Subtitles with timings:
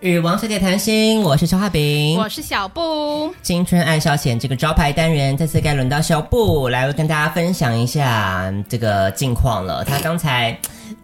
[0.00, 3.34] 与王小姐谈心，我是肖化饼，我是小布。
[3.42, 9.84] 青春爱消遣这个招牌单元，这次该轮到小布来跟大家分享一下这个近况了。
[9.84, 10.58] 他刚才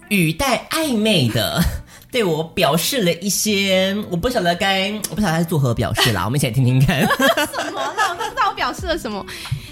[0.08, 1.62] 语带暧昧的
[2.12, 6.25] 对我表示了一些，我不晓得该，我不晓得他是作何表示啦。
[6.25, 7.00] 我们一起来听听看。
[7.00, 7.80] 什么？
[7.96, 9.25] 那我不知道我表示了什么？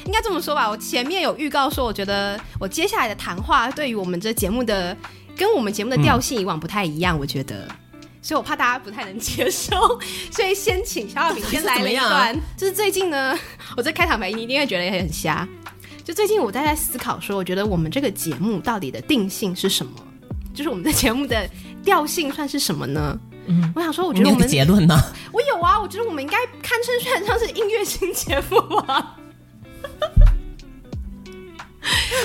[0.07, 4.97] 应该这么说吧，我前面有预告说，我觉得我接下来的谈话对于我们这节目的，
[5.37, 7.69] 跟我们节目的调性以往不太一样，嗯、我觉得。
[8.21, 9.77] 所以我怕大家不太能接受，
[10.31, 12.35] 所以先请小小饼先来了一段。
[12.35, 13.39] 是就是最近呢，
[13.77, 15.47] 我在开场白，你一定会觉得也很瞎。
[16.05, 19.93] 就最近我在在思考说，我觉得我们这个节目到底的定性是什么？
[20.55, 21.49] 就是我们的节目的
[21.85, 23.19] 调性算是什么呢？
[23.47, 24.99] 嗯，我想说，我觉得我们结论呢？
[25.33, 29.17] 我有啊，我觉得我们应该堪称算上是音乐新节目啊。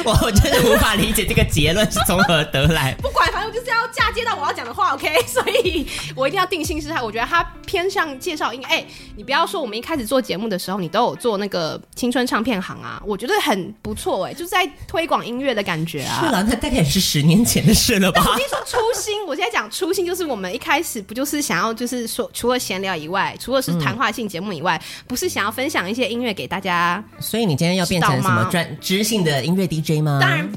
[0.03, 2.93] 我 我真的无法理解这个结论是从何得来。
[3.01, 5.07] 不管，反正我就是要嫁接到我要讲的话，OK？
[5.27, 7.01] 所以我一定要定性是他。
[7.01, 8.67] 我觉得他偏向介绍音乐。
[8.67, 16.21] 哎、欸，你不要说我们一开始做节目的时候，你都有做那个青春唱片行啊，我觉得很不错哎、欸，就是在推广音乐的感觉啊。
[16.23, 18.21] 是啦，那大概也是十年前的事了吧？
[18.25, 27.03] 我跟你说初心，我现在讲初心，就是我们一开始不就是想要，就是说除了闲聊以外，除了是谈话性节目以外，嗯、不是想要分享一些音乐给大家。
[27.19, 30.01] 所以你今天要变成什么专知性的音乐 DJ？
[30.01, 30.49] 吗当然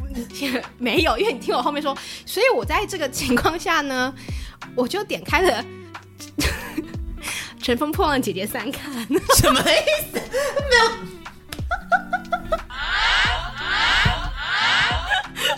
[0.78, 4.12] 没有，因为你听我后面说， 所以我在这个情况下呢，
[4.75, 5.64] 我就点开了
[7.62, 8.92] 《乘风破浪姐姐三》看，
[9.36, 9.64] 什么意
[10.12, 10.20] 思？
[10.70, 10.91] 没有，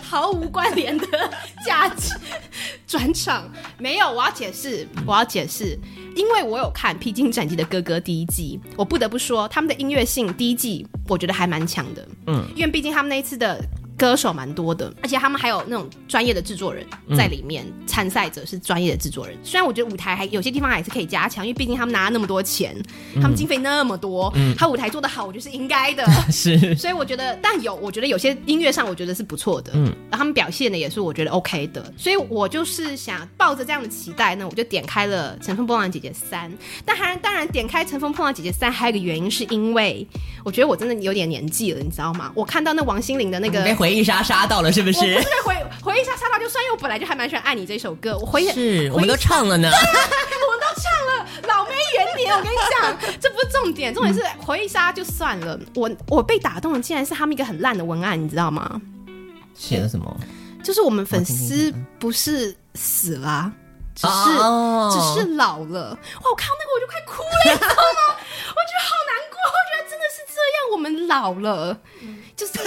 [0.02, 1.06] 毫无关联的
[1.66, 2.14] 假期
[2.88, 5.78] 转场，没有，我要解释，我要解释，
[6.16, 13.62] 因为我有看《披荆斩棘的哥哥》第一季，我不得不说他们的音乐性第一季我觉得还蛮强的，嗯，因为毕竟他们那一次的。
[13.98, 17.66] 歌手蛮多的，而且他们还有那种专业的制作人在里面。
[17.86, 22.76] 参赛者是专业的制作人，虽然我觉得舞台还有些地方还是可以加强，因为毕竟他们拿了那么多钱，
[23.16, 26.06] 他们经费那么多，他舞台做得好，我觉得是应该的。
[26.30, 36.48] 是，所以我觉得，但有我觉得有些音乐上我觉得是不错的，嗯，然后他们表现的也是我觉得 OK 的，所以我就是想抱着这样的期待呢，我就点开了《乘风破浪姐姐三》。
[36.84, 40.06] 但还当然点开《乘风破浪姐姐三》还有一个原因是因为
[40.44, 42.30] 我觉得我真的有点年纪了，你知道吗？
[42.36, 43.87] 我看到那王心凌的那个。
[43.88, 44.98] 回忆杀杀到了是不是？
[44.98, 58.80] 我不是回回忆杀杀到，就算因为我本来就还蛮喜欢爱你这首歌，我回忆是我们都唱了呢， 我们都唱了，老妹元年，我跟你讲，这不是重点，重点是回忆杀就算了，我我被打动的竟然是他们一个很烂的文案，你知道吗？
[59.54, 60.14] 写的什么？
[60.62, 63.50] 就是我们粉丝不是死了，
[63.94, 64.92] 只是、oh.
[64.92, 65.90] 只是老了。
[65.90, 68.18] 哇，我看到那个我就快哭了，你知道吗？
[68.52, 71.78] 我觉得好难过，我觉得真的是这样，我们老了。
[72.36, 72.52] 就是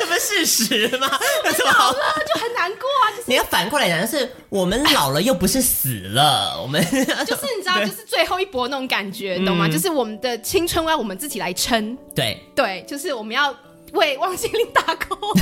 [0.00, 1.08] 这不是事实吗？
[1.42, 3.10] 我 老了就很难过啊！
[3.10, 9.68] 就是你要反过来讲，就是我们老了又不是死了，我们 就是你知道，就是最后一搏那种感觉，懂吗？
[9.68, 11.96] 就是我们的青春要我们自己来撑。
[12.14, 13.54] 对对，就是我们要
[13.92, 15.36] 为王心凌打 call，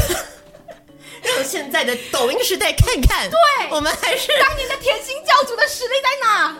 [1.23, 3.39] 让现在的抖音时代看看，对
[3.71, 6.57] 我们还是当年的甜心教主的实力在哪？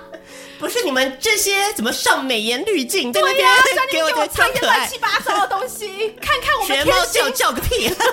[0.63, 3.11] 不是你们这些怎么上美颜滤镜？
[3.11, 7.89] 对呀，在那边 给我唱一些乱七八糟的东西，看看我们甜心叫叫个屁！
[7.99, 8.09] 看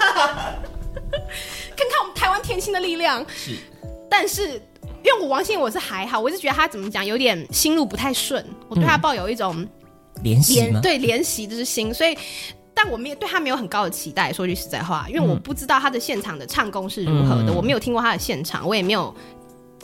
[1.87, 3.23] 看我们台湾天星的力量。
[3.35, 3.55] 是，
[4.09, 4.53] 但是
[5.03, 9.55] 因为我王心我是还好，我是觉得他怎么讲有点心路不太顺，我对他抱有一种
[10.23, 12.17] 怜惜对怜惜之心，所以
[12.73, 14.33] 但我没有对他没有很高的期待。
[14.33, 19.15] 说句实在话，因为我不知道他的现场的唱功是如何的，我没有听过他的现场，我也没有。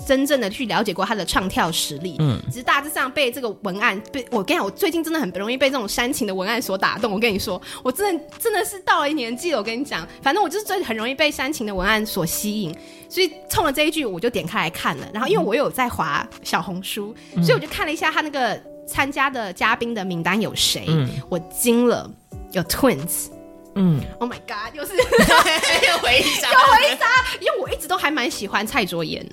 [0.05, 7.11] 真正的去了解过他的唱跳实力，嗯，只是大致上被这个文案被我跟你讲，我最近真的很不容易被这种煽情的文案所打动。
[7.11, 9.57] 我跟你说，我真的真的是到了年纪了。
[9.57, 12.75] 我跟你讲，反正我就是最很容易被煽情的文案所吸引，
[13.09, 15.07] 所以冲了这一句，我就点开来看了。
[15.13, 22.09] 然后因为我有在划小红书，嗯、所以我就看了一下他那个参加的嘉宾的名单有谁，嗯、我惊了，
[22.51, 23.29] 有 Twins，
[23.75, 27.07] 嗯，Oh my God，又是 又回忆杀， 又回忆杀，
[27.39, 29.25] 因为我一直都还蛮喜欢蔡卓妍。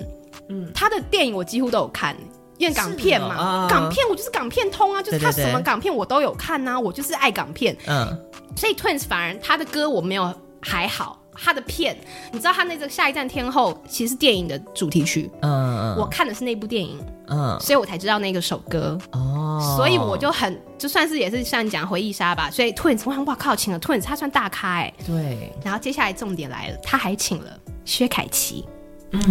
[0.53, 2.15] 嗯，他的电影我几乎都有看，
[2.59, 7.75] 因为港片嘛，港片我就是港片通啊，就是他什么港片我都有看呐、啊，我就是爱港片。
[7.87, 8.07] 嗯，
[8.55, 10.31] 所以 Twins 反而他的歌我没有
[10.61, 11.97] 还好，他的片
[12.31, 18.97] 你知道他那个下一站天后其实是电影的主题曲，嗯嗯，我看的是那部电影，嗯，所以我才知道那个首歌。
[19.11, 28.65] 哦，所以我就很就算是也是像你讲回忆杀吧，所以 Twins 我想哇靠，请了 Twins 他算大咖哎、欸，对，然后接下来重点来了，他还请了薛凯琪，
[29.11, 29.21] 嗯。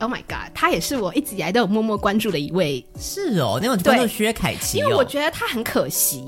[0.00, 2.84] Oh my god，他也是我一直以来都有默默关注的一位。
[2.98, 6.24] 是哦，那种叫做薛凯琪，因为我觉得他很可惜。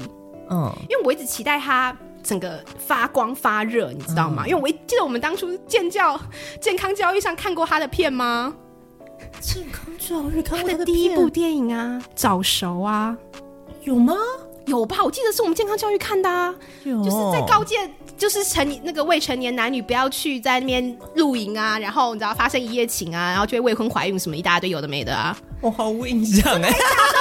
[0.51, 4.43] 嗯，因为我一直期待他整个发光发热，你知道吗？
[4.45, 6.21] 嗯、因为我记得我们当初健教
[6.61, 8.53] 健康教育上看过他的片吗？
[9.41, 13.17] 健康教育看过他的他的第一部电影啊，早熟啊，
[13.85, 14.15] 有吗？
[14.67, 15.03] 有吧？
[15.05, 17.77] 我记得是我们健康教育看的啊，就是在告诫，
[18.21, 25.35] 就是成年那个未成年男女不要去在那边露营啊，然后你知道发生一夜情啊，然后就会未婚怀孕什么一大堆有的没的啊。
[25.63, 26.71] 我毫无印象哎，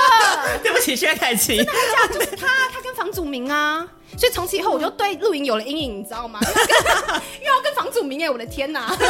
[0.62, 2.14] 对不起，薛凯琪，真的假的？
[2.20, 3.88] 就是他，他跟房祖名啊，
[4.18, 6.40] 所以从此以后我就对露营有了阴影，你知道吗？
[6.44, 8.94] 因为要跟房祖名哎，我的天哪！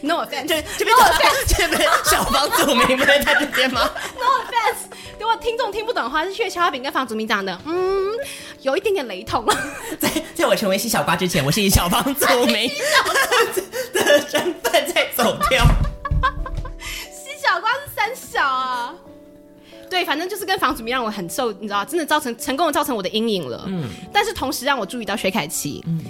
[0.00, 0.96] No offense，这这边
[1.46, 4.86] 这边小房祖名不在他这边吗？No offense，
[5.22, 8.10] 如果听众听不懂的话，是薛小饼跟房祖名长的嗯
[8.62, 9.46] 有一点点雷同。
[10.00, 12.68] 在在我成为西小瓜之前，我是以小房祖名
[13.94, 15.64] 的身份在走跳。
[17.12, 18.92] 西小瓜是三小啊，
[19.88, 23.64] 对，反正就是跟房祖名让我很受，你知道，真的造成成功的造成我的阴影了。
[23.68, 26.00] 嗯，但是同时让我注意到薛凯琪，嗯，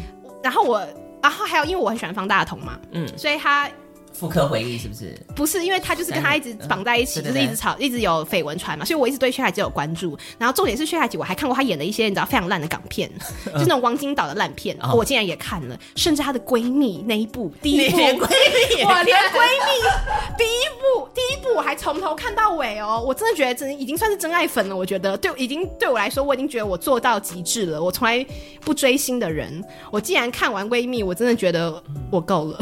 [0.42, 0.82] 然后我。
[1.22, 3.70] 然后还有，因为我很喜欢方大同嘛，嗯，所以他。
[4.12, 5.16] 复刻回忆是不是？
[5.34, 10.16] 不是，因为他就是跟他一直绑在一起，就是一直吵，一直有绯闻传嘛，所以我一直对薛凯琪有关注。
[10.38, 13.10] 然后重点是薛凯琪，我还看过他演的一些你知道非常烂的港片，
[13.46, 15.78] 就那种王晶导的烂片，我竟然也看了。
[15.96, 24.76] 甚至她的闺蜜那一部，第一部，闺蜜，我连闺蜜第一部，第一部我还从头看到尾哦，我真的觉得真已经算是真爱粉了。
[24.76, 27.82] 我觉得对，已经对我来说，我已经觉得我做到极致了。
[27.82, 28.24] 我从来
[28.60, 32.58] 不追星的人，我既然看完闺蜜，我真的觉得我够了。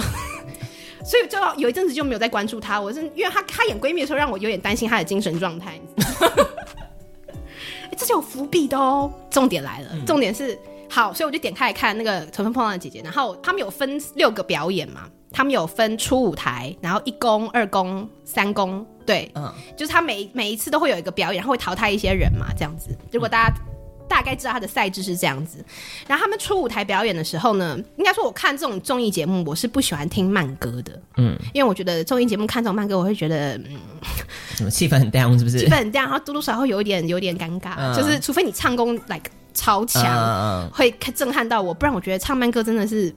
[1.05, 5.79] 所以就有一阵子就没有再关注她，我是因为她她演闺蜜的时候让我有点担心她的精神状态。
[7.97, 9.11] 这是有伏笔的哦。
[9.31, 10.59] 重点来了，嗯、重点是
[10.89, 22.97] 好，所以我就点开来看那个《乘风破浪的姐姐》，然后他们有分六个表演嘛，他们有分初舞台，然后一公、二公、三公，对，嗯，就是他每每一次都会有一个表演，然后会淘汰一些人嘛，这样子。
[23.13, 23.55] 如果大家。
[24.11, 25.65] 大概知道他的赛制是这样子，
[26.09, 33.79] 然后他们出舞台表演的时候呢，应该说我看这种综艺节目，我是不喜欢听慢歌的，嗯，因为我觉得综艺节目看这种慢歌，我会觉得，嗯，
[34.57, 35.61] 什么气氛很 down 是不是？
[35.61, 43.15] 气氛很 down，然后多多少少会有一点有点尴尬，嗯、就是除非你唱功 like 超强，嗯、会震撼到我，不然我觉得唱慢歌真的是。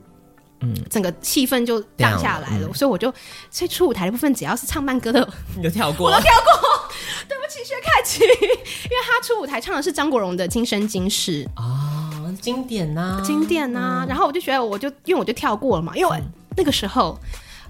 [0.64, 3.12] 嗯，整个气氛就降下来了，嗯、所以我就
[3.50, 6.88] 所以出舞台的部分，只要是唱慢歌的， 你就跳过，我都跳过。
[7.28, 14.04] 对不起，薛凯琪，因为他出舞台唱的是张国荣的《今生今世》哦，经典呐、啊，经典呐、啊。
[14.04, 16.22] 嗯、然后我就觉得，我就因为我就跳过了嘛，因为
[16.56, 17.18] 那个时候、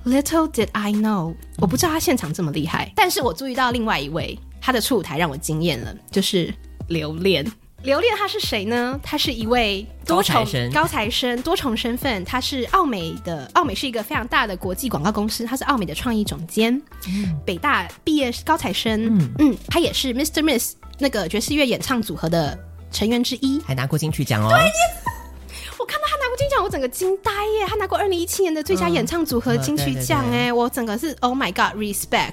[0.04, 6.52] 嗯、Little did I know，我不知道他现场这么厉害，嗯、但是我注意到另外一位，他的出舞台让我惊艳了，就是
[6.88, 7.44] 留恋。
[7.84, 8.98] 刘恋他是谁呢？
[9.02, 10.42] 他是一位多重
[10.72, 12.24] 高材生，多重身份。
[12.24, 16.74] 他是奥美的，奥美是一个非常大的国际广告公司，他是奥美的创意总监。
[17.08, 20.42] 嗯、北大毕业高材生，嗯嗯，他也是 Mr.
[20.42, 22.58] Miss 那个爵士乐演唱组合的
[22.90, 24.48] 成员之一，还拿过金曲奖哦。
[24.48, 24.58] 对，
[25.78, 27.66] 我看到他拿过金奖，我整个惊呆耶！
[27.68, 32.32] 他拿过二零一七年的最佳演唱组合金曲奖，哎，我整个是 Oh my God，respect。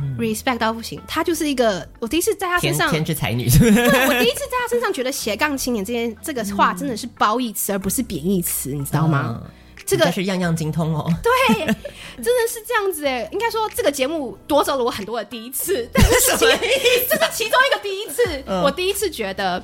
[0.00, 3.48] 嗯、respect 到不行，她就是一个我第一次在她身上天之才女。
[3.48, 9.40] 对，我第一次在她身上觉得斜杠青年这件这个话真的是褒义词而不是贬义词，你知道吗？
[9.44, 9.50] 嗯、
[9.86, 11.06] 这个是样样精通哦。
[11.22, 13.28] 对，真的是这样子哎。
[13.32, 18.22] 应该说这个节目夺走了我很多的第一次， 但是这是其中一个第一次。
[18.46, 19.62] 嗯、我第一次觉得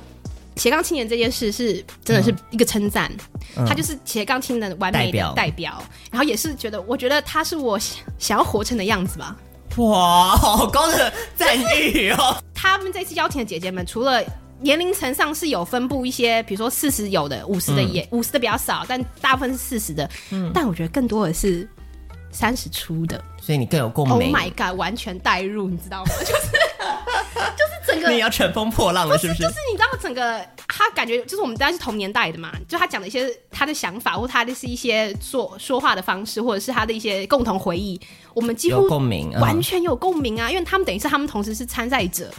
[0.57, 3.11] 斜杠青年这件事是真的是一个称赞，
[3.57, 9.35] 嗯、他就是斜杠青年的完美的代表，代表然后也是觉得我觉得他是我想想要活成的样子吧。
[9.77, 12.35] 哇，好高的赞誉哦！
[12.53, 14.21] 他们这次邀请的姐姐们，除了
[14.59, 20.09] 年龄层上是有分布一些，比如说四十有的，五十的也五十、嗯、的比较少，但大部分是四十的。
[20.31, 21.67] 嗯，但我觉得更多的是
[22.31, 24.27] 三十出的，所以你更有共鸣。
[24.27, 26.11] Oh my god，完全代入，你知道吗？
[26.19, 26.60] 就是。
[27.49, 29.43] 就是整个你要乘风破浪了，是不是？
[29.43, 37.99] 就是你知道，整个他感觉就是我们大家是同年代的嘛，就他讲的一些他的想法，或他的是一些说说话的方式，或者是他的一些共同回忆，
[38.33, 40.49] 我们几乎共鸣，完全有共鸣啊！
[40.49, 42.31] 因为他们等于是他们同时是参赛者。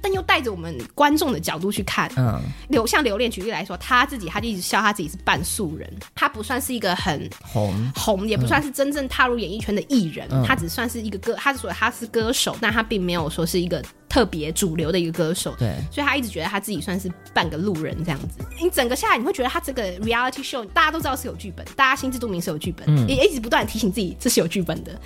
[0.00, 7.74] 但又带着我们观众的角度去看，嗯，留像留恋举例来说，他自己他就一直笑他自己是半素人，他不算是一个很红。
[7.94, 18.44] 红，也不算是真正踏入演艺圈的艺人，嗯、他只算是一个歌，他是说他是歌手，但他并没有说是一个特别主流的一个歌手，对，所以他一直觉得他自己算是半个路人这样子。
[18.60, 25.00] 你整个下来，你会觉得他这个 reality show 大家都知道是有剧本，大家心知肚明是有剧本，嗯、也一直不断提醒自己这是有剧本的，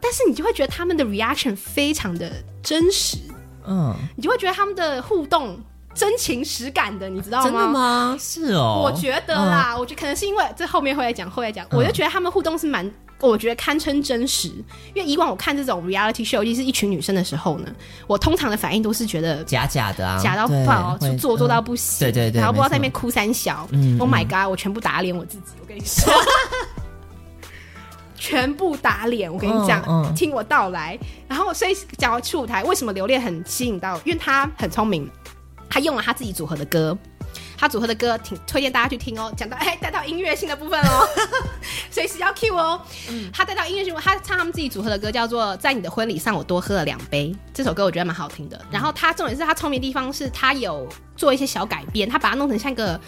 [0.00, 2.30] 但是你就会觉得他们的 reaction 非常的
[2.62, 3.18] 真实。
[3.66, 5.58] 嗯，你就会觉得他们的互动
[5.94, 7.44] 真情实感的，你知道吗？
[7.44, 8.16] 真的吗？
[8.18, 12.90] 是哦，我觉得啦，嗯、我觉得可能是因为这后面会来讲，会来讲，我就觉得他们互动是蛮，
[13.20, 14.48] 我觉得堪称真实。
[14.92, 17.68] 因为以往我看这种 reality show，尤其是一群女生的时候呢，
[18.06, 26.12] 我通常的反应都是觉得假假的啊，假到爆，就做做到不行，对对对，然后不知道在那边哭三小，嗯，Oh my god，我全部打脸我自己，我跟你说。
[28.16, 29.32] 全部打脸。
[29.32, 30.98] 我跟你讲，嗯嗯、听我道来。
[31.28, 34.00] 然后，所以讲到去舞台，为什么留恋很吸引到？
[34.04, 35.10] 因为他很聪明，
[35.68, 36.96] 他用了他自己组合的歌。
[37.56, 39.32] 他组合的歌挺推荐大家去听哦。
[39.36, 41.08] 讲到哎，带到音乐性的部分哦，
[41.90, 42.80] 随时要 cue 哦。
[43.08, 47.32] 嗯，他带到音乐性，他唱他们自己组合的歌，叫做《在你的婚礼上我多喝了两杯》。
[47.54, 48.60] 这首歌我觉得蛮好听的。
[48.70, 53.00] 然后他重点是他聪明的地方是他有做一些小改编，他把它弄成像一个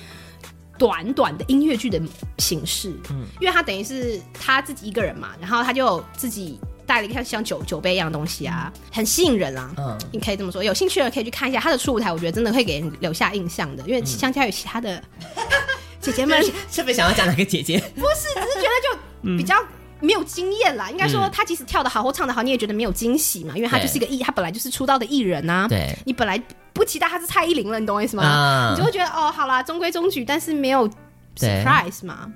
[0.78, 2.00] 短短的音乐剧的
[2.38, 2.92] 形式。
[3.10, 6.58] 嗯，因为他等于是他自己一个人嘛，然后他就自己。
[6.86, 9.74] 带了一个像像酒酒杯一样的东西啊，很吸引人啊。
[9.76, 13.82] 嗯，你可以这么说，有兴趣的可以去看一下他的初舞台，我觉得真的会给人留下印象的。
[13.88, 15.02] 因为相较于其他的
[16.00, 16.40] 姐姐们，
[16.72, 17.76] 特别想要讲哪个姐姐？
[17.96, 19.56] 不是，只是觉得就比较
[20.00, 20.90] 没有经验啦。
[20.90, 23.56] 应该说，他即使跳得好或唱得好，你也觉得没有惊喜嘛。
[23.56, 25.66] 因为他就是一个艺，他本来就是出道的艺人啊。
[25.68, 26.40] 对，你本来
[26.72, 28.70] 不期待他是蔡依林了，你懂我意思吗？
[28.72, 30.88] 你就会觉得哦，好啦，中规中矩，但是没有
[31.36, 32.30] surprise 嘛。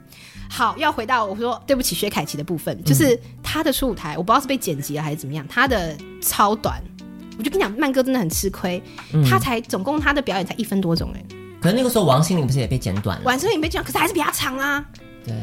[0.52, 6.82] 好，要回到我说对不起薛凯琪的部分，就是他的初舞台，我不知道是被剪辑了还是怎么样，他的超短，
[7.38, 11.24] 我就跟你讲，曼哥真的很吃亏，嗯、他才总共他的表演才一分多钟哎，
[11.60, 13.22] 可是那个时候王心凌不是也被剪短了？
[13.26, 14.84] 王心凌被剪，可是还是比他长啊。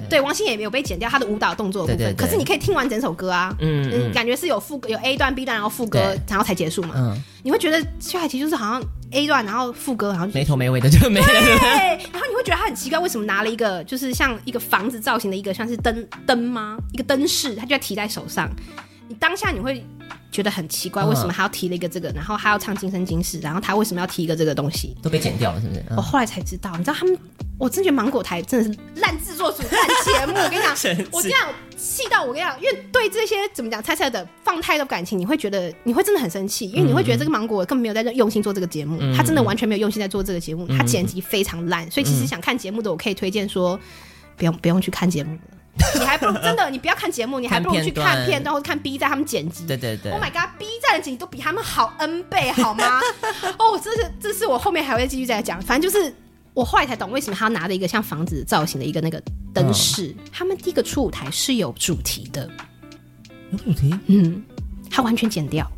[0.10, 6.94] 对，对，王心凌也没有被剪掉他的舞蹈动作的部分，对对对，可是你可以听完整首歌啊，嗯，嗯，感觉是有副歌，有 A 段、B 段，然后副歌，然后才结束嘛。
[6.96, 11.28] 嗯，你会觉得薛海琪就是好像 A 段，然后副歌，然后没头没尾的就没了。
[11.28, 16.78] 对，然后你会觉得他很奇怪，为什么拿了一个就是像一个房子造型的一个像是灯灯吗？
[16.94, 18.50] 一个灯饰，他就要提在手上。
[19.08, 19.84] 你当下你会
[20.32, 22.10] 觉得很奇怪，为什么还要提了一个这个？
[22.10, 24.96] 然后还要唱《今生今世》，然后他为什么要提一个这个东西？
[25.02, 25.84] 都被剪掉了，是不是？
[25.96, 27.18] 我后来才知道，你知道他们。
[27.60, 30.34] 我真觉得芒果台真的是烂制作组、烂节目。
[30.38, 30.76] 我跟你讲，
[31.12, 41.90] 我这样气到我跟你讲，因为对这些怎么讲，猜猜的放太多感情，你会觉得你会真的很生气，因为你会觉得这个芒果根本没有在用心做这个节目，他真的完全没有用心在做这个节目，他剪辑非常烂。
[41.90, 43.80] 所以其实想看节目的，我可以推荐说，
[44.36, 45.57] 不用不用去看节目了，
[46.00, 49.66] 你还不如真的，你不要看节目，你还不如去看片段或者看 B 站他们剪辑。
[49.66, 50.12] 对对对。
[50.12, 53.00] Oh my god，B 站的剪辑都比他们好 N 倍，好吗？
[53.60, 56.14] 哦，这是这是我后面还会继续再讲，反正就是。
[56.54, 59.22] 我后来才懂为什么他要拿着一个像房子造型的一个那个
[59.54, 60.08] 灯饰。
[60.18, 62.50] 嗯、他们第一个出舞台是有主题的，
[63.52, 63.96] 有主题？
[64.08, 64.42] 嗯，
[64.90, 65.72] 他完全剪掉。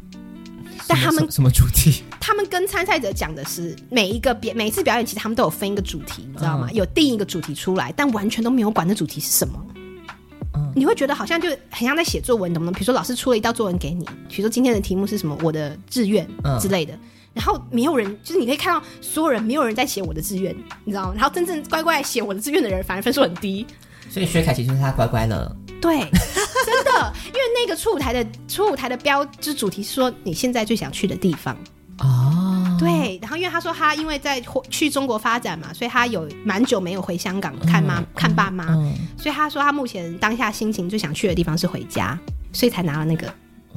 [0.87, 2.01] 但他们什么主题？
[2.17, 6.69] 他们跟参赛者讲的是每一个表每一次表演，其实他们都有分一个主题，你知道吗？
[6.71, 9.61] 嗯、有定一个主题出来，但完全都没有管那主题是什么。
[10.59, 12.73] 嗯、你会觉得好像就很像在写作文，懂不懂？
[12.73, 15.37] 比如说老师出了一道作文给你，比如说今天的题目是什么？
[15.41, 16.27] 我的志愿
[16.59, 16.93] 之类的。
[16.93, 16.99] 嗯
[17.31, 21.13] 然后没有人，就是你可以看到所有人没有人在写我的志愿，你知道吗？
[21.15, 23.65] 然后真正乖乖写我的志愿的人，反而分数很低。
[24.09, 25.55] 所以薛凯琪就是他乖乖了。
[25.79, 25.99] 对，
[26.65, 31.55] 真的，因为那个初舞台的初舞台的标志主题是说你现在最想去的地方。
[31.99, 32.77] 哦。
[32.79, 42.17] 对，然后因为他说他因为在去中国发展嘛，所以他有蛮久没有回香港看妈、嗯、看爸妈，嗯、所以他说他目前当下心情最想去的地方是回家，
[42.53, 43.33] 所以才拿了那个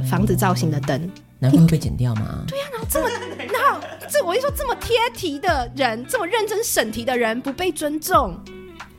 [0.08, 1.00] 房子造型的灯。
[1.00, 1.10] 嗯
[1.42, 2.44] 难怪会被剪掉吗？
[2.46, 3.08] 对呀、啊，然后这么，
[3.52, 8.38] 然后这我一说这么贴题的人，这么认真审题的人不被尊重，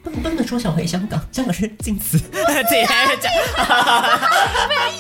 [0.04, 4.20] 不能不能说想回香港，香港是禁词，自己在讲，没有啊，
[4.60, 4.92] 大概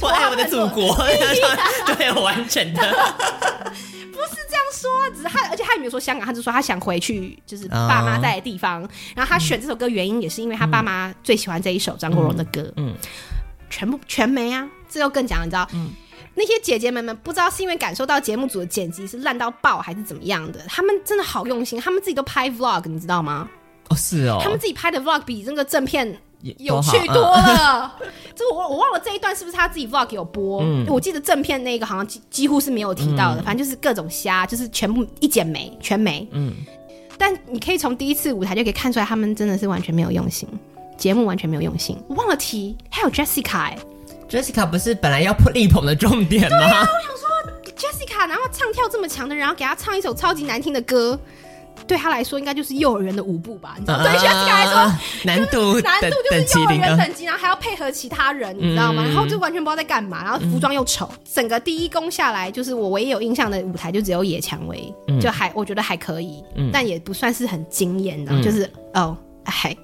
[0.00, 0.94] 我爱我的祖国，
[1.96, 2.80] 对，完整的，
[4.12, 8.82] 不是这样说，只是他，而且他也没有说香港，他就说他想回去，就是爸妈在的地方。
[8.82, 8.90] Oh.
[9.16, 12.94] 然后他选这首歌原因也是因为他爸妈最喜欢这一首张国荣的歌，嗯，嗯
[13.70, 15.90] 全部全没啊，这又更讲，你知道，嗯。
[16.38, 23.48] 那些姐姐们们不知道是因为感受到节目组的剪辑是烂到爆还是怎么样的，他们真的好用心，他们自己都拍 vlog，你知道吗？
[23.88, 26.06] 哦，是哦，他们自己拍的 vlog 比那个正片
[26.42, 27.94] 有趣多了。
[28.34, 30.62] 这个我我忘了这一段是不是他自己 vlog 有播？
[30.62, 36.26] 嗯，我记得正片那个好像几几乎是没有提到的，嗯、反正就是各种瞎，就是全部一剪没，全没。
[36.32, 36.54] 嗯，
[37.16, 40.48] 但你可以从第一次舞台就可以看出来，他们真的是完全没有用心，
[40.96, 41.96] 节目完全没有用心。
[42.08, 43.78] 我忘了提，还有 Jessica、欸。
[44.28, 46.58] Jessica 不是本来要力捧的重点吗？
[46.58, 47.28] 对啊，我想说
[47.76, 51.18] Jessica，然后唱跳这么强的人，然后给他唱一首超级难听的歌，
[51.86, 53.74] 对他来说应该就是幼儿园的舞步吧？
[53.78, 54.04] 你知道吗？
[54.04, 59.02] 对 Jessica 来说，难度难度就是幼儿园等级，然后还要配合其他人，你知道吗？
[59.04, 69.76] 然后就完全不知道在干嘛，然后服装又丑，整个第一宫下来，就是我唯一有印象的舞台就只有野蔷薇，就还我觉得还可以，但也不算是很惊艳的，就是哦，还。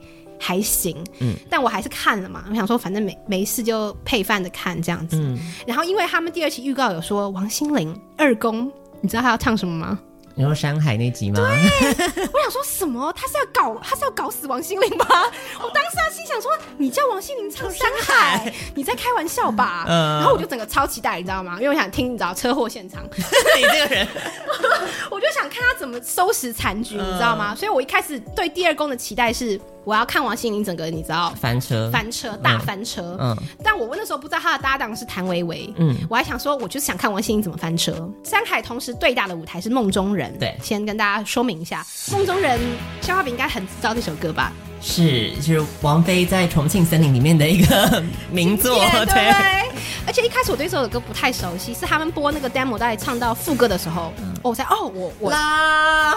[0.44, 2.44] 还行，嗯，但我还是看了嘛。
[2.50, 5.16] 我想说，反正没没事就配饭的看这样子。
[5.16, 8.68] 嗯，然后因为他们第二期预告有说王心凌二宫，
[9.00, 9.96] 你知道他要唱什么吗？
[10.34, 11.38] 你说山海那集吗？
[11.40, 13.12] 对，我想说什么？
[13.12, 15.06] 他是要搞他是要搞死王心凌吗？
[15.60, 19.84] 我当时心想说，你叫王心凌唱山海，你在开玩笑吧？
[19.88, 21.56] 嗯，然后我就整个超期待，你知道吗？
[21.60, 24.08] 因为我想听，你知道车祸现场， 你这个人，
[25.10, 27.54] 我就想看他怎么收拾残局，你知道吗？
[27.54, 29.60] 所以我一开始对第二宫的期待是。
[29.84, 38.08] 我要看王心凌整个你知道翻车翻车大翻车，嗯，嗯但我那时候不知道他的搭档是谭维维，嗯，我还想说，我就是想看王心凌怎么翻车。
[38.22, 42.60] 山海同时最大的舞台是梦中人，对，先跟大家说明一下，梦中人，
[43.00, 44.52] 肖化饼应该很知道这首歌吧？
[44.80, 49.72] 是，就是王菲在《重庆森林》里面的一个 名作，对，对。
[50.06, 56.16] 而且一开始我对这首歌不太熟悉，是他们播那个 demo，大概唱到副歌的时候，嗯、我才哦，我我啦啦。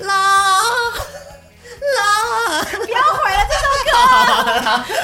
[0.00, 0.60] 啦！
[2.84, 3.90] 不要毁了这首歌，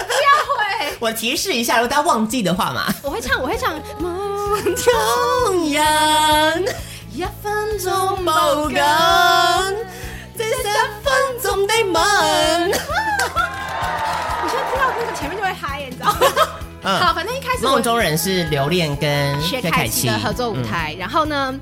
[0.06, 0.58] 不要毁。
[1.00, 3.74] 我提示一下，如果大家忘记的话嘛，我会唱，我会唱。
[3.98, 6.64] 梦中人，
[7.12, 7.92] 一分钟
[8.24, 8.76] 冇紧，
[10.36, 10.62] 这是一
[11.02, 11.12] 分
[11.42, 12.68] 钟的吻。
[12.68, 12.72] 你
[14.48, 16.16] 现在听到那个前面就会嗨，你知道吗？
[16.82, 21.54] 好，反正一开始梦中人是刘恋跟薛凯琪的合作舞台，然后呢？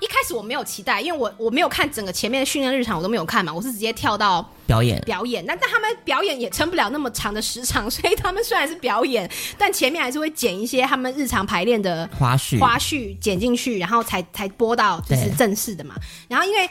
[0.00, 5.44] 一开始我没有期待，因为我我没有看整个前面的训练日常，我都没有看嘛，我是直接跳到表演表演。
[5.46, 15.94] 那但他们表演也撑不了那么长的时长， 所以他们虽然是表演，但前面还是会剪一些他们日常排练的花絮花絮剪进去，然后才才播到就是正式的嘛。
[16.28, 16.68] 然后因为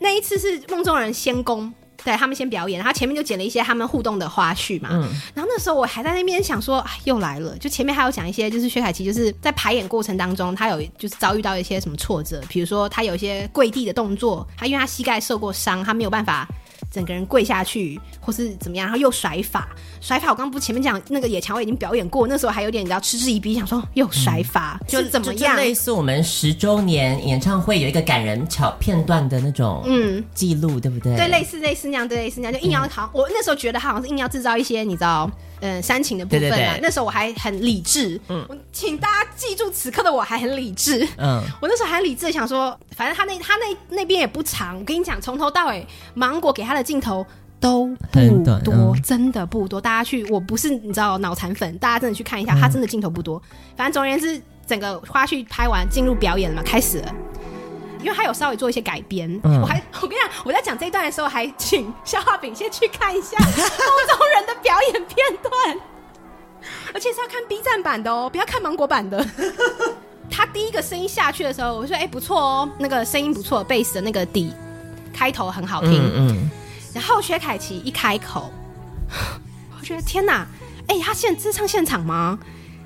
[0.00, 1.72] 那一次是梦中人先攻。
[2.04, 4.90] 对，他们先表演，然后前面就剪了一些他们互动的花絮嘛。
[4.92, 5.00] 嗯，
[5.34, 7.56] 然后那时候我还在那边想说，哎，又来了。
[7.58, 16.46] 就前面还有讲一些，就是薛凯琪就是在排演过程当中，他有就是遭遇到一些什么挫折，比如说他有一些跪地的动作，他因为他膝盖受过伤，他没有办法。
[16.94, 19.68] 整个人跪下去，或是怎么样，然后又甩法，
[20.00, 20.30] 甩法。
[20.30, 25.56] 我刚刚不前面讲那个野蔷薇已经表演过，那时候还有点你知道嗤之以鼻，想说又甩法，就怎么样？
[25.56, 31.16] 就类似我们十周年演唱会有一个感人桥片段的那种嗯记录，对不对？
[31.16, 35.28] 对，类似类似那样，对，类似那样，就硬要好、嗯、我那时候觉得他好像是硬要制造一些你知道。
[35.60, 38.20] 嗯，煽情的部分啊，对对对，那时候我还很理智。
[38.28, 41.06] 嗯，我请大家记住，此刻的我还很理智。
[41.16, 44.78] 嗯， 我那时候还很理智，想说，反正他那他那那边也不长。
[44.78, 47.24] 我跟你讲，从头到尾，芒果给他的镜头
[47.60, 49.80] 都不多，嗯、真的不多。
[49.80, 53.38] 大家去，我不是你知道脑残粉，大家真的去看一下，他真的镜头不多。
[53.38, 57.14] 嗯、反正总而言之，整个花絮拍完，进入表演了嘛，开始了。
[58.04, 65.78] 因为他有稍微做一些改编，嗯、我还我跟你讲，我在讲这一段的时候，还请消化饼先去看一下 梦中人的表演片段，
[66.92, 69.26] 而且是要看 B 站版的哦，不要看芒果版的。
[70.30, 74.52] 他第一个声音下去的时候，我说：“哎、欸，不错哦，那个声音不错，贝斯的那个底
[75.12, 75.92] 开头很好听。
[75.92, 76.50] 嗯”嗯。
[76.92, 78.50] 然后薛凯琪一开口，
[79.78, 80.46] 我觉得天哪！
[80.88, 82.38] 哎、欸，他现这是唱现场吗？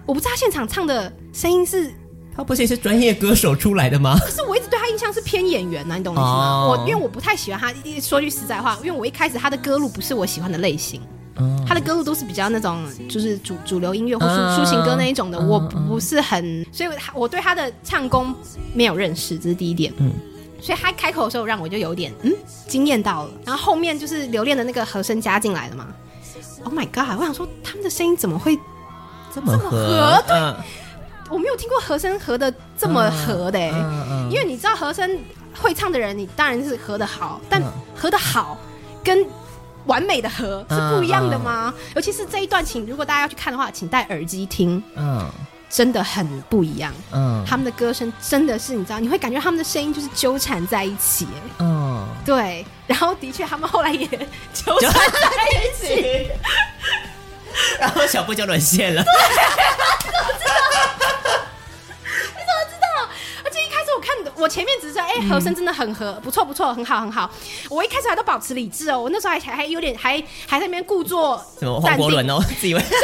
[0.07, 1.93] 我不知道他现场唱的声音是。
[2.39, 4.17] 他不是也是专业歌手出来的吗？
[4.21, 6.71] 可是我一直对他印象是偏演员呐、啊，你懂我意思吗？Oh.
[6.71, 8.01] 我因为我不太喜欢他。
[8.01, 11.01] 说句实在话，因为我一开始他的歌路不是我喜欢的类型
[11.37, 11.49] ，oh.
[11.67, 15.49] 他的歌路都是比较那种就是主主流音乐或抒抒情歌那一种的，oh.
[15.49, 18.33] 我不是很，所以我对他的唱功
[18.73, 19.93] 没有认识，这是第一点。
[19.97, 20.13] 嗯，
[20.61, 22.33] 所以他开口的时候让我就有点嗯
[22.69, 23.33] 惊艳到了。
[23.45, 25.89] 然后后面就是留恋的那个和声加进来了嘛。
[26.63, 27.19] Oh my god！
[27.19, 28.57] 我想说他们的声音怎么会
[29.35, 30.23] 这么合？
[30.29, 30.55] 对。
[31.29, 31.35] Uh.
[31.35, 33.71] 我没有听过和声合的这么合的、欸，
[34.31, 35.19] 因为你知道和声
[35.61, 37.63] 会唱的人，你当然是合的好，但
[37.97, 38.59] 合的好
[39.05, 39.27] 跟
[39.87, 41.73] 完美的和是不一样的吗？
[41.95, 45.31] 尤其是这一段，请如果大家要去看的话，请戴耳机听，嗯，
[45.71, 51.27] 真的很不一样，嗯，他们的歌声真的是你知道，你会感觉他们的声音就是纠缠在一起，
[51.59, 54.07] 嗯，对，然后的确他们后来也
[54.53, 56.29] 纠缠在一起，
[57.81, 59.03] 然后小布就沦陷了。
[64.81, 67.31] 只是说，哎、欸，和声真的很合，不错不错，很好很好。
[67.69, 72.97] 我一开始还都保持理智哦，我那时候还还还有点还还在那边故作什么黄国伦哦， 自以为，真的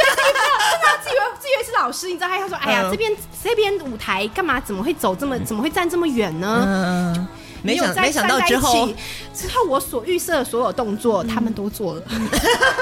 [1.03, 2.27] 自以为自以为是老师，你知道？
[2.27, 3.11] 他说，哎呀，这边
[3.43, 4.59] 这边舞台干嘛？
[4.59, 5.37] 怎么会走这么？
[5.39, 6.63] 怎么会站这么远呢？
[6.65, 7.27] 嗯，
[7.61, 8.89] 没有没想到之后，
[9.33, 12.01] 之后我所预设的所有动作，他们都做了。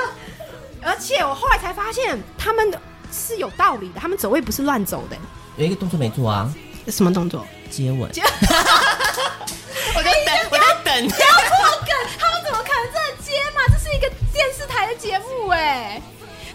[0.85, 2.71] 而且我后来才发现，他们
[3.11, 5.15] 是有道理的，他们走位不是乱走的。
[5.55, 6.51] 有一个动作没做啊？
[6.87, 7.45] 什么动作？
[7.69, 8.21] 接吻，接
[9.95, 13.61] 我在等，我在等，不要破梗，他们怎么可能真的接嘛？
[13.67, 16.01] 这是一个电视台的节目哎，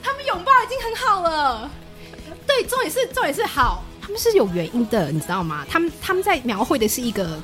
[0.03, 1.71] 他们拥抱已经很好了。
[2.47, 5.67] 对，重点是重点是好，他们是有原因的，你知道吗？
[5.69, 7.41] 他们他们在描绘的是一个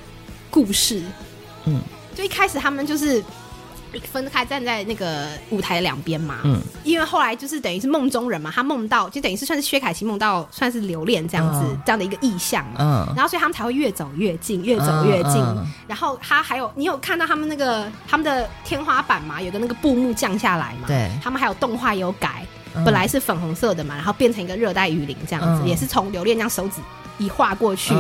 [0.51, 1.03] 故事，
[1.65, 1.81] 嗯，
[2.15, 3.23] 就一开始他们就是。
[4.01, 22.54] 分开站在那个舞台的两边嘛，嗯，因为后来就是等于是梦中人嘛，他梦到就等于是算是薛凯琪梦到算是留恋这样子、嗯、这样的一个意象嘛，嗯，然后所以他们才会越走越近，越走越近，嗯嗯、然后他还有你有看到他们那个他们的天花板嘛，有个那个布幕降下来嘛，对，他们还有动画也有改，嗯、
[22.85, 26.81] 本来是粉红色的嘛，然后变成一个热带雨林这样子，嗯、也是从留恋这样手指
[27.19, 27.95] 一划过去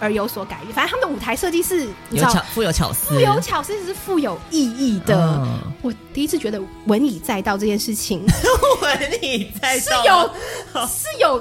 [0.00, 0.72] 而有所改变。
[0.72, 5.16] 反正他们的舞台设计是你知道富有巧思，富有巧思，是富有意义的。
[5.16, 8.24] 嗯、我第一次觉得文以载道这件事情，
[8.82, 11.38] 文以载道是有是有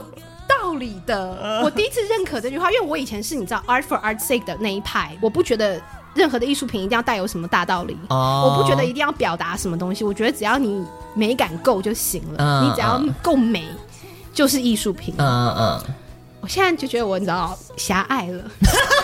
[0.48, 1.62] 道理的。
[1.64, 5.82] 我第一次认可这句话，因为我以前是你知道 art for art's sake 的那一派，我不觉得。
[6.13, 8.45] 任何的艺术品一定要带有什么大道理？Oh.
[8.45, 10.04] 我不觉得一定要表达什么东西。
[10.04, 12.43] 我觉得只要你美感够就行了。
[12.43, 12.67] Uh, uh.
[12.67, 13.65] 你只要够美，
[14.34, 15.13] 就是艺术品。
[15.17, 15.84] 嗯嗯。
[16.41, 18.43] 我现在就觉得我你知道狭隘了，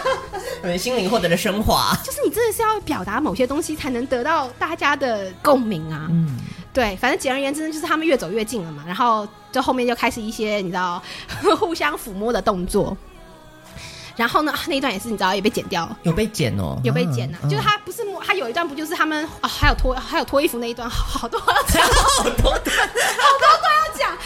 [0.63, 1.93] 我的心灵获得了升华。
[2.01, 6.07] 就是你真的是要表达某些东西，才能得到大家的共鸣啊。
[6.09, 6.39] 嗯，
[6.73, 8.85] 对，反正简而言之，就是他们越走越近了嘛。
[8.87, 11.03] 然后就后面就开始一些你知道
[11.59, 12.95] 互相抚摸的动作。
[14.15, 17.47] 然后呢， 那一段也是你知道也被剪掉了，有被剪哦，有被剪呢、啊。
[17.49, 21.81] 就是他不是摸他有一段不就是他们啊，还有脱还有脱衣服那一段， 好多要讲，
[22.17, 24.17] 好多段，好多段要讲。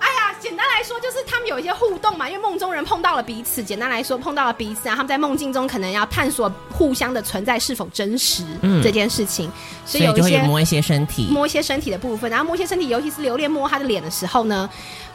[0.00, 3.64] 哎呀，简单来说就是他们有一些互动嘛，因为梦中人碰到了彼此。
[3.64, 9.50] 简单来说，碰到了彼此啊，他们在梦境中可能要探索互相的存在是否真实、嗯、这件事情，
[9.86, 14.68] 所以有一些摸一些身体，摸一些身体的部分，然后摸一些身体，尤其是留恋摸他的脸的时候呢，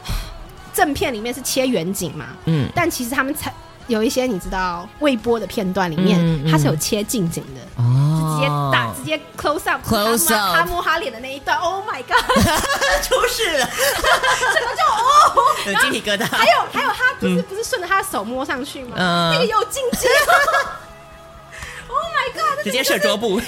[0.74, 3.52] 正片里面是切远景嘛，嗯，但其实他们才。
[3.90, 12.24] 有一些你知道未播的片段里面，嗯嗯、它是有切近景的，哦，直接打直接 close up，close up，他摸他脸的那一段，Oh my god，
[13.02, 13.66] 出事了，
[14.54, 16.24] 整个就哦，有鸡皮疙瘩。
[16.30, 18.94] 还有还有，他不是、嗯、不是顺着他的手摸上去吗？
[18.96, 20.08] 嗯、那个有近景，
[21.88, 23.40] Oh my god，直接射桌布，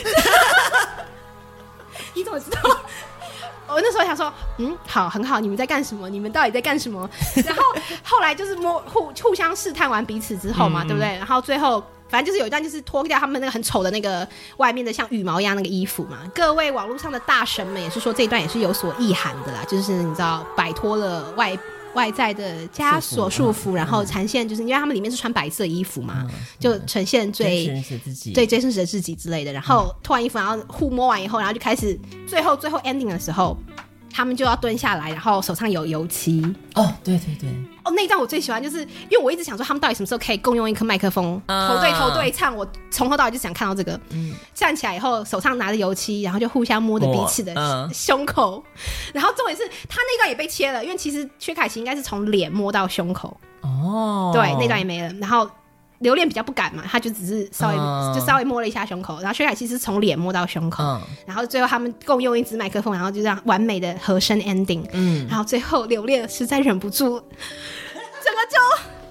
[2.15, 2.61] 你怎么知道？
[3.73, 6.09] 我那时候想说，嗯，好，很好，你们在干什么？
[6.09, 7.09] 你们到底在干什么？
[7.45, 7.63] 然后
[8.05, 11.17] 后来就是摸互互相试探完彼此之后嘛，嗯、对不对？
[11.17, 14.27] 然后最后反正就是有一段就是脱掉他们那个很丑的那个
[14.59, 16.19] 外面的像羽毛一样那个衣服嘛。
[16.35, 21.59] 各位网络上的大神们也是说这一段也是有所意涵的啦，就是你知道摆脱了外。
[21.95, 26.27] 外在的枷锁束缚，然后呈现就是因为他们里面是穿白色衣服嘛，
[26.59, 29.53] 就呈现最真实自己，最真实的自己之类的。
[29.53, 33.57] 然后脱完衣服，然后互摸完以后，然后就开始最后最后 ending 的时候。
[34.13, 36.43] 他们就要蹲下来，然后手上有油漆。
[36.75, 37.49] 哦，对对对。
[37.85, 42.57] 哦，那一段我最喜欢，就是因为我一直想说，他们到底什么时候可以共用一颗麦克风，嗯、头对头对唱。
[42.57, 43.99] 我从头到尾就想看到这个。
[44.11, 44.35] 嗯。
[44.55, 48.63] 站起来以后，手上拿着油漆，然后就互相摸着彼此的胸口。
[48.75, 48.81] 嗯、
[49.15, 53.37] 然后重点是他那段也被切了，因为其实薛凯琪应该是从脸摸到胸口。
[53.63, 54.31] 哦。
[54.33, 55.13] 对，那段也没了。
[55.15, 55.49] 然后。
[56.03, 67.19] 留恋比较不敢嘛，他就只是稍微、uh, 就稍微摸了一下胸口，然后薛凯琪是从脸摸到胸口，uh, 然后最后他们共用一支麦克风，然后就这样完美的和声 ending，嗯，然后最后留恋实在忍不住，
[68.23, 69.02] 整个就。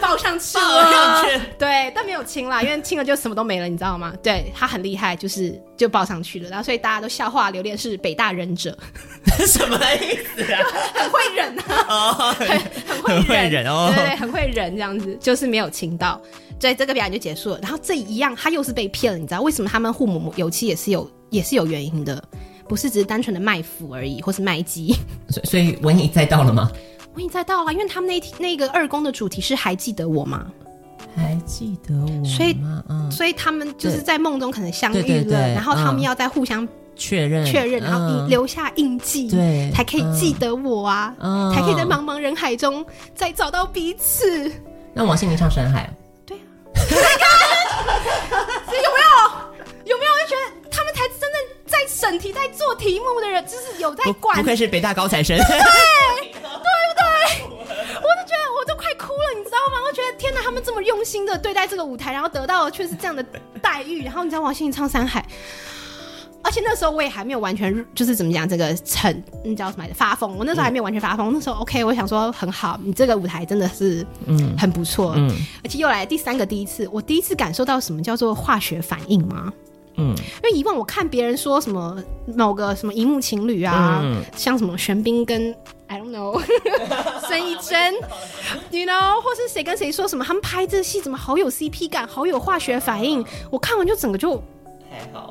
[0.00, 4.12] 抱上去了，抱上去，对，但没有亲啦，因为亲了就什么都没了，你知道吗？
[4.22, 8.76] 对，他很厉害，就是就抱上去了，然后所以大家都笑话刘恋是北大忍者，
[9.46, 10.60] 什么意思啊？
[10.94, 12.60] 很会忍啊， 哦、很
[13.02, 16.20] 很会忍，忍哦，对对，很会忍，这样子就是没有亲到，
[16.60, 17.58] 所以这个表演就结束了。
[17.62, 22.22] 然后这一样，他又是被骗了，你知道为什么他们互抹油漆也是有也是有原因的，
[22.68, 24.94] 不是只是单纯的卖腐而已，或是卖鸡。
[25.30, 26.70] 所以所以文以载到了吗？
[27.14, 30.46] 我已经在到了，因为他们那那个二宫的主题是还记得我吗？
[31.16, 32.56] 还记得我，所以、
[32.88, 44.50] 嗯、所以他们就是在梦中可能相遇了，对对对对，然后他们要再互相确认确认，然后留下印记，对，才可以记得我啊，嗯、才可以在茫茫人海中再找到彼此。
[44.92, 45.88] 那王心凌唱《深海》，
[46.26, 46.42] 对啊，
[52.04, 55.44] 审题、在做题目的人，就是有在管，不愧是北大高材生，对。
[56.34, 57.44] 对不对？
[57.96, 59.78] 我就觉得我都快哭了，你知道吗？
[59.88, 63.24] 我觉得天哪，他们这么用心的对待这个舞台，然后得到的却是这样的
[63.62, 64.04] 待遇。
[64.04, 65.20] 然后你知道王心凌唱《山海》，
[66.42, 69.10] 而且那时候我也还没有完全就是怎么讲这个成，
[69.42, 69.94] 你知道什么来着？
[69.94, 70.36] 发疯。
[70.36, 75.30] 我那时候还没有完全发疯，嗯、那时候 OK，我想说很好，你这个舞台真的是嗯很不错，嗯，
[75.62, 79.52] 而且又来第三个第一次，我第一次感受到什么叫做化学反应吗？
[79.96, 81.96] 嗯，因为以往我看别人说什么
[82.36, 85.54] 某个什么荧幕情侣啊，嗯、像什么玄彬跟
[85.86, 86.40] I don't know
[87.28, 87.94] 孙艺珍
[88.70, 94.42] ，you know，或是谁跟谁说什么他们拍这戏怎么好有 CP 感，好有化学反应，我看完就整个就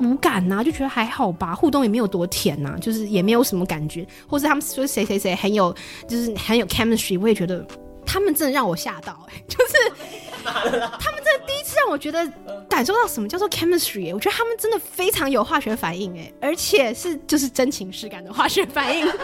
[0.00, 5.74] 无感呐、啊，就觉得还好吧，互动也没有多甜呐、啊，就是也没有什么感觉，或是他们说谁谁谁很有，
[6.08, 7.66] 就是很有 chemistry，我也觉得
[8.04, 9.74] 他们真的让我吓到、欸， 就是。
[10.44, 12.30] 他们这第一次让我觉得
[12.68, 19.18] 感受到什么叫做 chemistry，我觉得他们真的非常有化学反应哎，而且是就是真情实感的化学反应， 就是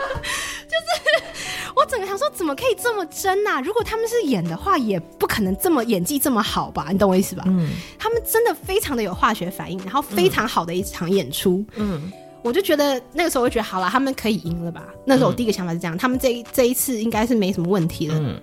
[1.76, 3.60] 我整个想说怎么可以这么真呐？
[3.62, 6.86] 如果他们是演的话，也不可能这么演技这么好吧？
[6.90, 7.44] 你懂我意思吧？
[7.48, 12.10] 嗯，他们真的非常的有化学反应，然后非常好的一场演出，嗯，
[12.42, 14.86] 我就觉得那个时候我就觉得好了，他们可以赢了吧？
[15.04, 18.14] 那时候我第一个想法是这样，他们这这一次应该是没什么问题了。
[18.18, 18.40] 嗯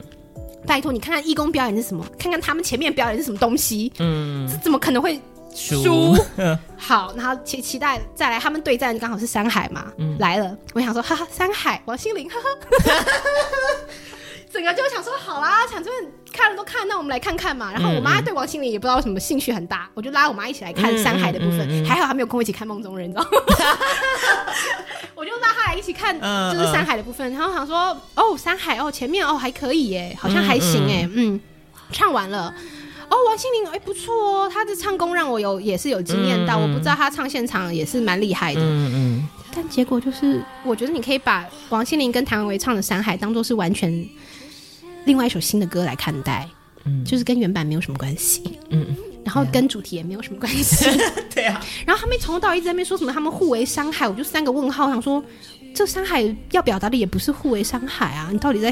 [0.68, 5.20] 拜托你看看义工表演是什么，看看他们前面表演是什么东西，嗯，这怎么可能会
[5.56, 5.82] 输？
[5.84, 6.16] 输？
[6.78, 12.48] 好，然后期期待再来他们对战，刚好是山海嘛，嗯、来了，我想说，哈哈，山海王心凌，哈哈。
[14.52, 15.92] 整个就想说好啦，想说
[16.38, 17.72] 看了都看，那我们来看看嘛。
[17.72, 21.62] 然后我妈对王心凌也不知道什么兴趣很大，我就拉我妈一起来看《山海》的部分。
[21.62, 23.30] 嗯嗯嗯嗯、还好她没有跟我一起看《梦中人》，你知道吗？
[25.16, 27.32] 我就拉她来一起看，就是《山海》的部分。
[27.34, 31.42] 然后想说哦，《山海》哦，前面哦还可以耶，好像还行哎，嗯，嗯，
[31.92, 32.54] 唱完了
[33.10, 38.62] 哦，王心凌哎不错哦，她的唱功让我有也是有惊艳到，我不知道她唱现场也是蛮厉害的。
[38.62, 39.28] 嗯嗯。
[39.56, 44.08] 但结果就是，我觉得你可以把王心凌跟谭维维唱的《山海》当做是完全。
[45.08, 46.48] 另外一首新的歌来看待，
[46.84, 48.86] 嗯，就是跟原版没有什么关系，嗯，
[49.24, 50.86] 然后跟主题也没有什么关系，
[51.34, 51.60] 对啊。
[51.86, 55.24] 然后他们从头到尾一直在那边说什么他们互为伤害，我就三个问号，我想说
[55.74, 58.72] 这伤害要表达的也不是互为伤害啊，你到底在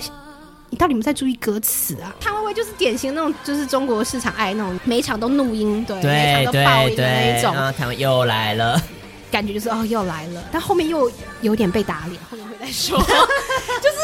[0.70, 2.14] 你到底有没有在注意歌词啊？
[2.20, 7.54] 谭维维就是典型的那种，就是中国市场爱那种每一场都怒音，对，每场都爆音的那一种。
[7.54, 8.82] 然后他们又来了，
[9.32, 11.10] 感觉就是哦又来了，但后面又
[11.42, 13.98] 有点被打脸，后面会再说， 就是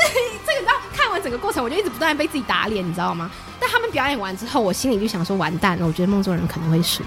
[0.46, 0.74] 这个你知道。
[1.22, 3.30] 完整个过程，我就一直不断被自己打脸，你知道吗？
[3.60, 5.86] 但他们表演完之后，我心里就想说：完蛋了！
[5.86, 7.04] 我觉得梦中人可能会输，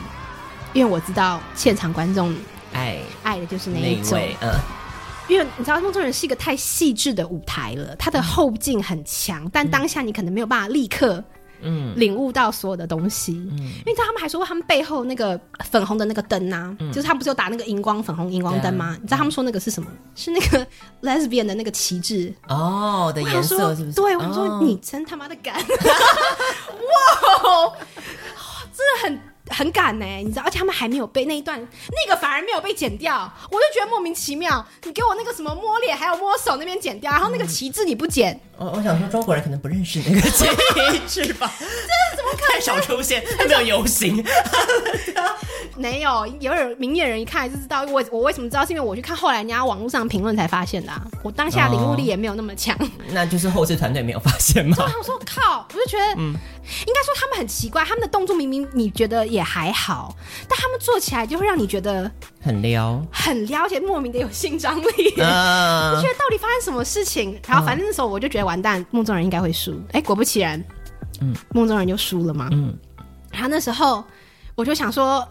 [0.72, 2.32] 因为我知道现场观众
[2.72, 4.16] 爱爱的就是那一种。
[4.40, 4.54] 嗯，
[5.26, 11.16] 因为你知道梦中人是一个太细致的舞台了，它的后劲很强，但当下你可能没有办法立刻。
[11.16, 11.24] 嗯，
[11.96, 18.94] 领悟到所有的东西，嗯，因为他们还说过他们背后那个粉红的那个灯啊，嗯、就是他们不是有打那个荧光粉红荧光灯吗？
[18.96, 19.88] 嗯、你知道他们说那个是什么？
[20.14, 20.66] 是那个
[21.02, 23.96] lesbian 的那个旗帜哦的颜色是不是？
[23.96, 25.54] 对，我说你真他妈的敢！
[25.58, 27.72] 哇，
[28.72, 29.33] 真的很。
[29.50, 34.64] 很赶呢、欸，你知道，而且他们还没有被那一段，那个反而没有被剪掉，我就觉得莫名其妙。
[34.84, 38.40] 你给我那个什么摸脸还有摸手那边剪掉，然后那个旗帜你不剪。
[38.56, 40.46] 我、嗯、我想说中国人可能不认识那个旗
[41.06, 41.52] 帜吧？
[41.58, 42.52] 这怎么可能？
[42.52, 44.24] 太少出现，没有游行。
[45.76, 47.82] 没有，有有明眼人一看就知道。
[47.82, 48.64] 我我为什么知道？
[48.64, 51.02] 是因为我去看后来人家网络上评论才发现的、啊。
[51.22, 52.88] 我当下领悟力也没有那么强、哦。
[53.10, 54.76] 那就是后置团队没有发现吗？
[54.78, 56.32] 我说靠，我就觉得，嗯，
[56.86, 59.26] 应该说他们很奇怪，他们的动作明明你觉得。
[59.34, 60.16] 也还好，
[60.48, 64.84] 但他们做起来就会让你觉得很撩，很撩，而且莫名的有性张力。
[65.18, 67.38] Uh, 我觉得到底发生什么事情？
[67.46, 69.78] 然后反正那时候我就觉得完蛋，梦中人应该会输。
[69.92, 70.62] 哎，果不其然，
[71.20, 72.48] 嗯，梦中人就输了嘛。
[72.52, 72.76] 嗯，
[73.30, 74.02] 然后那时候
[74.54, 75.26] 我就想说，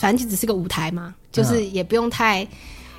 [0.00, 2.46] 反正就只是个舞台嘛，就是也不用太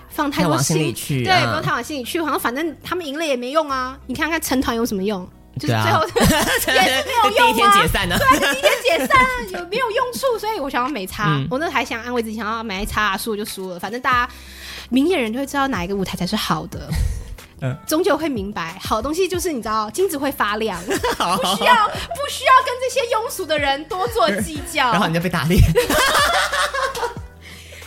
[0.10, 2.22] 放太多心，心里去，对，不用太往心里去。
[2.22, 5.28] 好像反正他们赢了也没用啊，你看看成团有什么用？
[5.60, 6.24] 就是最后 也
[6.64, 7.74] 是没有用啊，
[8.18, 9.20] 对，第一天解散。
[9.52, 10.40] 有没有用处？
[10.40, 14.30] 所以我想要没差，我那还想安慰自己，想要没差，输就输了，反正大家
[14.90, 16.90] 明眼人就会知道哪一个舞台才是好的，
[17.62, 25.62] 嗯，终究会明白，好东西就是你知道，金子会发亮， 不需要不需要跟这些庸俗的人多做计较，然后你就被打脸，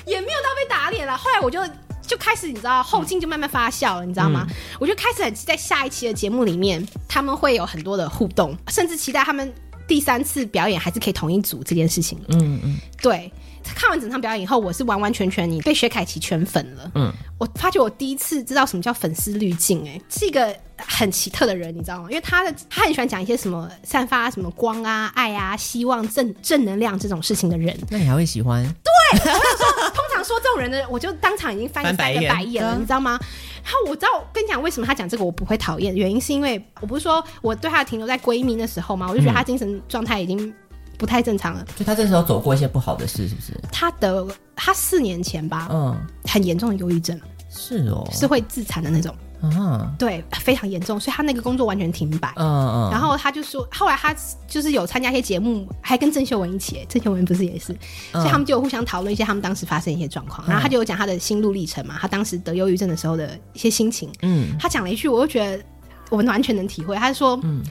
[0.05, 1.61] 也没有到被打脸了，后来我就。
[2.07, 4.47] 就开始，你知道后劲就慢慢发酵了，嗯、你知道吗？
[4.49, 9.53] 嗯、我就开始很在下一期的节目里面，他们会有很多的互动，甚至期待他们
[9.87, 12.19] 第三次表演还是可以同一组这件事情。
[12.29, 13.33] 嗯嗯，对。
[13.77, 16.91] 看完整场表演以后，我是完完全全你被薛凯琪圈粉了。
[16.97, 20.53] 嗯，我发觉我第一次知道什么叫粉丝滤镜，哎，是一个
[20.87, 22.09] 很奇特的人，你知道吗？
[22.11, 27.77] 因为他的他很喜欢讲一些什么散发什么光啊、爱啊、希望、正正能量这种事情的人。
[27.91, 28.63] 那你还会喜欢？
[28.65, 33.19] 对，我想说，通常说这种人的，我就当场已经翻三个白眼了，你知道吗？
[33.65, 40.53] 然后我知道，跟你讲为什么他讲这个我不会讨厌，原因是因为我不是说我对他停留在闺蜜的时候嘛，我就觉得他精神状态已经。
[40.99, 43.53] 不太正常了，就他这时候走过一些不好的事，是不是？
[43.73, 54.15] 他的他四年前吧，嗯，很严重的忧郁症，是哦，是会自残的那种，嗯，对，非常严重，所以他那个工作完全停摆，嗯嗯，然后他就说，后来他
[54.47, 57.77] 就是有参加一些节目，还跟郑秀文一起，郑秀文不是也是，
[58.13, 65.63] 所以他们就互相讨论一些他们当时发生一些状况，然后他就有讲他的心路历程嘛，他当时得忧郁症的时候的一些心情，嗯，他讲了一句，我就觉得
[66.11, 67.63] 我们完全能体会，他说，嗯，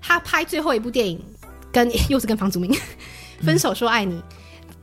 [0.00, 1.20] 他拍最后一部电影。
[1.74, 2.70] 跟 又是跟房祖名
[3.40, 4.22] 分手说爱你，嗯、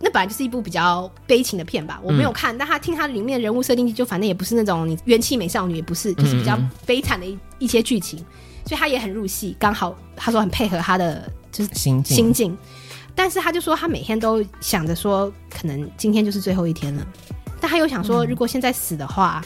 [0.02, 8.18] 那本来就是一部比较悲情的片吧，我没有看，嗯、但他听他里面的人物设定，就反正也不是那种你元气美少女，也不是，就是比较悲惨的一一些剧情，
[8.66, 12.58] 所以他也很入戏，刚好他说很配合他的就是心境，心境，
[13.14, 17.06] 但是他就说他每天都想着说，可能今天就是最后一天了，
[17.60, 19.44] 但他又想说，如果现在死的话，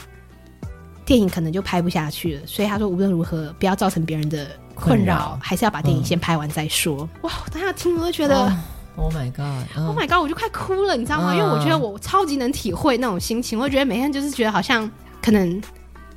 [0.62, 0.68] 嗯、
[1.04, 4.46] 电影可能就拍不下去了，所以他说无论如何不要造成别人的。
[4.76, 7.02] 困扰还是要把电影先拍完再说。
[7.02, 7.32] 嗯、哇！
[7.44, 8.52] 我当下听我都觉得
[8.96, 11.32] ，Oh my God，Oh my God，我就快哭了，你知道吗？
[11.32, 13.58] 嗯、因为我觉得我超级能体会那种心情。
[13.58, 14.90] 我觉得每天就是觉得好像
[15.22, 15.62] 可能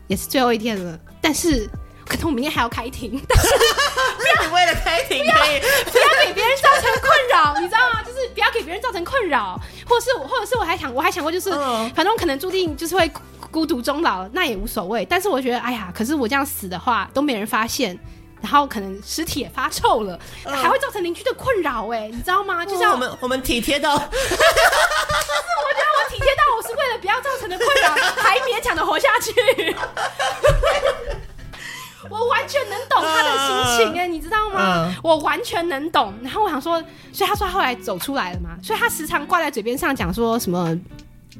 [0.07, 1.69] 也是最后一天了，但是
[2.05, 3.21] 可能我明天还要开庭。
[3.27, 5.59] 但是你为了开庭可以
[5.91, 8.01] 不要给别人造成困扰，你知道吗？
[8.03, 13.09] 就是不要给别人造成困扰，或者是我，或者是我还想，我还想过，就是、嗯、反正我可能注定就是会
[13.51, 15.05] 孤独终老，那也无所谓。
[15.05, 17.97] 但是我觉得，哎呀，可是我这样死的话都没人发现，
[18.41, 22.65] 然后可能尸体也发臭了，嗯、还会造成邻居的困扰，哎，你知道吗？
[22.65, 24.37] 就像我们我们体贴到， 就是我
[25.73, 29.75] 觉得我体贴到，我是为了不要造成的困扰，还勉强的活下去。
[32.09, 33.47] 我完全能懂他的心
[33.77, 36.17] 情哎、欸，uh, 你知道吗？Uh, 我完全能懂。
[36.23, 40.73] 然后我想说，所以他说他后来走出来了嘛，所以他时常挂在嘴边上讲说什么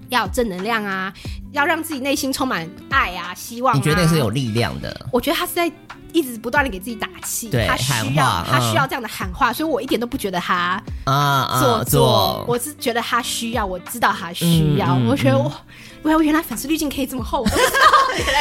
[0.10, 1.14] 要有正能量啊，
[1.54, 3.78] 要让自己内心充满爱啊、希望啊。
[3.78, 5.08] 你觉得是有力量的？
[5.14, 5.72] 我觉得他是在
[6.18, 15.52] 一直不断的给自己打气，他需要他需要这样的喊话，uh, 所以我一点都不觉得他啊做作，我是觉得他需要，我知道他需要，嗯、我觉得我。
[16.24, 17.60] 原来粉丝滤镜可以这么厚， 粉丝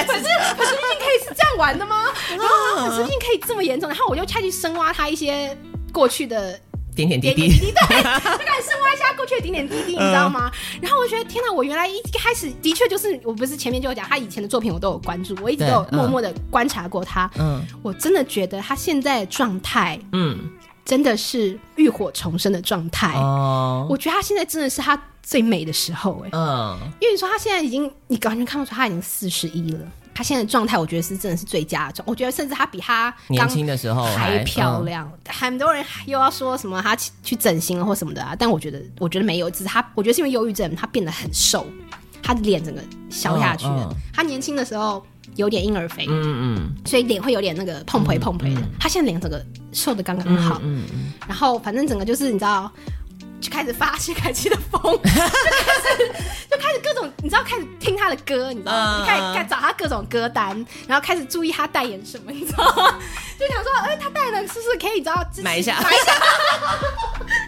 [0.06, 2.04] 粉丝滤镜可以是这样玩的吗？
[2.30, 5.56] 然后粉丝滤镜可以这么严重，然后我就下去深挖他一些
[5.92, 6.58] 过去的
[6.96, 10.50] 点点滴滴，对，就开始深挖一下过去的点点滴滴，你知道吗？
[10.80, 17.30] 然后我觉得天哪，我原来一开始的确就是，我不是前面就有讲他以前的作品，我都有关注，我一直都有默默的观察过他。
[17.38, 20.50] 嗯，我真的觉得他现在的状态，嗯，
[20.84, 23.12] 真的是浴火重生的状态。
[23.14, 25.00] 哦，我觉得他现在真的是他。
[25.28, 29.80] 最美的时候，哎，嗯，因为你说他现在已经，你完全看不出他已经四十一了。
[30.16, 32.02] 他现在的状态，我觉得是真的是最佳状。
[32.08, 35.06] 我觉得甚至她比她年轻的时候还漂亮。
[35.28, 41.66] 很多人又要说什么她去整形了或什么的啊，但我觉得，我觉得没有，只是她，我觉得是因为忧郁症，她变得很瘦，
[42.22, 43.94] 她的脸整个消下去了。
[44.14, 48.62] 他年轻的时候有点婴儿肥，嗯嗯，所以脸会有点那个碰腿碰腿的。
[48.80, 52.72] 他现在脸整个瘦的刚刚好，嗯嗯，然后反正整个就是你知道。
[53.62, 55.16] 就开始发谢凯琪的疯，就开
[55.96, 56.12] 始
[56.50, 59.06] 就开始各种，你知道，开始听他的歌，你知道吗？
[59.06, 60.48] 开始找他各种歌单，
[60.86, 62.98] 然后开始注意他代言什么，你知道吗？
[63.40, 66.12] 就想说，哎、欸，他代言的是不是可以，你知道，买一下，买一下，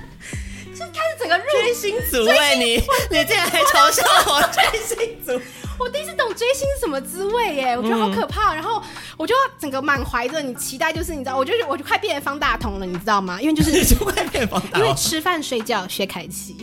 [0.79, 2.77] 就开始整个追星族哎，你
[3.11, 5.41] 你竟然还嘲笑我 追星族。
[5.79, 8.53] 我第一次懂追星什么滋味耶，我觉得好可怕。
[8.53, 8.83] 嗯、然后
[9.17, 13.41] 我就整个满怀着你期待，就是你知道，我就我就快变成方大同了，你知道吗？
[13.41, 16.57] 因为就是 就快变方大同，因为吃饭睡觉薛凯琪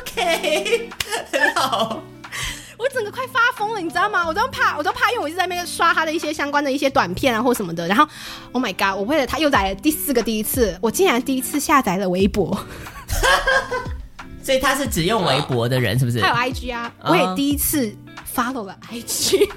[0.00, 0.90] ，OK，
[1.32, 2.02] 很好。
[2.76, 4.26] 我整个快发疯了，你知道吗？
[4.26, 7.86] 我都怕，我都怕，因为我一直在那边刷他的一些相关的一些短片啊或什么的。
[7.88, 8.06] 然后
[8.52, 12.66] ，Oh my God，我为了他又来了第四个第一次，我竟然第一次下载了微博。
[14.42, 16.20] 所以他是只用微博的人，是不是？
[16.20, 17.94] 他有 IG 啊，我也第一次。
[18.34, 19.48] follow 了 IG，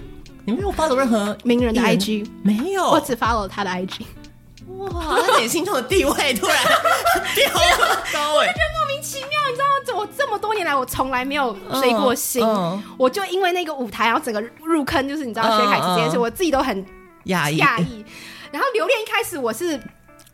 [0.46, 2.30] 你没有 follow 任何名人的 IG？
[2.43, 4.02] 没有，我只 follow 他的 IG。
[4.78, 6.56] 哇，那你心中的地位突然
[7.34, 7.50] 掉
[8.13, 10.00] 高就莫名其妙，你知道吗？
[10.00, 12.46] 我这么多年来，我从来没有追过星，
[13.00, 16.86] 我就因为那个舞台，然后整个入坑，就是你知道薛凯琪这件事，我自己都很。
[17.26, 17.58] 讶异。
[18.52, 19.78] 然后留恋一开始我是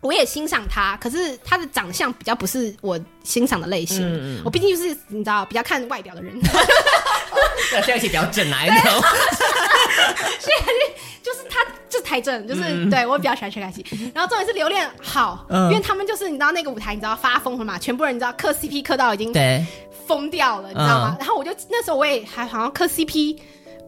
[0.03, 4.41] 我也欣赏他，可是他的长相比较不是我欣赏的类型。
[4.43, 6.37] 我毕竟就是你知道比较看外表的人。
[7.71, 9.07] 那薛凯琪比较正来，你知道吗？
[10.39, 13.83] 薛凯琪就是他，就是太正，就是、嗯、对我比较喜欢薛凯琪。
[14.13, 17.79] 然后重点是留恋好，嗯、因为他们就是你知道那个舞台，你知道发疯了嘛？
[17.79, 19.33] 全部人你知道磕 CP 磕到已经
[20.05, 21.15] 疯掉了，你知道吗？
[21.15, 23.39] 嗯、然后我就那时候我也还好像磕 CP，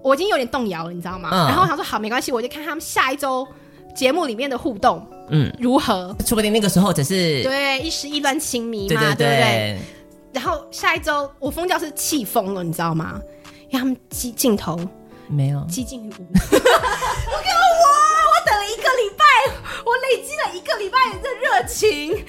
[0.02, 1.30] 我已经有点动摇了，你知道吗？
[1.32, 3.46] 嗯、然后我想说好没关系，我就看他们下一周
[3.94, 6.16] 节目里面的互动，嗯，如何？
[6.26, 9.80] 说不定那个时候只是对一时意乱情迷嘛，对，对，对，对不对？
[10.34, 13.20] 然后下一周我疯掉是气疯了，你知道吗？
[13.70, 14.80] 因为他们激镜头
[15.28, 15.66] 没有。
[15.70, 19.24] 激进于无，我给我我等了一个礼拜，
[19.86, 22.24] 我累积了一个礼拜的热情，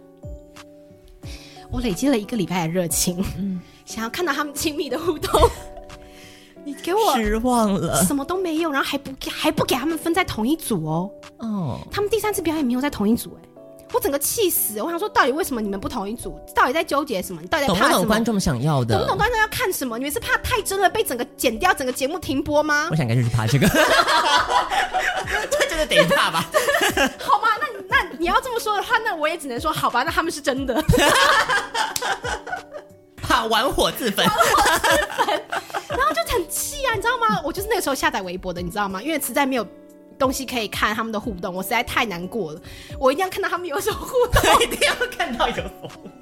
[1.70, 5.48] 我累积了一个礼拜的热情，嗯，想要看到他们亲密的互动，
[6.64, 13.46] 你给我失望了，什么都没有，然后还不还不给他们分在同一组哦，哦，他们第三次表演没有在同一组哎。
[13.92, 14.80] 我整个气死！
[14.80, 16.38] 我想说，到底为什么你们不同一组？
[16.54, 17.40] 到底在纠结什么？
[17.42, 17.90] 你到底在怕什么？
[17.90, 18.94] 懂不懂观众想要的？
[18.94, 19.98] 懂不懂观众要看什么？
[19.98, 22.86] 你们是怕太真了被整个剪掉，整个节目停播吗？
[22.88, 23.66] 我想应该就是怕这个，
[25.50, 26.46] 这真的得怕吧？
[27.18, 30.80] 好吧，那你那你要这么说的话，那我也只能说好吧，那他们是真的，
[33.20, 34.88] 怕玩火自焚， 玩火自
[35.24, 35.42] 焚，
[36.32, 37.40] 很气啊，你知道吗？
[37.44, 39.02] 我就是那个时候下载微博的，你知道吗？
[39.02, 39.66] 因为实在没有。
[40.18, 42.60] 东西可以看他们的互动，我实在太难过了。
[42.98, 45.70] 我一定要看到他们有什么互动，一定要看到有什么。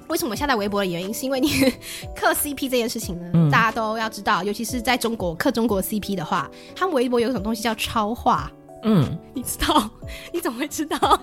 [0.07, 1.49] 为什么下载微博的原因，是因为你
[2.15, 3.29] 磕 CP 这件事情呢？
[3.33, 8.49] 嗯、大家都要知道，尤其是在中国磕中国 CP 的话，他们微博有一种东西叫超话。
[8.83, 9.89] 嗯，你知道？
[10.31, 11.21] 你怎么会知道？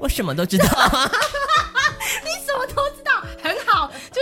[0.00, 0.64] 我什么都知道。
[2.24, 2.82] 你什么都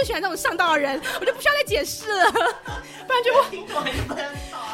[0.05, 2.31] 喜欢这种上道的人，我就不需要再解释了，
[3.07, 3.33] 不然就
[4.07, 4.15] 不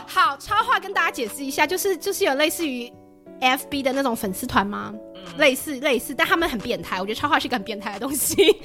[0.07, 0.37] 好。
[0.39, 2.93] 超话跟大家解释一下，就是就是有类似于
[3.41, 4.93] FB 的那种粉丝团吗？
[5.14, 7.01] 嗯、类似类似，但他们很变态。
[7.01, 8.57] 我觉得超话是一个很变态的东西，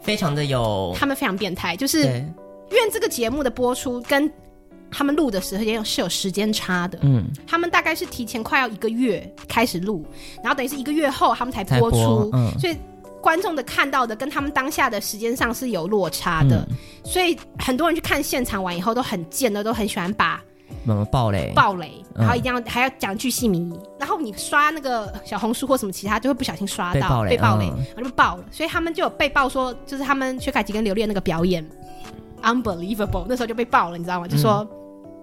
[0.00, 2.02] 非常的有，他们非常变态，就是
[2.70, 4.30] 因为这个节目的播出跟
[4.90, 6.98] 他们录的时候也有是有时间差的。
[7.02, 10.04] 嗯，他们大概是提前快要一个月开始录，
[10.42, 12.76] 然后等于是一个月后他们才播出，播嗯、所以。
[13.20, 20.42] 观众的看到的跟他们当下的时间上是有落差的，嗯、所以很多人去看现场完以后都很贱的，都很喜欢把
[20.86, 23.80] 什么暴雷、暴雷，然后一定要、嗯、还要讲巨细靡遗。
[23.98, 28.44] 然后你刷那个小红书或什么其他，就会不小心刷到被暴雷，被爆雷嗯、然后就爆了。
[28.50, 31.66] 所以他们就有被爆说，就是他们薛凯琪跟刘恋那个表演
[32.42, 34.28] unbelievable，那时候就被爆了，你知道吗？
[34.28, 34.66] 就说。
[34.70, 34.78] 嗯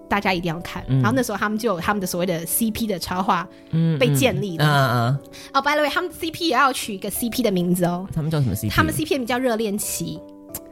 [0.08, 4.64] 大家一定要看，嗯、然后那时候他们就有他们的所谓的 CP 的超话，嗯，被建立了。
[4.64, 5.18] 嗯嗯。
[5.54, 8.08] 哦、oh,，by the way，他们 CP 也要取一个 CP 的名字哦。
[8.14, 8.70] 他们叫什么 CP？
[8.70, 10.20] 他们 CP 的名叫热恋期。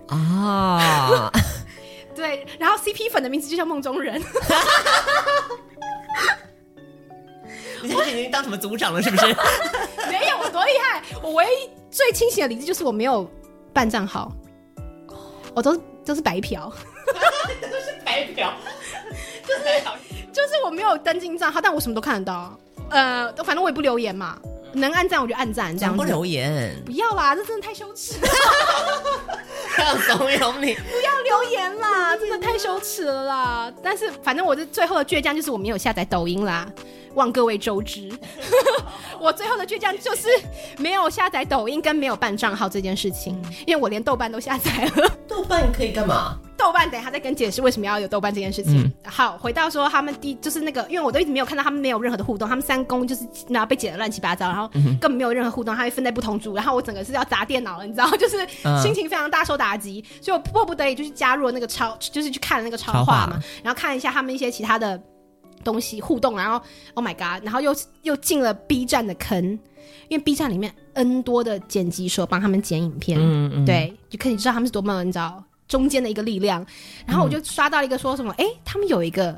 [0.09, 1.30] 啊。
[2.14, 4.22] 对，然后 CP 粉的名字就叫梦中人。
[7.82, 9.03] 你现在已经当什么组长了？
[9.03, 9.26] 是不是？
[10.09, 11.03] 没有，我多厉害！
[11.22, 13.28] 我唯一最清醒的理智就是我没有
[13.72, 14.32] 办账号，
[15.55, 16.72] 我都都是白嫖。
[17.61, 18.53] 都是白嫖。
[19.47, 19.63] 就是
[20.33, 22.59] 就是我没有登进账号，但我什么都看得到。
[22.91, 24.39] 呃，反正我也不留言嘛，
[24.73, 28.29] 能按赞我就按赞，这样不留言，不要啦，这真的太羞耻了。
[29.79, 33.73] 要怂恿你不要留言啦， 真的太羞耻了啦。
[33.83, 36.67] 但是反正我的最后的倔强就是我没有下载抖音啦。
[37.15, 38.11] 望各位周知，
[39.21, 40.29] 我最后的倔强就是
[40.79, 45.11] 没有下载抖音跟没有办账号这件事情，因为我连豆瓣都下载了。
[45.29, 46.39] 豆瓣可以干嘛？
[46.57, 48.81] 豆瓣等一下再跟解释为什么要有豆瓣这件事情。
[48.85, 58.39] 嗯、好，回到说他们第就是那个，因为我都一直没有看到他们没有任何的互动，他们三公就是然后被剪得乱七八糟，然后根本没有任何互动，他会分在不同组，然后我整个是要砸电脑了，你知道， 就是
[58.83, 65.01] 心情非常大受打击，所以我迫不得已就是加入了那个超，就是去看了那个超话嘛，然后看一下他们一些其他的。
[65.65, 69.43] 东西互动，然后 Oh my God，然后又又进了 B 站的坑，
[70.09, 76.65] 因为 B 站里面 N 多的剪辑手帮他们剪影片，嗯嗯，对，就可以知道他们是多么你知道中间的一个力量。
[77.07, 79.37] 然后我就刷到一个说什么，哎、嗯，他们有一个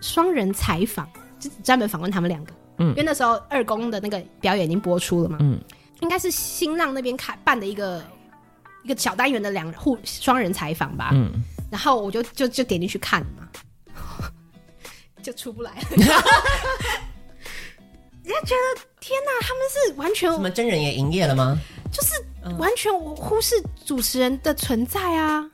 [0.00, 1.08] 双人采访，
[1.40, 5.58] 就专门访问他们两个，嗯，因为那时候二公的那个表演已经播出了嘛，嗯，
[6.00, 8.04] 应该是新浪那边开办的一个
[8.84, 13.48] 一个小单元的两互双人采访吧，嗯，然后我就就就点进去看嘛。
[15.22, 15.86] 就出不来了，
[18.24, 21.58] 人家觉得天哪，他们是完全什么真人也营业了吗？
[21.92, 22.12] 就是
[22.58, 23.54] 完全我忽视
[23.84, 25.44] 主持人的存在啊！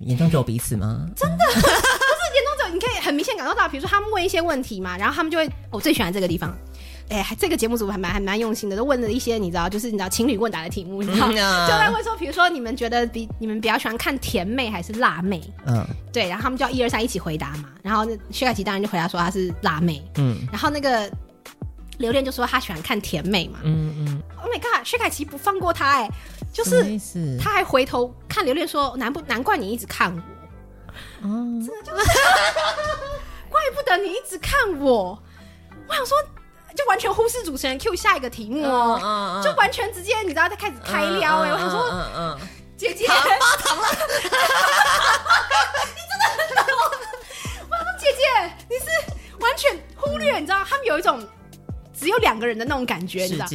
[0.00, 1.06] 眼中只有彼此吗？
[1.14, 1.66] 真的 不是
[2.34, 6.56] 眼中只有，你可以很明显感受到，比如说他们问一些问题嘛，然后他们就会，我最喜欢这个地方。
[7.12, 15.42] 哎、欸，这个节目组还蛮还蛮用心的，都问了一些你知道，就是你知道情侣问答的题目，你知道，嗯啊、就在问说，比如说你们觉得比你们比较喜欢看甜妹还是辣妹？
[15.66, 21.10] 嗯，对，然后他们就要一二三一起回答嘛，然后薛凯琪当然就回答说她是辣妹，嗯，然后那个
[21.98, 26.10] 刘恋就说他喜欢看甜妹嘛，嗯嗯，Oh my god，薛凯琪不放过他哎、欸，
[26.50, 26.98] 就是
[27.38, 30.10] 他还回头看刘恋说，难不难怪你一直看
[31.22, 32.10] 我，哦，真的就是，
[33.50, 35.22] 怪不得你一直看我，
[35.86, 36.16] 我想说。
[36.76, 42.38] 就完全忽视主持人 Q 下一个题目哦，嗯嗯嗯、就完全直接你知道他开始开撩哎、我想说，
[42.76, 43.06] 姐姐。
[43.06, 43.14] 发
[43.58, 43.88] 糖了，
[45.94, 46.74] 你真的很懂。
[47.68, 48.22] 我想说姐姐，
[48.68, 48.86] 你是
[49.40, 51.26] 完全忽略，你知道他们有一种
[51.98, 53.46] 只有两个人的那种感觉，你知道，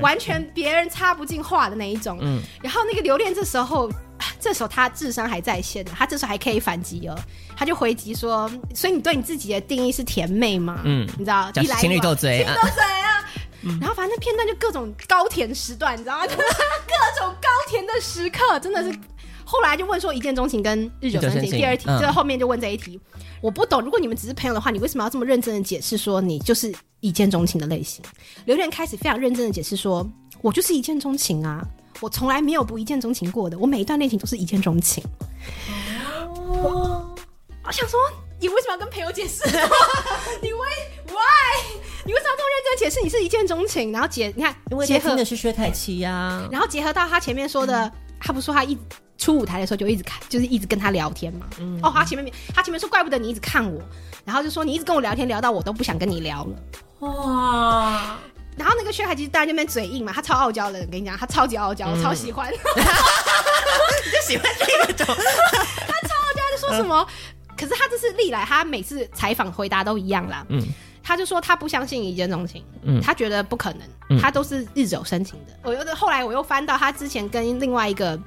[0.00, 2.18] 完全别人插不进话的那一种。
[2.20, 3.90] 嗯，然后那个留恋这时候。
[4.40, 7.18] 这时候他智商还在线，他这时候还可以反击哦，
[7.56, 10.80] 他就回击说：“所以你对你自己的定义是甜妹吗？
[10.84, 13.24] 嗯，你知道，一来情侣斗嘴，斗嘴啊！
[13.62, 16.24] 嗯、然后反正片段就各种高甜时段，你知道吗？
[16.28, 18.98] 各种高甜的时刻，真的是。
[19.46, 23.80] 后来就问说一见钟情跟日久生情，第二题，这个后面就问这一题，嗯、我不懂。
[23.82, 28.02] 如果你们只是朋友的话，你为什么要这么认真的解释说你就是一见钟情的类型？
[28.46, 30.06] 刘恋开始非常认真的解释说，
[30.40, 31.62] 我就是一见钟情啊。”
[32.00, 35.02] 我从来没有不一见钟情过的，我每一段恋情都是一见钟情。
[36.36, 37.14] 我
[37.64, 37.98] 我想说，
[38.40, 39.44] 你为什么要跟朋友解释？
[40.42, 40.58] 你为
[41.08, 41.80] why？
[42.04, 43.00] 你为什么要这么认真解释？
[43.02, 44.54] 你是一见钟情，然后结你看，
[44.86, 48.76] 结合的是薛凯琪呀，然后结合到他前面说的，嗯、他不是说他一
[49.16, 51.46] 出舞台的时候就一直看，就是一直跟他聊天嘛。
[51.58, 53.80] 嗯、哦，他前面他前面说，怪不得你一直看我，
[54.24, 56.56] 然后就说你一直跟我聊天，聊到我都不想跟你聊了。
[57.00, 58.18] 哇！
[58.56, 62.52] 然后那个薛凯琪在那边嘴硬嘛，他超傲娇的，我跟你讲，他超级傲娇，我超喜欢。
[62.52, 67.06] 你就喜欢这个种，他超傲娇，就说什么？
[67.56, 70.44] 可是他这是历来，他每次采访回答都一样啦。
[70.48, 70.62] 嗯，
[71.02, 73.72] 他就说他不相信一见钟情，嗯，他觉得不可
[74.08, 75.52] 能，他都是日久生情的。
[75.62, 78.18] 我又后来我又翻到他之前跟另外一个，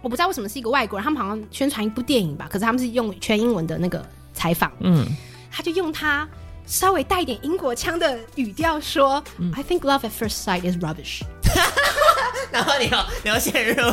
[0.00, 5.06] 我不知道为什么是一个外国人，他们好像宣传一部电影吧，可是他们是用全英文的那个采访，嗯，
[5.50, 6.26] 他就用他。
[6.66, 11.22] 稍微带一点英国腔的语调说、嗯、：“I think love at first sight is rubbish。
[12.50, 13.92] ”然后你要你要陷入了。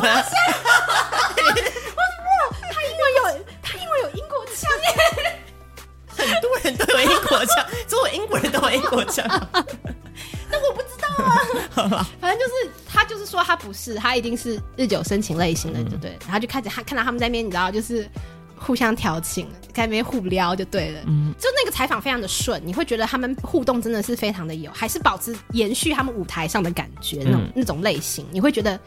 [2.70, 5.38] 他英文有他英文有英国腔耶，
[6.08, 9.24] 很多人都有英国腔，所有英国人都有英国腔。
[10.50, 11.08] 那我不知道
[11.96, 16.18] 啊，反正就是他就是说他不是，他一定是日久生情类型的，对不对？
[16.24, 18.08] 然后就开始他看到他们在那边，你知道就是。
[18.56, 21.00] 互相调情，在那边互撩就对了。
[21.06, 28.78] 嗯，就那个采访非常的顺，你会觉得他们互动真的是非常的有，还是保持延续他们舞台上的感觉，那种、嗯、那种类型，你会觉得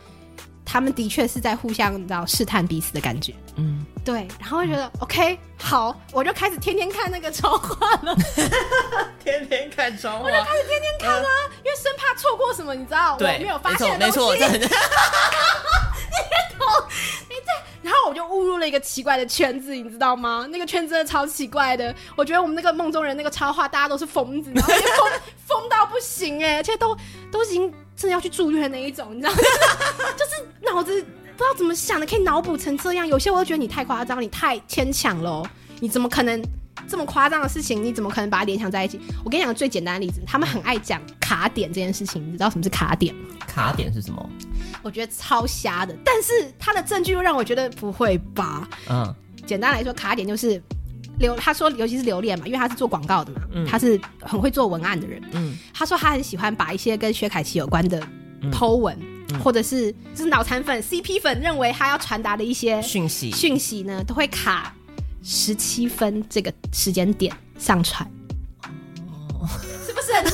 [0.69, 3.33] 他们的确是在互相你知道试探彼此的感觉。
[3.55, 8.13] 嗯，对，然后会觉得、嗯、OK 好，我就开始天天看那个超话了，
[9.23, 13.15] 天天看超话，我就开始天天看啊，呃、因为生怕错过什么，你知道？
[13.17, 14.41] 对，我没有发现的东西。
[14.41, 14.59] 没错，没错，
[16.11, 16.67] 你懂？
[17.29, 17.53] 你在。
[17.83, 20.45] 然后我就误入了一个奇怪的圈子，你知道吗？
[20.51, 21.95] 那个圈子真的超奇怪的。
[22.17, 25.11] 我觉得我们那个梦中人那个超话，大家都是疯子，然后疯
[25.47, 26.95] 疯到不行哎，而且都
[27.31, 29.37] 都已经真的要去住院那一种，你知道吗？
[30.15, 33.05] 就是脑子不知道怎么想的，可以脑补成这样。
[33.05, 35.43] 有些我都觉得你太夸张，你太牵强了。
[35.79, 36.41] 你怎么可能
[36.87, 37.83] 这么夸张的事情？
[37.83, 38.99] 你怎么可能把它联想在一起？
[39.25, 43.13] 我跟你讲个最简单的例子，他们很爱讲卡点这件事情，你知道什么是卡点？
[43.47, 44.29] 卡点是什么？
[44.83, 48.67] 我觉得超瞎的，但是他的证据又让我觉得不会吧？
[48.89, 49.13] 嗯，
[49.45, 50.61] 简单来说，卡点就是
[51.19, 55.21] 留，他说尤其是留恋嘛，因为他是做广告的嘛，嗯、他是很会做文案的人。
[55.31, 58.01] 嗯，他说他很喜欢把一些跟薛凯琪有关的
[58.51, 58.97] po 文，
[59.29, 64.73] 嗯、或者是就是脑残粉、CP 粉认为他要传达的一些讯息讯息呢，都会卡
[65.23, 68.09] 十七分这个时间点上传。
[69.39, 69.47] 哦，
[69.85, 70.33] 是不是很烂？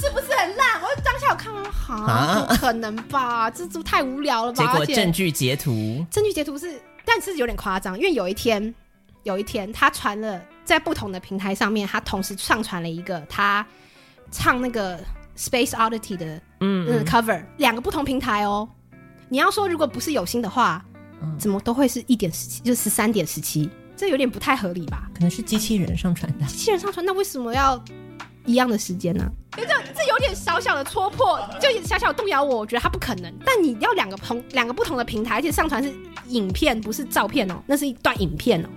[0.00, 0.80] 是不是很烂？
[0.80, 1.60] 我当下有看完。
[1.90, 3.50] 啊，不可能吧？
[3.50, 4.64] 这这太无聊了吧？
[4.64, 8.72] 结果证据截图，证据截图是，但是有点夸张，因为有一天，
[9.22, 13.66] 有一天他传了在不同的平台上面，他同时上传了一个他
[14.30, 14.98] 唱那个
[15.36, 18.68] Space Oddity 的嗯，嗯 cover，两个不同平台哦。
[19.28, 20.84] 你要说如果不是有心的话，
[21.22, 25.08] 嗯、怎么都会是一点十七，就十三点十七，这有点不太合理吧？
[25.14, 27.82] 可能是机器人上传的，机器人上传，那为什么要？
[28.46, 29.28] 一样的时间呢、啊？
[29.54, 32.56] 这这有点小小的戳破，就小小动摇我。
[32.56, 33.32] 我觉得它不可能。
[33.44, 35.92] 但你要两个同两个不同的平台，而且上传是
[36.28, 38.68] 影片，不是照片哦，那是一段影片哦。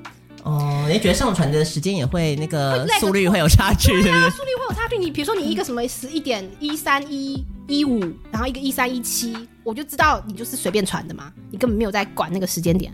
[0.44, 4.30] 哦，你觉得上传的时间也会那个速率会有差距，对不对？
[4.30, 4.98] 速率会有差距。
[4.98, 12.94] 你比如说你一个什么十一点一三一一五，然后一个一三一七，我就知道你就是随便传的嘛，你根本没有在管那个时间点。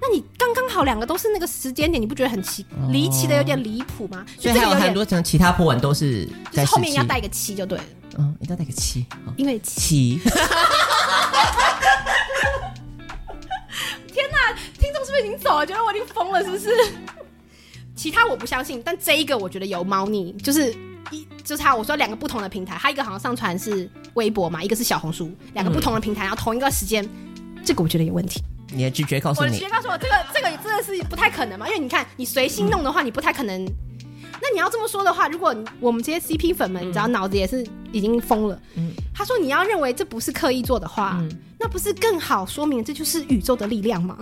[0.00, 4.26] 那你刚刚好两个都是那个时间点，你不觉得很奇离奇的有点离谱吗？
[4.38, 7.84] 所以还有很多层其他波纹都是在后面要带个七就对了。
[8.18, 10.20] 嗯，一定要带个七，因为七。
[15.12, 15.66] 不是已经走了？
[15.66, 16.70] 觉得我已经疯了，是不是？
[17.94, 20.74] 其他我不相信，但这一个我觉得有猫腻，就是
[21.10, 27.06] 一就是他我说两个不同的平台，他一个好像上传是微博嘛，一个是小红书，两个不同的平台，然后同一个时间，
[27.64, 28.42] 这个我觉得有问题。
[28.74, 31.68] 你的直觉告诉你，我的直觉告诉我，这个这个真的是不太可能嘛？
[31.68, 33.66] 因为你看，你随心弄的话，你不太可能。
[34.42, 38.60] 那你要这么说的话，如果我们这些 CP 粉们，你知道脑子也是已经疯了。
[38.74, 41.30] 嗯，他说你要认为这不是刻意做的话，嗯、
[41.60, 44.18] 那不是更好说明这就是宇宙的力量吗？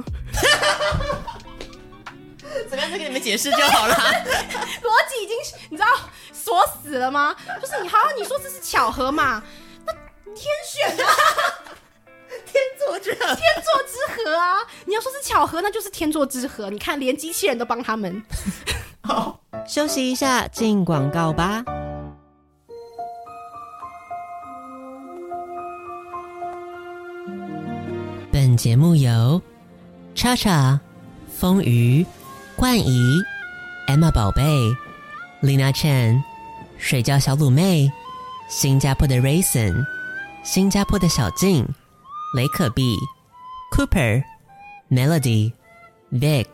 [2.69, 2.91] 怎么样？
[2.91, 3.95] 再给你们解释就好了。
[4.85, 5.37] 逻辑已经
[5.71, 5.89] 你知道
[6.33, 7.35] 锁死了吗？
[7.61, 9.43] 就是你好，你说这是巧合嘛？
[9.87, 9.93] 那
[10.35, 11.15] 天选啊。
[12.47, 14.57] 天作之合，天作之合啊！
[14.85, 16.71] 你要说是巧合，那就是天作之合。
[16.71, 18.23] 你看，连机器人都帮他们。
[19.03, 21.65] 好，休息一下，进广告吧。
[28.33, 29.41] 本节目由
[30.15, 30.79] XXA、
[31.29, 32.07] 丰腴、
[32.57, 33.17] 冠仪、
[33.89, 34.43] Emma 宝贝、
[35.43, 36.23] Lina Chen、
[36.79, 37.91] 水饺小卤妹、
[38.49, 39.85] 新加坡的 Raisin、
[40.45, 41.67] 新加坡的小静。
[42.33, 42.97] 雷可碧、
[43.73, 44.23] Cooper、
[44.89, 45.53] Melody、
[46.13, 46.47] Vic，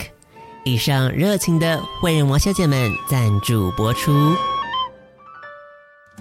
[0.66, 4.34] 以上热情的会员王小姐们赞助播出。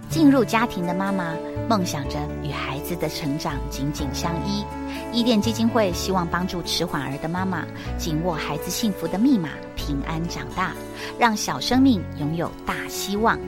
[0.07, 1.33] 进入家庭的妈妈，
[1.67, 4.63] 梦想着与孩子的成长紧紧相依。
[5.11, 7.65] 伊甸基金会希望帮助迟缓儿的妈妈
[7.97, 10.73] 紧握孩子幸福的密码，平安长大，
[11.17, 13.39] 让小生命拥有大希望。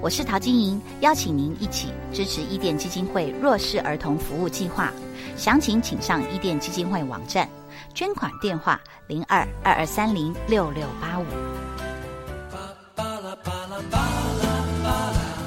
[0.00, 4.90] 我是陶晶莹，邀请您一起支持伊甸基金会弱势儿童服务计划。
[5.36, 7.46] 详情请上伊甸基金会网站，
[7.94, 11.24] 捐款电话零二二二三零六六八五。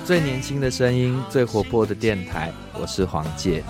[0.03, 3.63] 最年轻的声音，最活泼的电台，我是黄玠。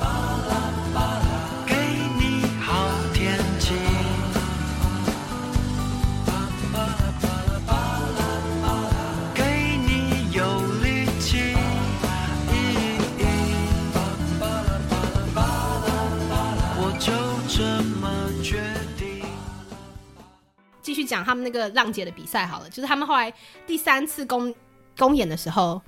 [21.22, 23.32] 讲他们那个浪姐的比赛好了，就是他们后来
[23.68, 24.54] 第三次公
[24.98, 25.80] 公演的时候，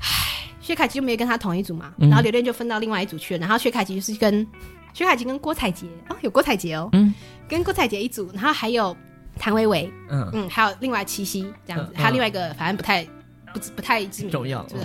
[0.00, 4.46] 唉，薛凯琪就没有跟他同一组嘛，嗯、然后刘恋就分到另外一组去了，然后薛凯琪就是跟
[4.92, 7.14] 薛凯琪跟郭采洁哦，有郭采洁哦，嗯，
[7.48, 8.96] 跟郭采洁一组，然后还有
[9.38, 10.28] 谭维维，嗯。
[10.32, 13.04] 嗯，还有另外七夕这样子，嗯、还有另外一个反正不太
[13.52, 14.84] 不不太知名 重要，就是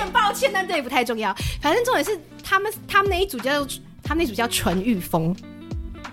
[0.00, 3.64] 很抱歉，但这也不太重要，反正重点是他们他们那一组叫
[4.02, 5.36] 他们那组叫纯欲风。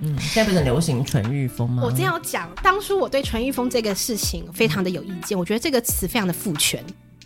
[0.02, 1.84] 嗯，现在不是很流行纯欲风吗？
[1.84, 6.84] 我这样要讲，当初我对纯欲风这个事情非常的有意见，我觉得这个词非常的父权。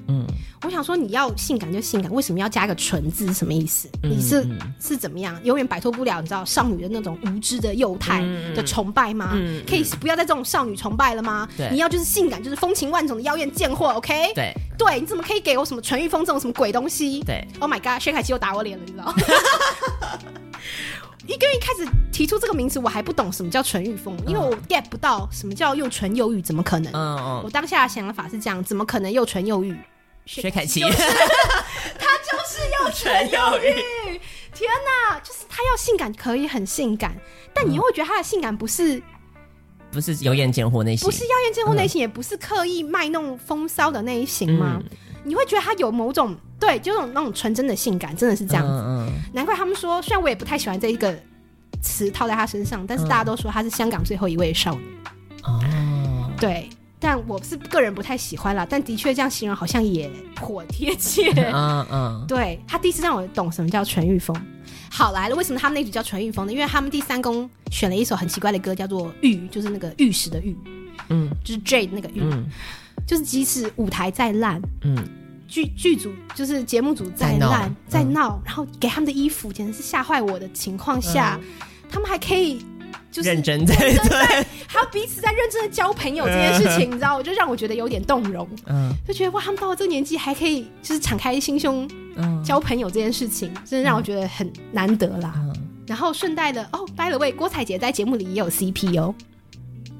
[0.08, 0.26] 嗯，
[0.64, 3.28] 我想说你要性感就性感，为什么要加个纯字？
[3.28, 3.88] 是什么意思？
[4.02, 4.48] 嗯、你是
[4.80, 5.40] 是怎么样？
[5.44, 8.22] 永远摆脱不了你知道少女的那种无知的幼态
[8.56, 9.32] 的崇拜吗？
[9.36, 11.48] 嗯、可以不要再这种少女崇拜了吗？
[11.56, 14.34] 对，你要就是性感，就是风情万种的妖艳贱货，OK？
[14.34, 17.22] 对，对，你怎么可以给我什么纯欲风这种什么鬼东西？
[17.22, 19.14] 对，Oh my God，薛凯琪又打我脸了，你知道？
[21.28, 26.92] 一个人一开始提出这个名词，我还不懂什么叫纯欲风，因为我 get 不到什么叫又纯又欲，怎么可能？
[26.94, 27.42] 嗯嗯。
[27.44, 29.78] 我当下的想法是这样，怎么可能又纯又欲？
[30.26, 34.20] 薛凯琪， 他就是又 纯又欲。
[34.54, 37.16] 天哪，就是他要性感可以很性感，
[37.54, 39.02] 但你又会觉得他的性感不是
[39.92, 44.80] 不是妖艳贱货类型，不是妖艳贱货类型，也不是刻意卖弄风骚的那一型吗？
[45.24, 46.36] 你会觉得他有某种。
[46.60, 48.70] 对，就那种那种纯真的性感，真的是这样子。
[48.70, 51.18] 嗯嗯、难怪他们说，虽然我也不太喜欢这一个
[51.82, 54.82] 词套在他身上，但是大家都说他是香港最后一位少女。
[55.44, 58.68] 哦、嗯，对，但我是个人不太喜欢啦。
[58.70, 61.32] 但的确这样形容好像也颇贴切。
[61.54, 64.36] 嗯嗯，对，他第一次让我懂什么叫纯欲风。
[64.92, 66.52] 好来了，为什么他们那组叫纯欲风呢？
[66.52, 70.54] 因为他们第三宫选了一首很奇怪的歌，叫做“玉”，就是那个玉石的玉，
[71.08, 72.46] 嗯，就是 Jade 那个玉，嗯、
[73.10, 74.96] 就是即使舞台再烂，嗯。
[75.48, 81.40] 剧剧组就是节目组再烂再闹，然后给他们的衣服简直是吓坏我的情况下，
[81.90, 82.64] 他们还可以
[83.12, 92.44] 就是认真在对，还有彼此在认真的交朋友这件事情， 你知道，我就让我觉得有点动容，嗯，就觉得哇，他们到了这个年纪还可以就是敞开心胸嗯。
[92.44, 95.34] 交朋友这件事情，真的让我觉得很难得啦。
[95.88, 99.16] 然后顺带的哦，by the way，郭采洁在节目里也有 CP 哦，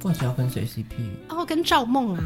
[0.02, 0.84] 郭采洁要跟谁 CP？
[1.30, 2.24] 哦，跟赵梦啊，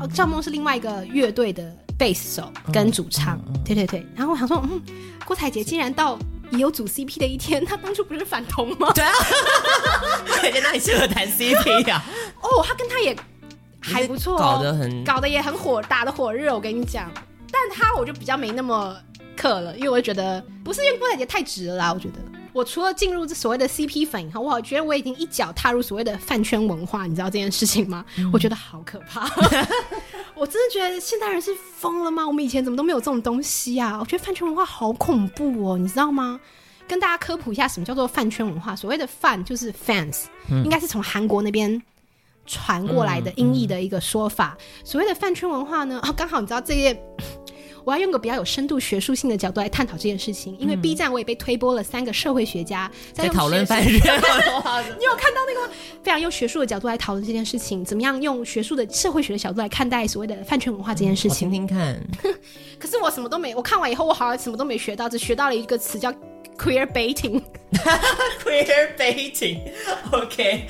[0.00, 1.74] 哦，赵梦是另外一个乐队的。
[1.96, 4.82] 贝斯手跟主唱，嗯嗯嗯、对对对，然后我想说，嗯，
[5.24, 6.18] 郭采洁竟然到
[6.50, 8.90] 也有组 CP 的一天，他当初不是反同吗？
[8.92, 9.12] 对啊，
[10.26, 12.02] 郭采洁哪里适合谈 CP 呀？
[12.42, 13.16] 哦，他跟他也
[13.80, 16.52] 还不错，哦，搞得很，搞得也很火，打得火热。
[16.52, 17.08] 我跟你讲，
[17.52, 18.96] 但他我就比较没那么
[19.36, 22.18] 克了，因为我就觉得不是因为郭采洁太直了啦，我觉得。
[22.54, 28.04] 我除了进入这所谓的 CP 粉以后，我好觉得我已经一脚踏入所谓的饭圈文化，你知道这件事情吗？
[28.16, 29.28] 嗯、我觉得好可怕，
[30.36, 32.24] 我真的觉得现代人是疯了吗？
[32.24, 33.98] 我们以前怎么都没有这种东西啊？
[34.00, 36.38] 我觉得饭圈文化好恐怖哦，你知道吗？
[36.86, 38.76] 跟大家科普一下，什么叫做饭圈文化？
[38.76, 41.82] 所谓的饭就是 fans，、嗯、应该是从韩国那边
[42.46, 44.56] 传过来的音译的一个说法。
[44.56, 47.02] 嗯嗯、所谓的饭圈文化呢，哦，刚好你知道这页。
[47.84, 53.92] 我要用个比较有深度学术性的角度来探讨这件事情，因为 B 站我也被推播了三个社会学家在讨论饭圈。
[54.98, 55.70] 你有看到那个
[56.02, 57.84] 非常用学术的角度来讨论这件事情？
[57.84, 61.50] 怎么样用学术的社会学的角度来看待所谓的饭圈文化这件事情？
[61.50, 62.00] 听听看。
[62.78, 66.12] 可是我什么都没，我看完以后我好像什么都没学到，只学到了一个词叫
[66.58, 67.42] queer baiting。
[68.42, 70.66] queer baiting，OK。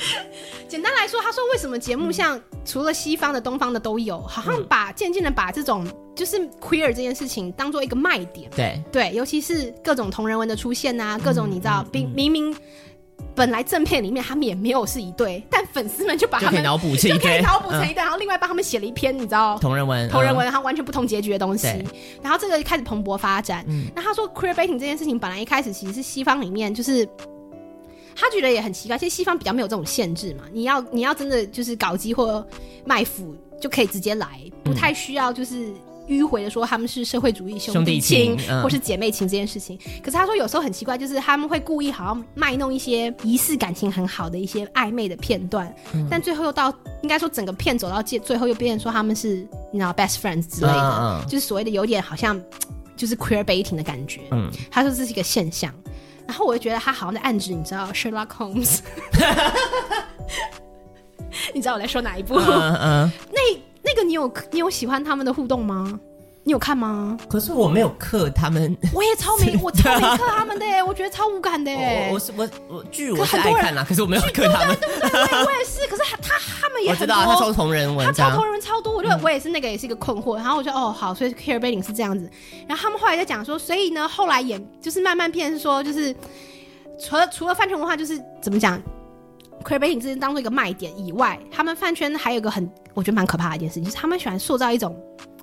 [0.67, 8.51] 简单来说，他说为什么节目像除了西方的、东方的都有，好像把渐渐的把这种就是 queer 这件事情当做一个卖点。
[8.57, 12.57] 对对，尤其是各种同人文的出现啊，各种你知道，明明明
[13.35, 21.67] 本来正片里面他们也没有是一对，但粉丝们就把他们脑补成就可以脑补成一对，然后另外帮他们写了一篇你知道同人文，同人文，然后完全不同结局的东西。
[22.23, 23.65] 然后这个开始蓬勃发展。
[23.95, 27.09] 那他说 queer baiting 这件事情本来一开始其实是西方里面就是。
[28.17, 32.47] 他觉得也很奇怪，其实西方比较没有这种限制嘛，你要你要真的就是搞基或
[32.85, 35.75] 卖腐就可以直接来，不太需要就是
[36.09, 39.79] 迂回的说他们是社会主义兄弟情或是姐妹情这件事情。
[40.03, 45.75] 可是他说有时候很奇怪，就是他们会故意好像卖弄一些疑似感情很好的一些暧昧的片段，
[46.11, 52.41] 但最后又到应该说整个片走到最最后又变成说他们是你知道 best friends 之类的，就是所谓的有点好像
[52.97, 54.21] 就是 queer baiting 的感觉。
[54.31, 55.73] 嗯，他说这是一个现象。
[56.27, 58.79] 然后我就觉得他好像在暗指，你知道 Sherlock Holmes，
[61.53, 62.37] 你知道我在说哪一部？
[62.37, 63.41] 嗯嗯，那
[63.85, 66.01] 那个你有你有喜欢他们的互动吗？
[66.47, 67.17] 你有看吗？
[67.27, 71.73] 可是我没有克他们，我也超没， 我超没克他们的，我觉得超无感的。
[72.13, 75.43] 我是我我剧我是爱看啦，可是我没有克他们，对不对？
[75.43, 80.37] 我也是，可是他他们也我知道他超同人文，他超同人文超多，我就我也是那个也是一个困惑。
[80.37, 82.29] 然后我就哦好，所以 queer baiting 是这样子。
[82.69, 86.15] 然后他们后来在讲说，所以呢后来演就是慢慢变成说就是
[87.01, 88.79] 除了除了饭圈文化，就是怎么讲
[89.63, 94.97] crebating 之间当做一个卖点以外，他们饭圈还有一个很我觉得蛮可怕的一件事情，就是他们喜欢塑造一种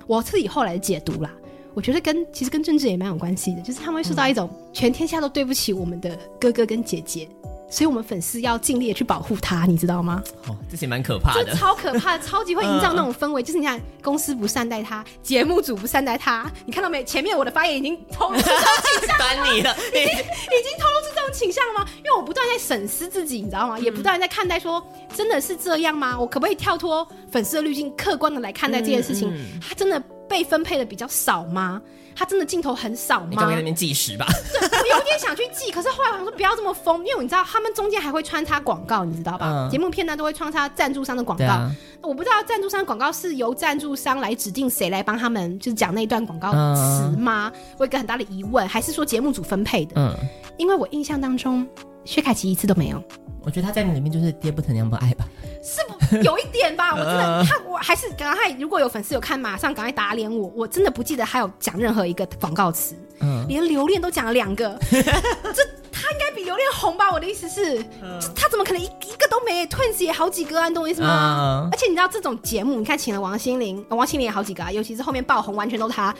[0.06, 1.30] 我自己后来的解读啦。
[1.74, 7.26] 我觉得跟其实跟政治也蛮有关系的，就是他们会塑造一种全天下都对不起我们的哥哥跟姐姐，
[7.72, 10.22] 所以我们粉丝要尽力的去保护他，你知道吗？
[10.46, 13.42] 哦，这些蛮可怕的，超可怕的， 超级会营造那种氛围。
[13.42, 17.02] 就是你看，公司不善待他，节目组不善待他，你看到没？
[17.02, 18.60] 前面我的发言已经透露出这种
[19.00, 21.88] 倾向， 烦你了， 已经已经透露出这种倾向了吗？
[21.96, 23.78] 因为我不断在审视自己，你知道吗？
[23.78, 26.20] 也不断在看待说，真的是这样吗？
[26.20, 29.32] 我可不可以跳脱粉丝的滤镜，客观的来看待这件事情？
[29.66, 29.98] 他真的
[30.28, 31.80] 被分配的比较少吗？
[32.14, 33.26] 他真的镜头很少吗？
[33.30, 34.26] 你刚刚在那边计时吧？
[34.60, 39.68] 对，我有点想去记，可是后来我想说不要这么疯，因为你知道他们中间还会穿插广告，你知道吧？
[39.70, 41.44] 节、嗯、目片段都会穿插赞助商的广告。
[41.44, 41.70] 啊、
[42.02, 47.50] 我不知道赞助商广告是由赞助商来指定谁来帮他们，就是讲那一段广告词吗？
[47.54, 49.94] 嗯、我有一个很大的疑问，还是说节目组分配的？
[49.96, 50.14] 嗯，
[50.58, 51.66] 因为我印象当中
[52.04, 53.02] 薛凯琪一次都没有。
[53.44, 55.26] 我觉得他在你里面就是爹不疼娘不爱吧。
[55.62, 56.92] 是不有一点吧？
[56.98, 60.52] 我真的，他我还是赶快，如果有粉丝有看，马上赶快打脸我。
[60.56, 65.62] 我真的不记得他有讲任何一个广告词，嗯，连留恋都讲了两个， 这
[65.92, 67.12] 他应该比留恋红吧？
[67.12, 71.62] 我的意思是，嗯、他怎么可能一一个都没？Twins 也好几个啊，你懂我意思吗？
[71.64, 76.14] 嗯、而且你知道这种节目，你看请了王心凌，王心凌也好几个啊，尤其是后面爆红，完全都是他。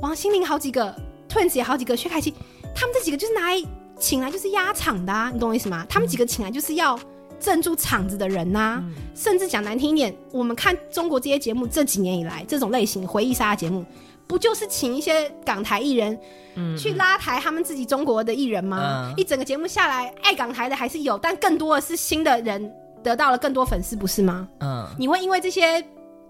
[0.00, 0.92] 王心凌好几个
[1.28, 2.34] ，Twins 也好几个，薛凯琪，
[2.74, 3.62] 他们这几个就是拿来
[4.02, 5.86] 请来就是压场的啊，你懂我意思吗？
[5.88, 6.98] 他们几个请来就是要。
[7.40, 13.84] 镇住场子的人呐、啊，嗯、甚至讲难听一点，我们看中国这些节目这几年以来，这种类型回忆杀的节目，
[14.28, 16.16] 不就是请一些港台艺人，
[16.54, 19.10] 嗯，去拉抬他们自己中国的艺人吗？
[19.10, 22.72] 嗯、一整个节目下来，爱港台的还是有，但更多的是新的人
[23.02, 24.48] 得到了更多粉丝，不是吗？
[24.60, 25.84] 嗯，你会因为这些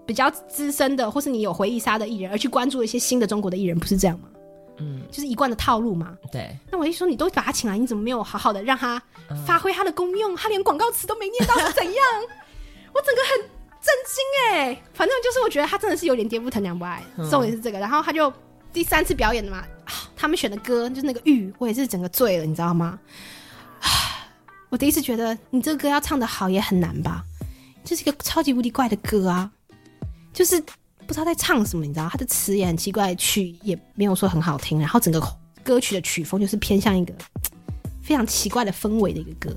[0.07, 4.29] 比较资深的，或是你有回忆杀的艺人，而去关注一些新的中国的艺人，不是这样吗？
[4.77, 6.17] 嗯，就是一贯的套路嘛。
[6.31, 9.01] 对，那我一说你都把他请来，你怎么没有好好的让他
[9.45, 10.33] 发挥他的功用？
[10.33, 11.95] 嗯、他连广告词都没念到是怎样？
[12.93, 14.81] 我整个很震惊哎！
[14.93, 17.79] 反正就是我觉得他真的是有点爹不疼娘不爱，重点是这个。
[17.79, 18.31] 然后他就
[18.71, 19.63] 第三次表演的嘛，
[20.15, 22.99] 他们选的歌就是那个玉，我也是整个醉了，你知道吗？
[24.69, 27.23] 我第一次觉得你这个歌要唱的好也很难吧？
[27.83, 29.51] 这是一个超级无敌怪的歌啊，
[30.33, 30.63] 就是。
[31.05, 35.21] 不知道在唱什么，你知道他的词也很奇怪，曲也没有说很好听，然后整个
[35.63, 37.13] 歌曲的曲风就是偏向一个
[38.01, 39.55] 非常奇怪的氛围的一个歌，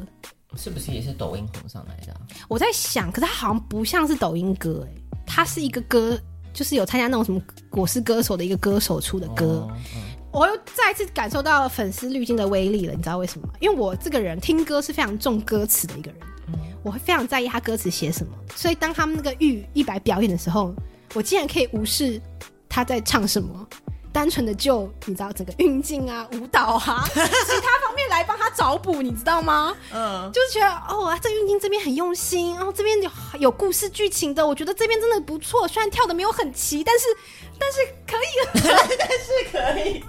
[0.56, 2.20] 是不是也是抖音红上来的啊？
[2.48, 4.94] 我在想，可是他好像不像是抖音歌，哎，
[5.26, 6.18] 他是一个歌，
[6.52, 7.40] 就是有参加那种什么
[7.72, 9.66] 《我是歌手》的一个歌手出的歌。
[9.68, 13.54] 哦嗯、我又再次感受到粉丝滤镜的威力了，你知道为什么吗？
[13.60, 20.74] 因为我这个人听歌是非常重歌词的一个人，嗯、我会非常在意他歌词写什么，所以当他们那个玉一白表演的时候。
[21.14, 22.20] 我竟然可以无视
[22.68, 23.66] 他在唱什么，
[24.12, 27.20] 单纯的就你知道整个运镜啊、舞蹈啊， 其
[27.60, 29.76] 他方面来帮他找补，你知道吗？
[29.92, 35.66] 嗯，就是觉得哦，这运镜这边很用心，然后这边有有故事剧情的，我觉得这边真的不错。
[35.68, 37.04] 虽然跳的没有很齐，但是
[37.58, 40.04] 但是可以，但是可以。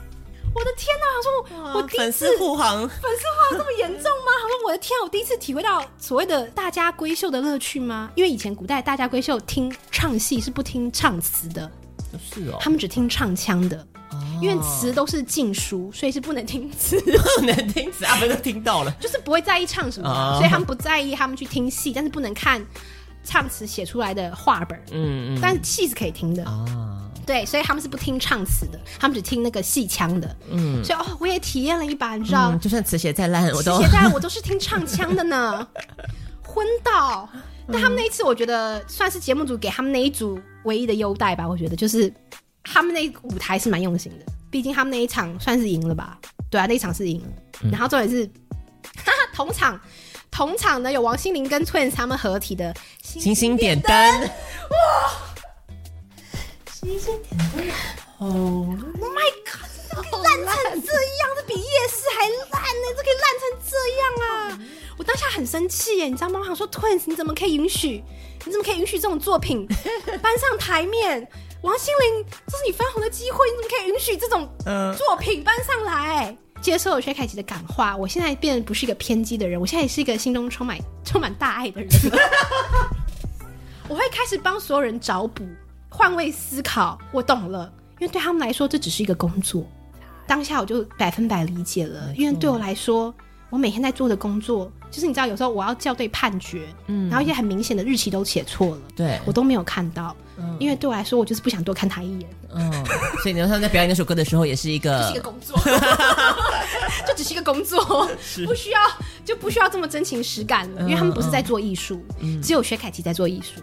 [0.54, 1.06] 我的天哪！
[1.16, 4.32] 他说我，第一次粉丝护航，粉丝护航这么严重吗？
[4.41, 8.12] 他说我的天啊，我第一次体会到所谓的大家闺秀的乐趣吗？
[8.16, 11.70] 因为以前古代大家闺秀听唱戏是不听唱词的，
[12.20, 13.78] 是哦，他们只听唱腔的，
[14.12, 22.66] 哦、因为词都是禁书，所以是不能听词，不能听词，阿飞都听到了，就是不会在意唱什么，哦、所以他们不在意，他们去听戏，但是不能看
[23.24, 27.04] 唱词写出来的话本，嗯嗯，但是戏是可以听的啊。
[27.28, 30.36] 哦对，所以他们是不听唱词的，他们只听那个戏腔的。
[30.49, 35.67] 嗯，所以哦，我也体验了一把，你知道，嗯、就算词写再烂，我都词写再烂，我都是听唱腔的呢。
[36.41, 37.28] 昏倒，
[37.71, 41.45] 但他们那一次，我觉得算是节目组给他们那一组唯一的优待吧。
[41.45, 42.11] 我觉得就是
[42.63, 46.17] 他们那舞台是蛮用心的，毕竟他们那一场算是赢了吧？
[46.49, 47.28] 对啊，那一场是赢了。
[47.61, 49.80] 嗯、然后重点是，哈哈，同场
[50.32, 52.73] 同场呢有王心凌跟 Twins 他们合体的
[53.03, 55.36] 星星点灯， 哇！
[56.80, 57.67] 星星点灯
[58.19, 59.65] ，Oh my God！
[60.45, 62.86] 烂成这样，这比夜市还烂呢！
[62.95, 64.59] 这可以烂成这样啊！
[64.95, 66.39] 我当下很生气耶，你知道吗？
[66.39, 68.03] 我想说，Twins，你怎么可以允许？
[68.45, 69.67] 你怎么可以允许这种作品
[70.21, 71.28] 搬上台面？
[71.63, 74.47] 王心凌，这是你翻红的机会，你怎么可以允许这种
[74.95, 76.38] 作品搬上来？
[76.61, 81.89] 接受了薛凯琪的感化，我现在变得不是一个偏激的人，我现在也是一个心中充满充满大爱的人。
[83.89, 85.43] 我会开始帮所有人找补。
[85.98, 89.66] 换位思考，我懂了，因为对他们来说这只是一个工作。
[90.28, 93.12] 当下我就百分百理解了，因为对我来说，
[93.50, 99.20] 我每天在做的工作，就是你知道，有时候我要校对判决，嗯，然后一些很明显的日期都写错了，对。
[99.26, 102.86] 我都没有看到，嗯，因为对我来说，我就是不想多看他一眼，嗯，嗯，
[103.24, 105.58] 所以你说他在表演那首歌的时候，也是一个，是一个工作，
[107.08, 108.08] 就只是一个工作，
[108.45, 108.80] 不需要
[109.26, 113.60] 就不需要这么真情实感了，因为他们不是在做艺术，嗯、只有薛凯琪在做艺术。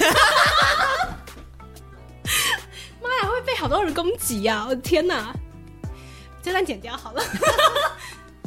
[3.02, 4.64] 妈呀，会被好多人攻击呀！
[4.68, 5.34] 我的天哪，
[6.42, 7.22] 这段剪掉好了。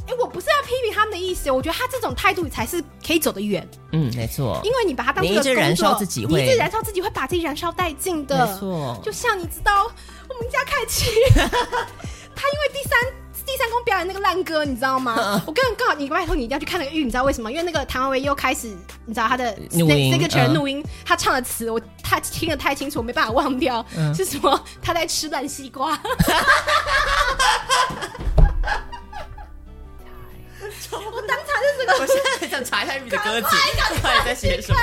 [0.08, 3.68] 哎、欸，我不是要批评他们的意思，我觉得他这种态度才是可以走得远。
[3.92, 8.46] 嗯，没错，因为你把他当成一个燃烧自己会，你一直燃烧自己会把自己燃烧殆尽的。
[8.46, 9.90] 没错，就像你知道，
[10.28, 11.40] 我们家凯奇， 他
[12.50, 13.00] 因为第三
[13.46, 15.42] 第三宫表演那个烂歌，你知道吗？
[15.48, 17.52] 我刚刚刚好，你拜托你一定要去看那个玉，你知道为什么？
[17.52, 18.68] 因为那个谭维维又开始，
[19.06, 24.64] 你知道他的那 那个全录音，他唱的词我太听得太清楚，我没办法忘掉，嗯、是什么？
[24.82, 26.00] 他在吃烂西瓜。
[30.94, 34.80] 我当场就是个，我现在很想查一下玉的歌词，快快在写什么？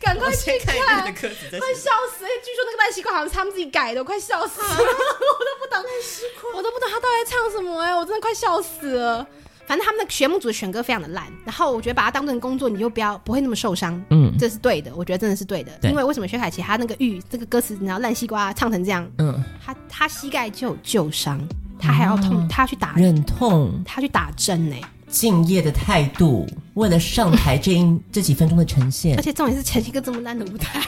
[0.00, 2.24] 赶快去看玉的歌词，快笑死！
[2.44, 4.68] 据说那个烂西瓜好像是他们自己改的，我快笑死了！
[4.70, 9.26] 我都不懂烂西瓜，我都不懂他到底在唱什么哎，我真的快笑死了。
[9.66, 15.72] 反正他们的节目组的选歌非常的烂，然后我觉得把它当成工作，你就不要不会那么受伤，嗯，这是对的，我觉得真的是对的。
[15.82, 21.38] 因为为什么薛凯琪她那个玉这个歌词，你知道烂西瓜唱成这样，嗯，他他膝盖就有旧伤，
[21.78, 24.76] 他还要痛，他要去打忍痛，他去打针呢。
[25.08, 30.80] 敬业的态度，为了上台这一 这几分钟的呈现，而且重点是呈现一个这么烂的舞台，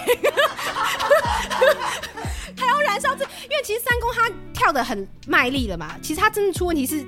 [2.56, 7.04] 还要燃烧这，因为其实三公他跳的很卖力了嘛，其实他真的出问题是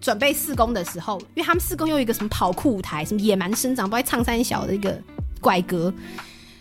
[0.00, 4.96] 准备四公的时候，因为他们四公又有一个什么跑酷舞台，什么野蛮生长，不会唱三小的一个
[5.40, 5.92] 怪歌，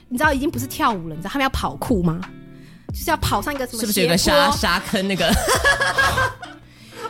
[0.08, 2.22] 你知道已经不是跳舞了，你知道他们要跑酷吗？
[2.94, 3.80] 就是要跑上一个什么？
[3.80, 5.32] 是不是有个沙沙坑那个？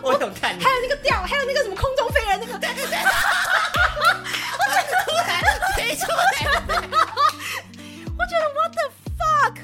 [0.04, 2.98] 我有看，还有那个吊，还有那个什么空中飞人那个，对对对，
[4.58, 4.64] 我
[5.96, 6.22] 出来，
[8.18, 8.82] 我觉得 what the
[9.18, 9.56] fuck，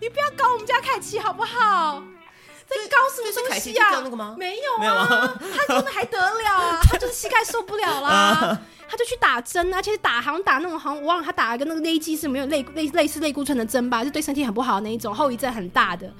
[0.00, 2.02] 你不要搞我们家凯奇好不好？
[2.66, 3.90] 在搞什么东西啊？
[4.36, 6.80] 没有啊，他真的还得了啊？
[6.90, 16.12] 他就是膝盖受不了啦，他就去打针啊，其实打好像打那种好像我忘了，他打了个那个勒剂是没有类类类似类固醇的针吧，就对身体很不好的那一种，后遗症很大的。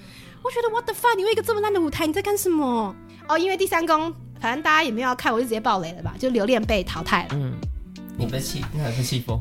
[0.43, 2.97] 我觉得 what the fuck，你为一个这么烂的舞台，你在干什么？
[3.29, 7.29] 哦，因为第三宫，反正大家也没有要看，我就直接爆雷了吧，就留恋被淘汰了。
[7.33, 7.53] 嗯，
[8.19, 9.39] 你被气，你还被气疯？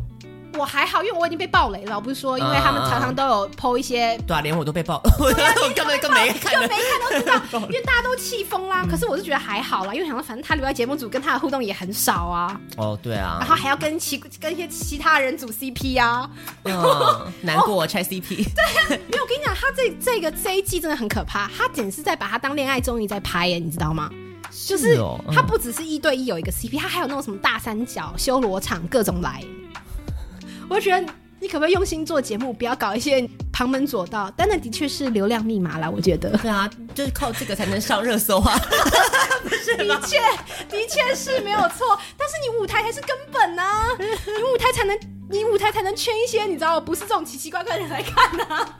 [0.58, 1.96] 我还好，因为我已经被爆雷了。
[1.96, 5.32] 我不是说，因为他们常常都有 po 一些，对啊，连我都被爆， 我
[5.76, 8.86] 根本根本没看，没看都知道，因为大家都气疯啦。
[8.90, 12.60] 可是我是觉得还好啦，因为想到，反正他留在节目组跟他的互动也很少啊。
[12.78, 16.30] 哦，对啊，然后还要跟其跟一些其他人组 CP 啊，
[17.42, 18.46] 难过拆 CP。
[18.54, 24.10] 对，没有，我跟你讲，他这这个这一季真的很可怕，他简直是在把他当恋爱综艺在拍耶，你知道吗？
[24.66, 24.98] 就是
[25.32, 29.44] 他不只是一对一有一个 CP，他还有那种什么大三角、修罗场各种来。
[30.70, 34.32] 我就觉得你可不可以用心做节目，不要搞一些旁门左道？
[34.36, 36.30] 但那的确是流量密码啦，我觉得。
[36.38, 38.58] 对啊，就是靠这个才能上热搜啊！
[39.78, 40.18] 的确，
[40.70, 41.98] 的确是没有错。
[42.18, 43.88] 但是你舞台才是根本啊！
[44.00, 44.98] 你舞台才能，
[45.30, 48.78] 你舞台才能圈一些，你知道不是这种奇奇怪怪的人来看啊！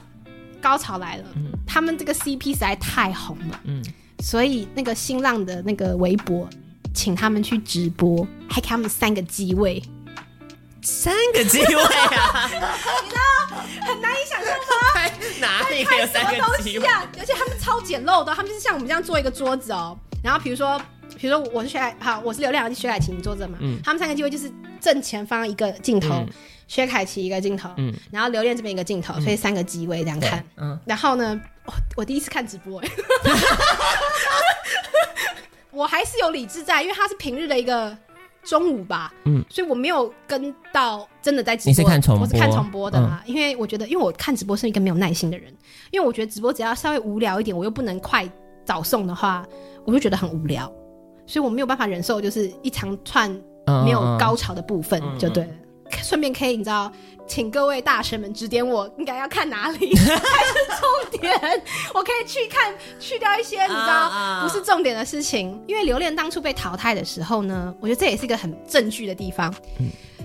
[0.60, 3.82] 高潮来了，嗯、他们这个 CP 实在太红了，嗯，
[4.18, 6.48] 所以那个新浪的那个微博，
[6.92, 9.80] 请他们去直播，还给他们三个机位。
[10.82, 12.48] 三个机位啊！
[13.02, 13.20] 你知道
[13.86, 14.64] 很难以想象吗？
[15.40, 16.30] 哪里有三个
[16.62, 17.04] 机位啊？
[17.18, 19.98] 而且他们超简陋的，他们是像我们这样做一个桌子哦。
[20.22, 20.80] 然后比如说，
[21.16, 23.58] 比如说我是薛凯，好，我是刘亮，是薛凯琪，你坐着嘛。
[23.60, 23.78] 嗯。
[23.84, 24.50] 他们三个机位就是
[24.80, 26.24] 正前方一个镜头，
[26.68, 27.92] 薛凯琪一个镜头，嗯。
[28.10, 30.44] 然后刘恋这边一个镜头，所以三个机位这样看。
[30.56, 30.78] 嗯。
[30.86, 32.88] 然后呢，我我第一次看直播，哎，
[35.70, 37.96] 我还是有理智在，因为他是平日的一个。
[38.48, 42.22] 中午吧，嗯，所以我没有跟到真的在直播，你是看重播？
[42.24, 45.52] 我是看重播的嘛，嗯、因为我觉得，因为我看直播是一个没有耐心的人，
[45.90, 48.26] 因为我觉得直播只要稍微无聊一点，我又不能快
[48.64, 49.46] 早送的话，
[49.84, 50.72] 我就觉得很无聊，
[51.26, 53.30] 所以我没有办法忍受就是一长串
[53.84, 55.44] 没有高潮的部分，就对。
[55.44, 55.50] 了。
[56.02, 56.92] 顺便可以，你知道，
[57.28, 61.62] 请各位大神们指点我，应该要看哪里 才是重点。
[61.94, 65.62] 我可以去看，去掉一些你知道不是重点的事情。
[65.66, 69.54] 因为留恋当初被淘汰的时候呢，我觉得这也是一个很证据的地方。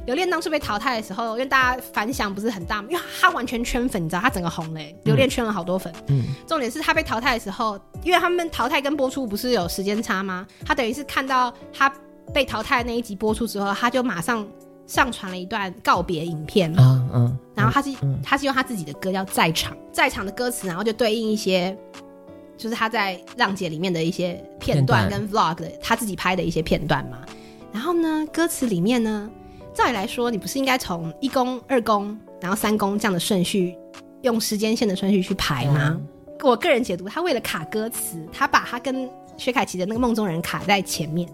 [0.06, 4.96] 留恋当初被淘汰的时候，因为大家反响不是很大，因为他完全圈粉，你知道，他整个红嘞。
[5.04, 5.94] 留恋圈了好多粉。
[6.08, 6.24] 嗯。
[6.48, 10.46] 重点是他被淘汰的时候，因为他们淘汰跟播出不是有时间差吗？
[10.66, 11.94] 他等于是看到他
[12.34, 14.46] 被淘汰的那一集播出之后，他就马上。
[14.86, 17.90] 上传了一段告别影片，嗯嗯，然后他是
[18.22, 21.76] 他是用他自己的歌叫《在场》，在场的歌词，然后就对应一些，
[22.58, 27.20] 就是他在浪姐里面的一些片段跟 vlog 的他自己拍的一些片段嘛。
[27.72, 29.30] 然后呢，歌词里面呢，
[29.74, 33.76] 照理来说，你不是应该从一公、二公，然后三公这样的顺序，
[34.22, 36.00] 用时间线的顺序去排吗？
[36.42, 41.28] 我个人解读，他为了卡歌词，他把他跟薛凯琪的那个梦中人卡在前面。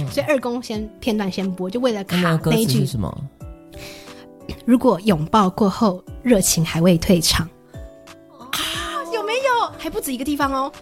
[0.00, 3.12] 嗯，所以二宫先片段先播，就为了卡那一句是什么？
[4.64, 7.48] 如果拥抱过后热情还未退场，
[8.38, 8.58] 啊，
[9.12, 9.72] 有没有？
[9.78, 10.72] 还不止一个地方哦，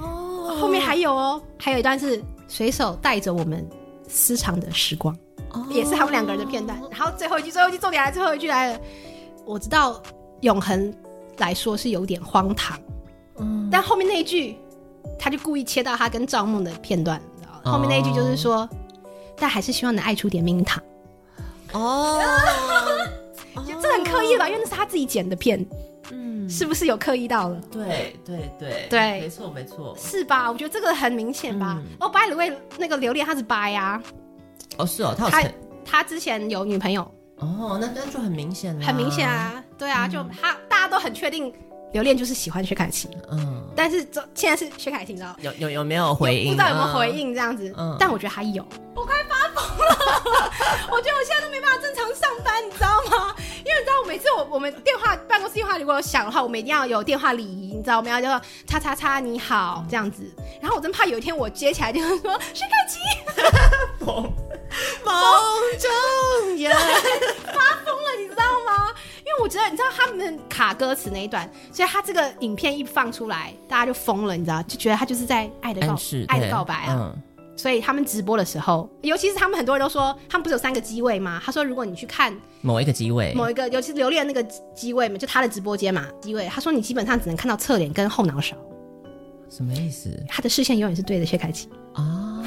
[0.00, 0.56] 哦。
[0.60, 3.68] 后面还有哦，还有一段是随手带着我们
[4.08, 5.16] 私藏的时光，
[5.70, 6.80] 也是他们两个人的片段。
[6.90, 8.80] 然后最后一句，最后一句重点来，最后一句来了。
[9.44, 10.00] 我知道
[10.42, 10.92] 永恒
[11.38, 12.78] 来说是有点荒唐，
[13.38, 13.68] 嗯。
[13.70, 14.56] 但后面那一句，
[15.18, 17.20] 他就故意切到他跟赵梦的片段，
[17.64, 18.68] 后面那一句就是说，
[19.36, 20.82] 但还是希望能爱出点名堂。
[21.72, 22.20] 哦，
[23.66, 24.48] 就这很刻意吧？
[24.48, 25.64] 因为那是他自己剪的片，
[26.10, 27.60] 嗯，是不是有刻意到了？
[27.70, 29.96] 对对对对没错没错。
[29.98, 30.50] 是吧？
[30.50, 31.76] 我觉得这个很明显吧。
[31.78, 34.02] 嗯哦，by the way，那个榴莲他是掰呀，
[34.78, 35.42] 哦，是哦，他他
[35.84, 37.02] 他之前有女朋友，
[37.38, 39.28] 哦，那那就很明显了，很明显。
[39.28, 41.52] 啊，对啊，就他大家都很确定
[41.92, 46.46] 榴莲就是喜欢薛凯琪，嗯，但是这现在是薛凯琪，你知道有有有没有回应？
[46.46, 48.64] 不知道有没有回应这样子，嗯但我觉得还有。
[48.94, 50.50] 我快发疯了，
[50.90, 53.34] 我觉得我现在都没办法正常上班，你知道吗？
[53.64, 60.22] 因为你知道，我每次我我们电话办公室电话如果有响的话，我们一定要有电话礼仪，你知道，我们要叫做叉叉叉你好这样子。
[60.60, 64.04] 然后我真怕有一天我接起来就是说薛凯琪
[65.04, 66.70] 梦梦中人，
[67.52, 68.94] 发疯了，你知道吗？
[69.18, 75.96] 因为我觉得你知道他们卡歌词那一段，所以他这个影片一放出来，大家就疯了，你知道，就觉得他就是在爱的告
[76.28, 77.12] 爱的告白啊。
[77.14, 77.22] 嗯
[77.56, 81.38] 所以他们直播的时候，尤其是他们很多人都说，他们不是有三个机位吗？
[81.44, 84.42] 他说，如果你去看某一个机位，某一个，尤其是留恋那个
[84.74, 88.56] 机位嘛，就他的直播间嘛，机位，他说你基本上只能看到侧脸跟后脑勺，
[89.50, 91.68] 什么意思他的视线永远是对着薛凯琪。
[91.92, 92.42] 啊？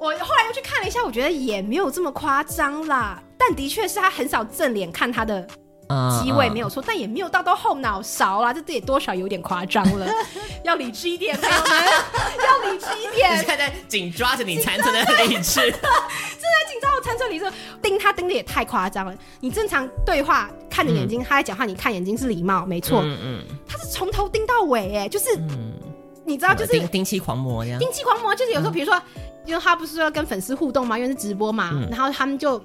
[0.00, 5.46] 我后来又去看了一下，我觉得也没有这么夸张啦，但的确是他很少正脸看他的
[5.88, 10.06] 啊机位没有错，但也没有到到后脑勺啦，这这也多少有点夸张了，
[10.62, 11.66] 要理智一点，朋友们，
[12.46, 13.44] 要理智一你点。
[13.44, 17.50] 现在紧抓着你残存的理智， 正在紧张，我残存理智
[17.82, 19.14] 盯他盯的也太夸张了。
[19.40, 23.00] 你正常对话看着眼睛，他在讲话，你看眼睛是礼貌，没错。
[23.02, 25.72] 嗯嗯他是从头盯到尾，哎，就是嗯，
[26.28, 29.00] 你知道，就是丁丁七狂魔这样，丁气狂魔，就是有时候，比如说，
[29.46, 32.62] 因为他不是说要跟粉丝互动嘛，因为是直播嘛，嗯然后他们就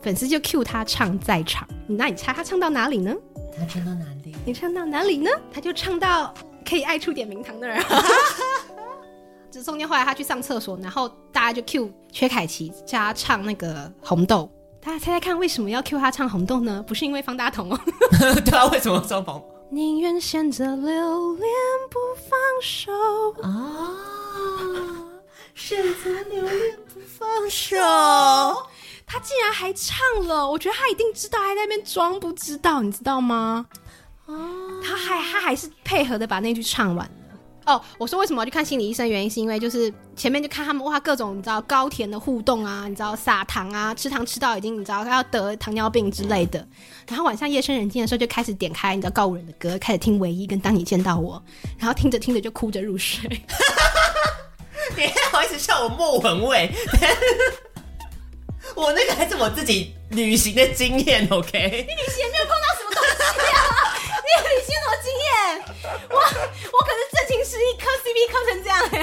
[0.00, 3.14] 粉丝就 cue 他唱在场，那你猜他唱到哪里呢？
[3.58, 4.34] 他唱到哪里？
[4.46, 5.30] 你唱到哪里呢？
[5.52, 6.32] 他就唱到
[6.68, 7.82] 可以爱出点名堂那儿。
[9.50, 14.50] 就中间后来他去上厕所，然后大家就 cue 薛凯琪叫他唱那个红豆。
[14.80, 16.82] 大家猜猜看，为什么要 cue 他唱红豆呢？
[16.86, 17.78] 不是因为方大同哦，
[18.44, 21.48] 对啊，为什么双方宁愿选择留恋
[21.90, 21.98] 不
[22.28, 22.92] 放手。
[23.42, 23.94] 啊？
[25.54, 27.76] 选择留恋不放手，
[29.04, 33.66] 他竟然还唱了，我觉得他一定知道，还在那边装不知道，你知道吗？
[34.26, 37.12] 哦，他还他还是配合的把那句唱完了。
[37.66, 39.06] 哦，我说为什么要去看心理医生？
[39.06, 46.66] 原因是因为就是前面就看他们哇各种你知道高甜的互动啊，你知道撒糖啊，吃糖吃到已经你知道他要得糖尿病之类的。
[47.08, 51.42] 然后晚上夜深人静的时候就开始点开你知道告五人的歌，开始听唯一跟当你见到我，
[51.78, 53.28] 然后听着听着就哭着入睡。
[54.96, 56.70] 你还好意思笑我莫文蔚？
[58.76, 61.58] 我那个还是我自己旅行的经验，OK？
[61.58, 63.22] 你旅行也没有碰到什么东西
[63.56, 63.56] 啊！
[64.20, 65.28] 你旅行什么经验？
[66.10, 68.96] 我我可是真情实意磕 CP 磕成这样哎、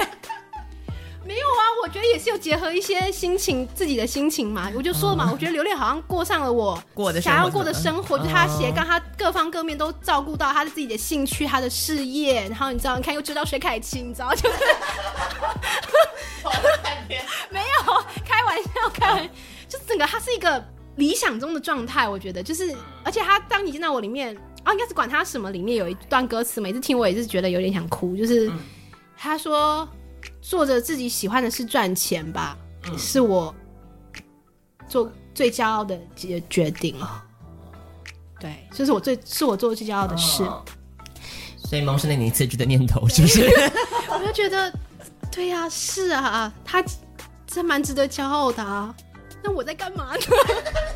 [1.26, 4.70] 没有啊，我觉得也是有结合一些心情，自己的心情嘛。
[4.76, 14.56] 我就说了嘛，我觉得榴莲好像过上了我过的想要过的生活，嗯就是他斜杠，他各方各面都照顾到他的自己的兴趣、他的事业，然后你知道，你看又追到薛凯琪，你知道就是
[17.50, 17.66] 没有
[18.24, 19.30] 开玩笑，开玩笑，
[19.68, 20.64] 就整个他是一个
[20.96, 22.72] 理想中的状态，我觉得就是，
[23.02, 28.50] 而且他当你见到我里面啊，应该是管他什么，里面有一段歌词，每次听我也是觉得有点想哭，就是、
[29.16, 29.88] 他说
[30.48, 32.56] 做着自己喜欢的事赚钱吧，
[32.96, 33.52] 是我
[34.88, 36.96] 做最骄傲的决决定。
[38.38, 40.44] 对，这是我最是我做的最骄傲的事。
[41.58, 43.42] 所以萌生了你辞职的念头，是不是？
[44.08, 44.72] 我就觉得，
[45.32, 46.80] 对呀、是啊，他
[47.44, 48.94] 真蛮值得骄傲的啊。
[49.42, 50.20] 那我在干嘛呢？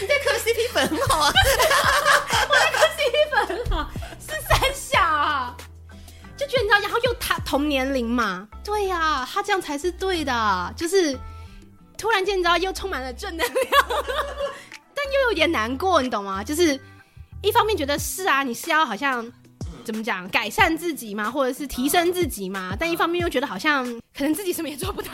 [0.00, 1.30] 你在磕 CP 粉很好啊，
[2.48, 5.54] 我在磕 CP 粉很好，是三小啊，
[6.42, 11.16] 就觉得你知道，然后又他同年龄嘛，对呀、他这样才是对的，就是
[11.96, 13.64] 突然间你知道又充满了正能量，
[14.92, 16.42] 但又有点难过，你懂吗？
[16.42, 16.78] 就是
[17.42, 19.24] 一方面觉得是啊，你是要好像
[19.84, 23.84] 怎么讲改善自己嘛，或者是提升自己嘛，但一方面又觉得好像
[24.16, 25.10] 可能自己什么也做不到。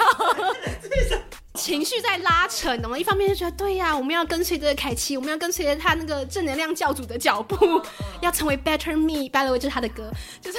[1.55, 2.97] 情绪在拉扯，懂吗？
[2.97, 7.83] 一方面就觉得对呀、啊，我们要跟随着凯奇，我们要跟随着他那个正能量教主的脚步，
[8.21, 9.29] 要成为 better me。
[9.29, 10.09] By the way，就是他的歌，
[10.41, 10.59] 就是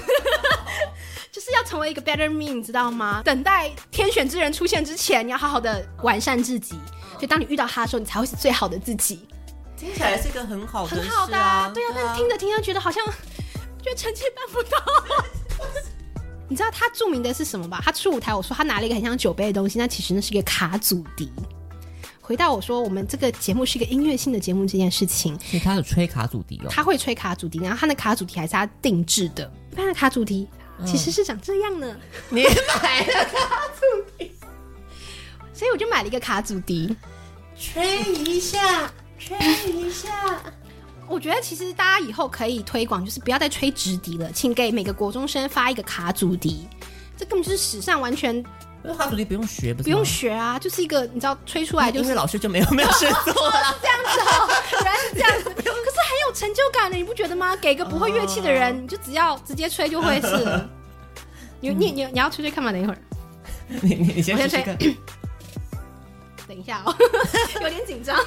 [1.32, 3.22] 就是要成为一个 better me，你知道吗？
[3.24, 6.76] 等待天选之人出现之前，你要好好的完善自己。
[7.14, 9.26] 所以当你遇到他的时候，你才会是最好的自己。
[9.78, 11.92] 听起来是一个很好的、啊，很好的、啊，对啊。
[11.96, 13.02] 但是听着听着，觉得好像
[13.82, 14.78] 觉得臣妾办不到。
[16.48, 17.80] 你知道他著名的是什么吧？
[17.84, 21.32] 他出舞台，我说他拿了一个很像酒杯的东西，那其实那是一个卡祖笛。
[22.20, 26.68] 回到我说，我们这个节目是一个音乐性的节目这件事情，所以他有吹卡祖笛哦。
[26.70, 29.52] 他会吹卡祖笛，然后他的卡祖笛还是他定制的。
[29.72, 30.48] 一般的卡祖笛
[30.86, 31.96] 其实是长这样呢。
[32.30, 34.32] 嗯、你买了卡祖笛，
[35.54, 36.96] 所以我就买了一个卡祖笛，
[37.56, 39.38] 吹一下，吹
[39.72, 40.40] 一下。
[41.10, 46.68] 我觉得其实大家以后可以推广，就是不要再吹直笛了，请给每个国中生发一个卡祖笛。
[47.18, 48.42] 这根本就是史上完全，
[48.98, 57.56] 卡祖笛不用学，不，不用学啊，就是一个你知道吹出来 就是，因为老师就没有没有事做了，这样子哦，原来是这样子， 可是很有成就感的，你不觉得吗？
[57.56, 60.70] 给个不会乐器的人，哦、 你就只要直接吹就会是。
[61.62, 62.72] 你你你你要吹吹看吗？
[62.72, 63.00] 等一会儿，
[63.82, 64.62] 你你你先我先吹。
[66.48, 66.96] 等一下哦，
[67.62, 68.18] 有点紧张。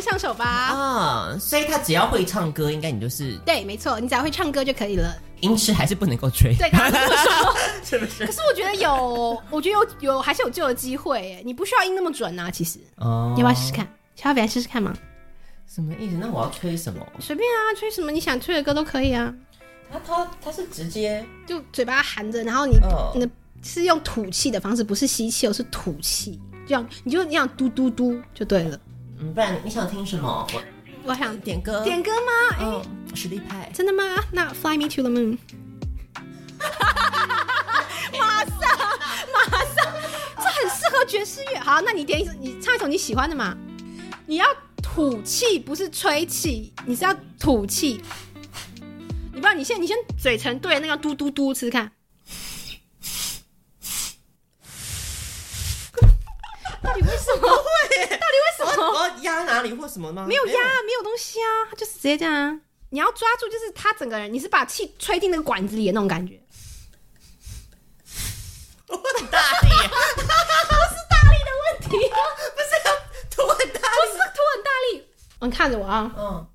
[0.00, 0.44] 易上手吧？
[0.44, 5.14] 啊，所以他只要会唱歌，应该你就是对，没错，你只要会唱歌就可以了。
[5.40, 8.26] 音痴还是不能够吹，对，刚刚说 是不是？
[8.26, 12.78] 可是我觉得有，我觉得有有还是有救的机会，你不需要音那么准啊，其实。
[12.96, 13.86] 哦，你要不要试试看？
[14.16, 14.94] 小北来，试试看吗？
[15.66, 16.16] 什么意思？
[16.16, 17.06] 那我要吹什么？
[17.20, 19.32] 随便啊，吹什么你想吹的歌都可以啊。
[19.92, 22.78] 他他他是直接就嘴巴含着，然后你
[23.14, 23.28] 你
[23.62, 28.78] 是用吐气的方式，不是吸气，而是吐气，这样你就这样嘟嘟嘟就对了。
[29.20, 30.46] 嗯，不然你想听什么？
[30.54, 30.62] 我
[31.04, 32.56] 我想点歌，点歌吗？
[32.58, 32.82] 哎、哦，
[33.14, 34.02] 实力派，真的吗？
[34.32, 35.36] 那 Fly Me to the Moon，
[38.18, 38.58] 马上
[39.32, 39.92] 马上，
[40.36, 41.60] 这很适合爵士乐。
[41.60, 43.56] 好，那你点一首，你唱一首你喜欢的嘛？
[44.26, 44.46] 你要
[44.82, 48.02] 吐气，不是吹气，你是要吐气。
[49.32, 51.90] 你不知道，你先你先嘴唇对那个嘟嘟嘟，试试看。
[56.82, 58.06] 到底为什么会？
[58.06, 58.90] 到底为什么？
[58.90, 60.24] 我要压哪里或什么吗？
[60.26, 60.52] 没有压，
[60.86, 62.60] 没有东西啊，他就是直接这样啊。
[62.90, 66.40] 你要抓住，就是他整个人，你是把气吹进那个管子里的那种感觉。
[68.88, 72.70] 我很大力，不是大力的问题，不是
[73.30, 75.08] 吐很大力，不是吐很大力。
[75.42, 76.46] 你看着我啊，嗯，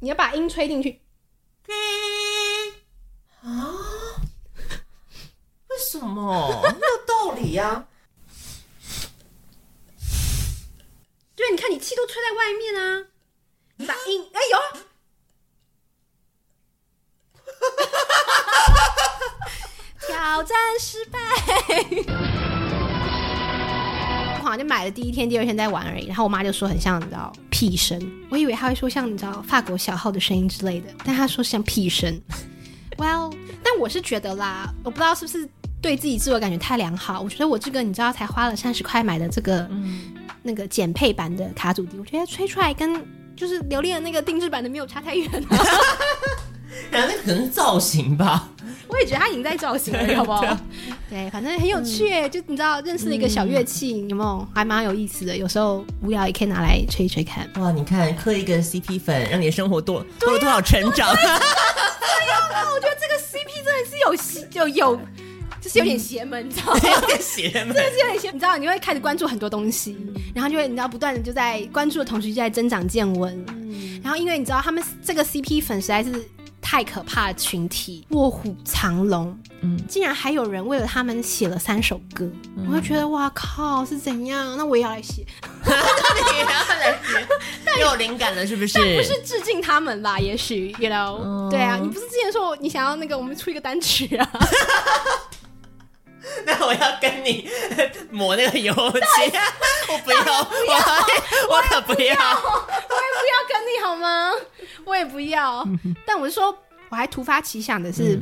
[0.00, 1.02] 你要把音吹进去。
[3.42, 3.76] 啊？
[5.68, 6.62] 为什么？
[6.62, 7.86] 没有道理呀。
[11.34, 13.06] 对，你看你气都吹在外面啊！
[13.76, 14.58] 你把音哎呦，
[20.06, 21.18] 挑战失败。
[24.38, 26.06] 我好像就买了第一天、第二天在玩而已。
[26.06, 27.98] 然后我妈就说很像你知道屁声，
[28.30, 32.20] 我以为她会说像你知道法国小号的声音之类的，但她说像屁声。
[32.98, 35.48] Well，但我是觉得啦，我不知道是不是
[35.80, 37.20] 对自己自我感觉太良好。
[37.22, 39.68] 我觉得我这个你知道才花了三十块买的这个。
[40.42, 43.00] 嗯那个减配版的卡祖笛，我觉得吹出来跟
[43.36, 45.58] 就是留恋的那个定制版的没有差太远啊。
[46.90, 48.48] 然后那可能是造型吧，
[48.88, 50.44] 我也觉得他赢在造型了，好不好？
[51.08, 54.48] 对，反正很有趣，嗯、就你知道认识了一个小乐器，嗯、有没有？
[54.54, 57.48] 还蛮有意思的，有时候无聊也可以拿来吹一吹看。
[57.56, 61.14] 哇，你看磕一个 CP 粉，让你的生活多多了多少成长？
[61.14, 61.38] 对呀、
[62.52, 65.00] 啊，我觉得这个 CP 真的是有有有。
[65.62, 66.80] 就是有点邪门，你知道吗？
[67.00, 68.34] 有点邪门，真的是有点邪门。
[68.34, 69.96] 你知道，你会开始关注很多东西，
[70.34, 73.32] 然后就会你知道不断的就在关注的同时就在增长见闻。
[73.48, 76.12] 嗯，然后因为你知道他们这个 CP 粉实在是
[76.60, 79.38] 太可怕的群体，卧虎藏龙。
[79.60, 84.56] 嗯，竟然还有人为了他们写了三首歌，嗯、我就觉得哇靠，是怎样？
[84.56, 85.24] 那我也要来写，
[85.64, 87.26] 你也要来写，
[87.64, 88.74] 但有灵感了是不是？
[88.74, 90.18] 但不是致敬他们吧？
[90.18, 94.28] 也许，you know？、嗯、对啊，你不是之前说你想要那个我们出一个单曲啊？
[96.46, 97.48] 那我要跟你
[98.10, 99.32] 抹那个油漆，
[99.92, 104.30] 我不要，我我可不要，我也不要跟你好吗？
[104.84, 105.66] 我也不要。
[106.06, 106.56] 但我是说，
[106.90, 108.18] 我还突发奇想的是，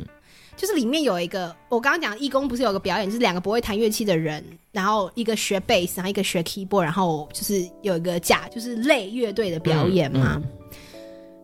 [0.55, 10.41] 就是里面有一个，我刚刚讲义工不是有个表演，就是两个不会弹乐器的人，然后一个学贝斯，然后一个学 keyboard，然后就是有一个假就是类乐队的表演嘛。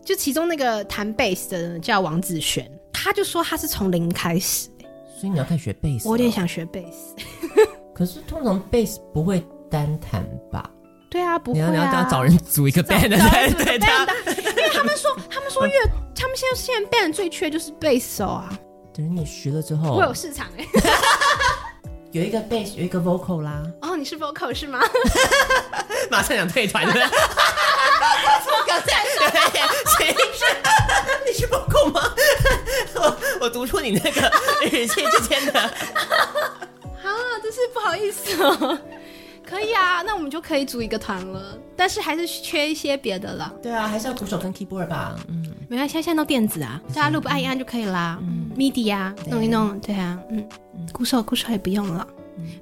[0.04, 4.68] 就其中那个弹贝斯的人叫王子璇，他就说他是从零开始。
[5.18, 6.08] 所以你要开始学贝斯。
[6.08, 7.14] 我有点想学贝斯。
[7.94, 10.70] 可是通常贝斯不会单弹吧？
[11.10, 11.70] 对啊，不会啊。
[11.70, 13.88] 你要你要找找人组一个 band 对对对。
[14.50, 15.72] 因为他们说， 他们说乐，
[16.14, 18.56] 他们现在现在 band 最缺就是贝斯手啊。
[18.94, 20.64] 等你学了之后，会有市场哎。
[22.12, 23.62] 有一个 bass，有一个 vocal 啦。
[23.82, 24.80] 哦，你是 vocal 是吗？
[26.10, 26.92] 马上想退团了。
[26.94, 29.64] 我刚才有点
[29.98, 30.44] 谁是？
[31.26, 32.02] 你是 vocal 吗？
[32.96, 34.32] 我我读出你那个
[34.70, 35.60] 语气之间的。
[35.60, 35.70] 啊，
[37.42, 38.78] 真是不好意思哦。
[39.48, 41.58] 可以啊，那我们就可以组一个团了。
[41.74, 43.54] 但是还是缺一些别的了。
[43.62, 45.16] 对啊，还是要鼓手跟 keyboard 吧。
[45.28, 48.18] 嗯，没关系，现在都电子啊，大家录按一按就可以啦。
[48.20, 50.46] 嗯，MIDI 啊，弄一弄，对啊，嗯。
[50.92, 52.06] 鼓手，鼓手也不用了，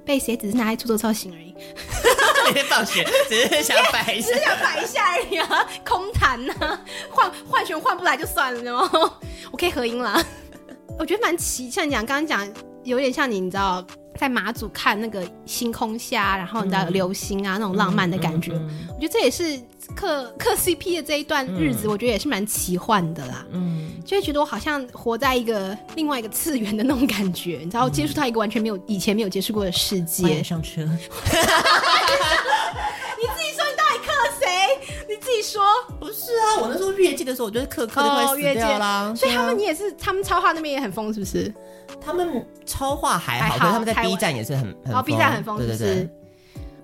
[0.05, 1.55] 贝斯也只是拿来做做造型而已。
[2.47, 6.81] 每天放学只是想摆一下，只是想摆一下而已啊，空谈呐、啊，
[7.11, 9.11] 换换弦换不来就算了，然后
[9.51, 10.21] 我可以合音了。
[10.99, 12.49] 我觉得蛮奇，像你讲刚刚讲，
[12.85, 13.85] 有点像你，你知道。
[14.17, 19.61] 在马祖看那个星空下，然后你知道流星啊、嗯、那种浪漫的感觉，嗯嗯嗯、我觉得这也是
[19.95, 23.47] 磕磕 CP 的这一段日子，嗯、我觉得也是蛮奇幻的啦。
[23.53, 30.43] 嗯，就会觉得我好像活在一个另外一个次元的那种感觉，你知道，接触到一个完全没有以前没有接触过的世界。
[30.47, 30.83] 上车，
[36.47, 39.13] 啊，我那时候月季的时候，我觉得磕磕的快死掉啦。
[39.17, 41.53] 所以他们你也是，他们超话那边也很疯，是不是？
[42.01, 45.05] 他们超话还好，可是他们在 B 站也是很很疯。
[45.05, 46.09] B 站很疯，对对对，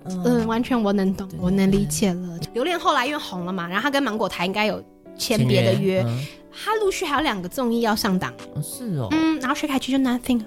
[0.05, 2.39] 嗯，完全我能懂，我能理解了。
[2.53, 4.83] 刘恋后来因为红了嘛，然后他跟芒果台应该有
[5.17, 6.05] 签别的约，
[6.51, 8.33] 他陆续还有两个综艺要上档。
[8.61, 10.43] 是哦，嗯，然后薛凯琪就 Nothing，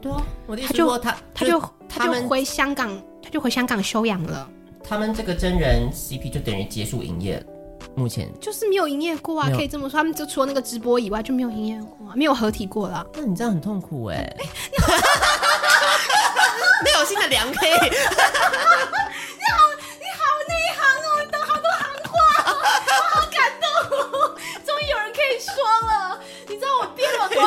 [0.00, 2.90] 对啊，我的意思说他他就他就回香港，
[3.22, 4.48] 他就回香港休养了。
[4.82, 7.44] 他们这个真人 CP 就等于结束营业。
[7.94, 13.04] 目前就是没有营业过啊，可以这么说，他们就除了那个直播以外就没有营业过，没有合体过啦。
[13.14, 14.16] 那你这样很痛苦哎，
[16.84, 17.90] 没有新的良 K。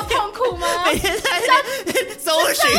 [0.04, 0.68] 痛苦吗？
[0.88, 1.30] 每天在
[2.20, 2.70] 搜寻。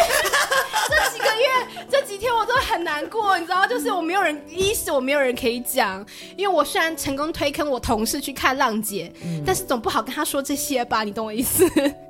[0.89, 6.05] 这几个月，这几天我都很难过，你知道，就是我没有人，一是我没有人可以讲，
[6.37, 11.69] 因为我虽然成功推坑我同事去看浪姐，嗯、但是总不好跟他说这些吧，你懂我意思？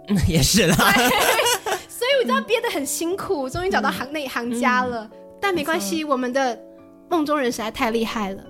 [0.08, 0.76] 嗯、也是啦，
[1.88, 6.58] 所以我知道憋得很辛苦，终于找到行内行家了，嗯、但没关系，嗯、我们的
[7.08, 8.42] 梦中人实在太厉害了。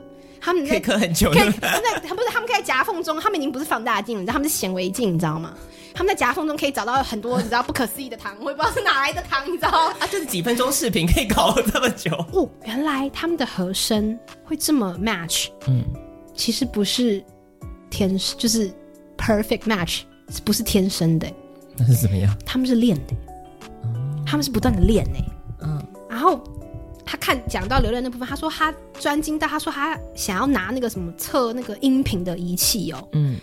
[0.45, 5.55] 他们可以磕很久，可以不是他们可以在夹缝中，他们已经不是放大镜了，你知道他们是显微镜，你知道吗？
[5.95, 9.71] 他们在夹缝中可以找到很多你知道不可思议的糖，我也不知道是哪来的糖，你知道
[10.01, 12.49] 啊，就是几分钟视频可以搞这么久 哦。
[12.65, 15.85] 原来他们的和声会这么 match，嗯，
[16.35, 17.23] 其实不是
[17.91, 18.73] 天生，就是
[19.17, 20.03] perfect match，
[20.45, 21.31] 不是天生的，
[21.77, 22.35] 那是怎么样？
[22.47, 23.15] 他们是练的，
[23.85, 25.19] 嗯、他们是不断的练呢，
[25.63, 26.41] 嗯，然后。
[27.05, 33.39] 他看讲到刘恋那部分，他说他专精到，他说他想要拿那个什么测那个音频的仪器哦，嗯，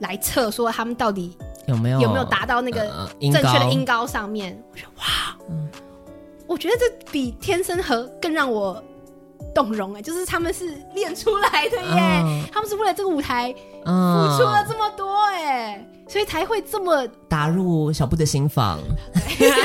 [0.00, 1.34] 来测说他们到底
[1.66, 4.52] 有没有有没有达到那个正确的音高上面。
[4.52, 5.04] 呃、我说哇，
[5.50, 5.68] 嗯，
[6.46, 8.82] 我觉得这比天生和更让我
[9.54, 13.90] 动容哎，就是他们是练出来的耶，嗯、他们是为了这个舞台付
[14.38, 15.76] 出了这么多哎。
[15.76, 18.78] 嗯所以才会这么打入小布的心房，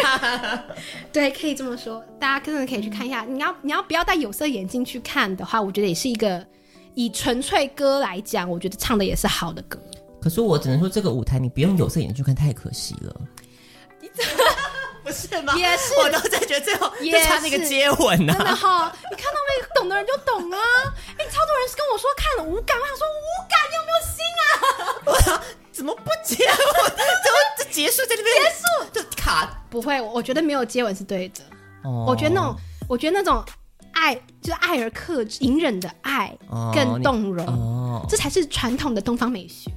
[1.12, 2.02] 对，可以这么说。
[2.18, 3.26] 大家真的可以去看一下。
[3.28, 6.44] 你要你要不要戴有色眼镜去看的话，我觉得也是一个
[6.96, 9.78] 以纯粹歌来讲，我觉得唱的也是好的歌。
[10.22, 13.16] 可是我只能说，这个舞台你不用有色眼镜去看，太可惜了。
[15.04, 15.56] 不是吗？
[15.56, 18.38] 也是，我都在觉得最后就差那个接吻呢、啊。
[18.38, 19.60] 真的哈，你看到没？
[19.76, 20.60] 懂的人就懂啊。
[21.18, 24.52] 哎、欸，超多人是跟我说看了无感，我想说无感，你有没有心啊？
[25.08, 25.42] 我说
[25.72, 26.56] 怎么不接吻？
[26.86, 28.36] 怎么这结束在这边？
[28.36, 29.64] 结束就卡？
[29.70, 31.42] 不会，我觉得没有接吻是对的。
[31.86, 32.56] 哦，我觉得那种，
[32.90, 33.44] 我觉得那种
[33.94, 36.38] 爱，就是爱而克制、隐忍的爱
[36.74, 37.46] 更动容。
[37.48, 39.72] 哦，这才是传统的东方美学。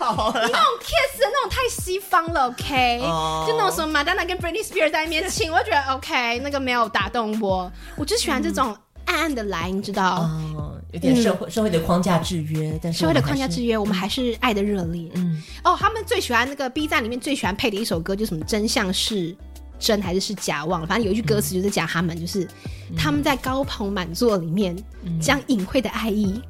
[0.00, 3.46] 那种 kiss 的那种太西方了，OK？、Oh.
[3.46, 7.70] 就那种什么 Madonna 跟 Britney Spears 在那边亲，我就觉得 OK，那个没有打动我。
[7.96, 10.22] 我就喜欢这种暗暗的来，你知道？
[10.56, 15.10] 哦，有点社会、嗯、社会的框架制约，但是社会的框架制约，我们还是爱的热烈。
[15.14, 19.36] 嗯，哦，他们最喜欢那个 B 站里面最喜欢配的一首歌，就是什么真相是
[19.78, 20.64] 真还是是假？
[20.64, 22.44] 忘了，反正有一句歌词就是讲他们，就是、
[22.90, 24.74] 嗯、他们在高朋满座里面
[25.20, 26.40] 将隐晦的爱意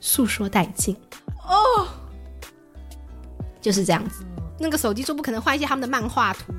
[0.00, 0.94] 诉说殆尽。
[1.46, 1.88] 哦。
[3.62, 4.24] 就是这样子，
[4.58, 6.52] 那个手机说不可能换一些他们的漫画图，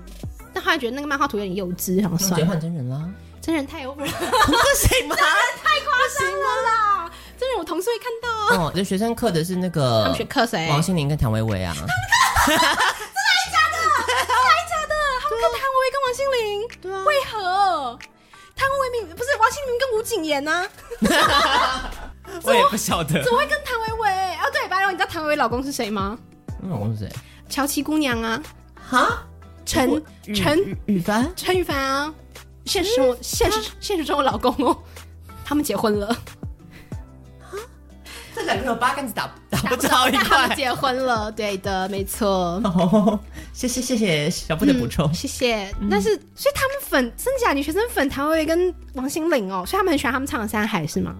[0.53, 2.47] 但后来觉得那个漫画图有点幼稚，然后算了。
[2.47, 3.07] 换真人啦，
[3.41, 5.15] 真人太 over 了，不行吗？
[5.15, 7.11] 真 人太夸张了啦！
[7.37, 8.71] 真人我同事会看到哦。
[8.73, 10.69] 这学生课的是那个，他们学课谁？
[10.69, 11.75] 王心凌跟谭维维啊。
[11.75, 12.57] 真的还
[13.51, 13.77] 假的？
[14.07, 14.95] 真的还假的？
[15.21, 15.75] 他们课谭维
[16.31, 17.99] 维对啊，为何？
[18.55, 20.65] 谭维维不是王心凌跟吴谨言呢？
[22.43, 24.09] 我也不晓得，怎么会跟唐维维？
[24.37, 26.17] 哦，对，白龙，你知道唐维维老公是谁吗？
[26.69, 27.11] 老公是谁？
[27.49, 28.41] 乔琪姑娘啊，
[28.75, 29.23] 哈，
[29.65, 30.03] 陈
[30.33, 32.13] 陈羽凡，陈羽凡啊，
[32.65, 34.77] 现实中现实现实中我老公哦，
[35.45, 36.15] 他们结婚了。
[38.35, 40.23] 这两个人八竿子打打不着一块。
[40.23, 42.59] 他们结婚了，对的，没错。
[42.63, 43.19] 哦，
[43.53, 45.71] 谢谢谢谢小布的补充，谢谢。
[45.91, 51.15] 但是，所以他们粉真假女学生粉唐维维跟王心凌哦，所以他们很喜欢他们唱的《山海》是吗？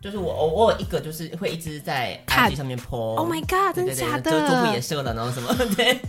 [0.00, 3.16] 就是我偶尔一个就是会一直在 IG 上面 po。
[3.16, 4.30] Oh my god，真的假的？
[4.30, 6.00] 就做副也射了，然后什么 对。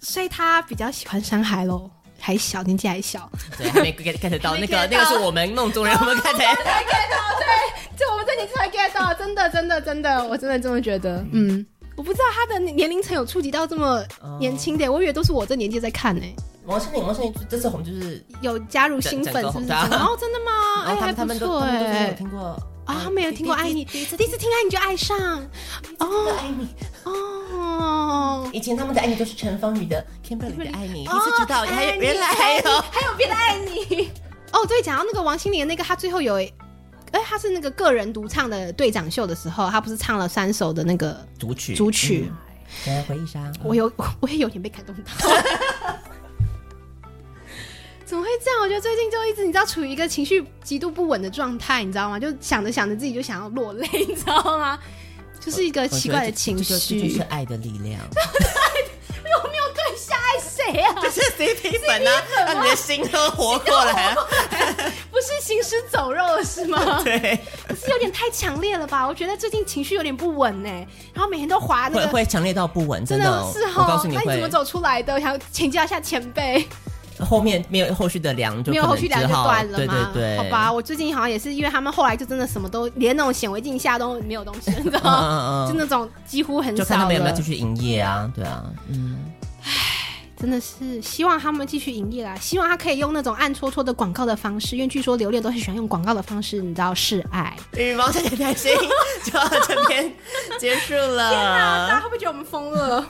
[0.00, 11.24] 所以他比较喜欢山海喽，还小，年纪还小，对，还没 get get 到那个那个是我们梦中人，我们看才 get 到，对，就我们这年纪才 get 到，真的真的真的，我真的这么觉得。
[11.32, 11.64] 嗯，
[11.96, 14.04] 我不知道他的年龄层有触及到这么
[14.38, 16.22] 年轻的，我以为都是我这年纪在看呢。
[16.66, 19.72] 王心凌，王心凌这次红就是有加入新粉，是不是？
[19.72, 20.84] 哦，真的吗？
[20.86, 22.40] 哎，还不错哎，有听过。
[22.86, 24.28] 啊，他没有听过爱你，第一次听。
[24.28, 25.18] 爱你就爱上，
[25.98, 26.68] 哦，爱你，
[27.04, 32.62] 哦，以前他们的爱你都是陈芳语的，Kimberly 的爱你，第一次知道还有原来还有。
[32.90, 34.10] 还有别的爱你，
[34.52, 36.34] 哦，对，讲到那个王心凌那个，他最后有，
[37.14, 42.28] 哎，他是那个个人独唱的队长秀的时候，他不是唱了三首的那个主曲，主曲，
[42.86, 45.02] 来回忆杀，我有，我也有点被感动到。
[48.04, 48.60] 怎么会这样？
[48.60, 52.18] 我觉得最近就一直你知道处于一个情绪极度不稳的状态，你知道吗？
[52.18, 54.76] 就想着想着自己就想要落泪，你知道吗？
[55.38, 56.74] 就是一个奇怪的情绪。
[56.98, 58.00] 这就是爱的力量。
[59.42, 60.94] 我没有对象爱谁啊？
[61.02, 64.14] 这是 CP 粉啊，让你的心都活过来。
[64.14, 64.53] 不
[65.24, 66.78] 是行尸走肉了是吗？
[67.02, 67.40] 对。
[67.66, 69.06] 可是有点太强烈了吧？
[69.06, 70.68] 我觉得最近情绪有点不稳呢。
[71.12, 73.52] 然后每天都滑那个，会强烈到不稳，真的。
[73.52, 73.82] 是哈。
[73.82, 75.14] 我告诉你，那你怎么走出来的？
[75.14, 76.66] 我想请教一下前辈。
[77.20, 80.10] 后面没有后续的梁，就没有后续梁就断了吗？
[80.12, 85.64] 对对对，好吧，我最近好像也是，因为他们后来就真的什么都连那种显微镜下都没有东西，你知道吗？
[85.70, 86.82] 就那种几乎很少。
[86.82, 88.28] 就看他们有没有继续营业啊？
[88.34, 89.33] 对啊，嗯，唉，
[90.44, 97.56] 真的是希望他们继续营业啦，希望他可以用那种暗戳戳的广告的方式，因为据说刘恋都很喜欢用广告的方式，你知道示爱。
[97.72, 98.70] 羽毛小姐开心，
[99.24, 100.14] 就到这边
[100.60, 101.30] 结束了。
[101.30, 103.08] 天哪，大家会不会觉得我们疯了？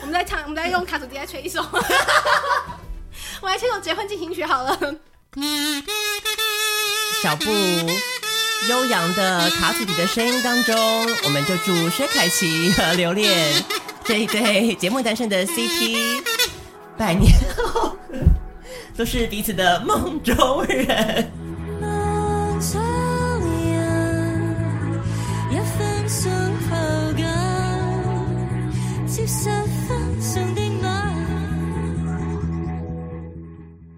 [0.00, 1.60] 我们在唱，我们在用卡祖笛来吹一首。
[3.42, 4.78] 我来听首结婚进行曲好了。
[7.20, 7.50] 小布
[8.68, 10.76] 悠扬的卡祖笛的声音当中，
[11.24, 13.60] 我们就祝薛凯琪和刘恋
[14.04, 16.22] 这一对节目诞生的 CP
[17.00, 17.96] 百年后
[18.94, 21.26] 都是彼此的梦中人。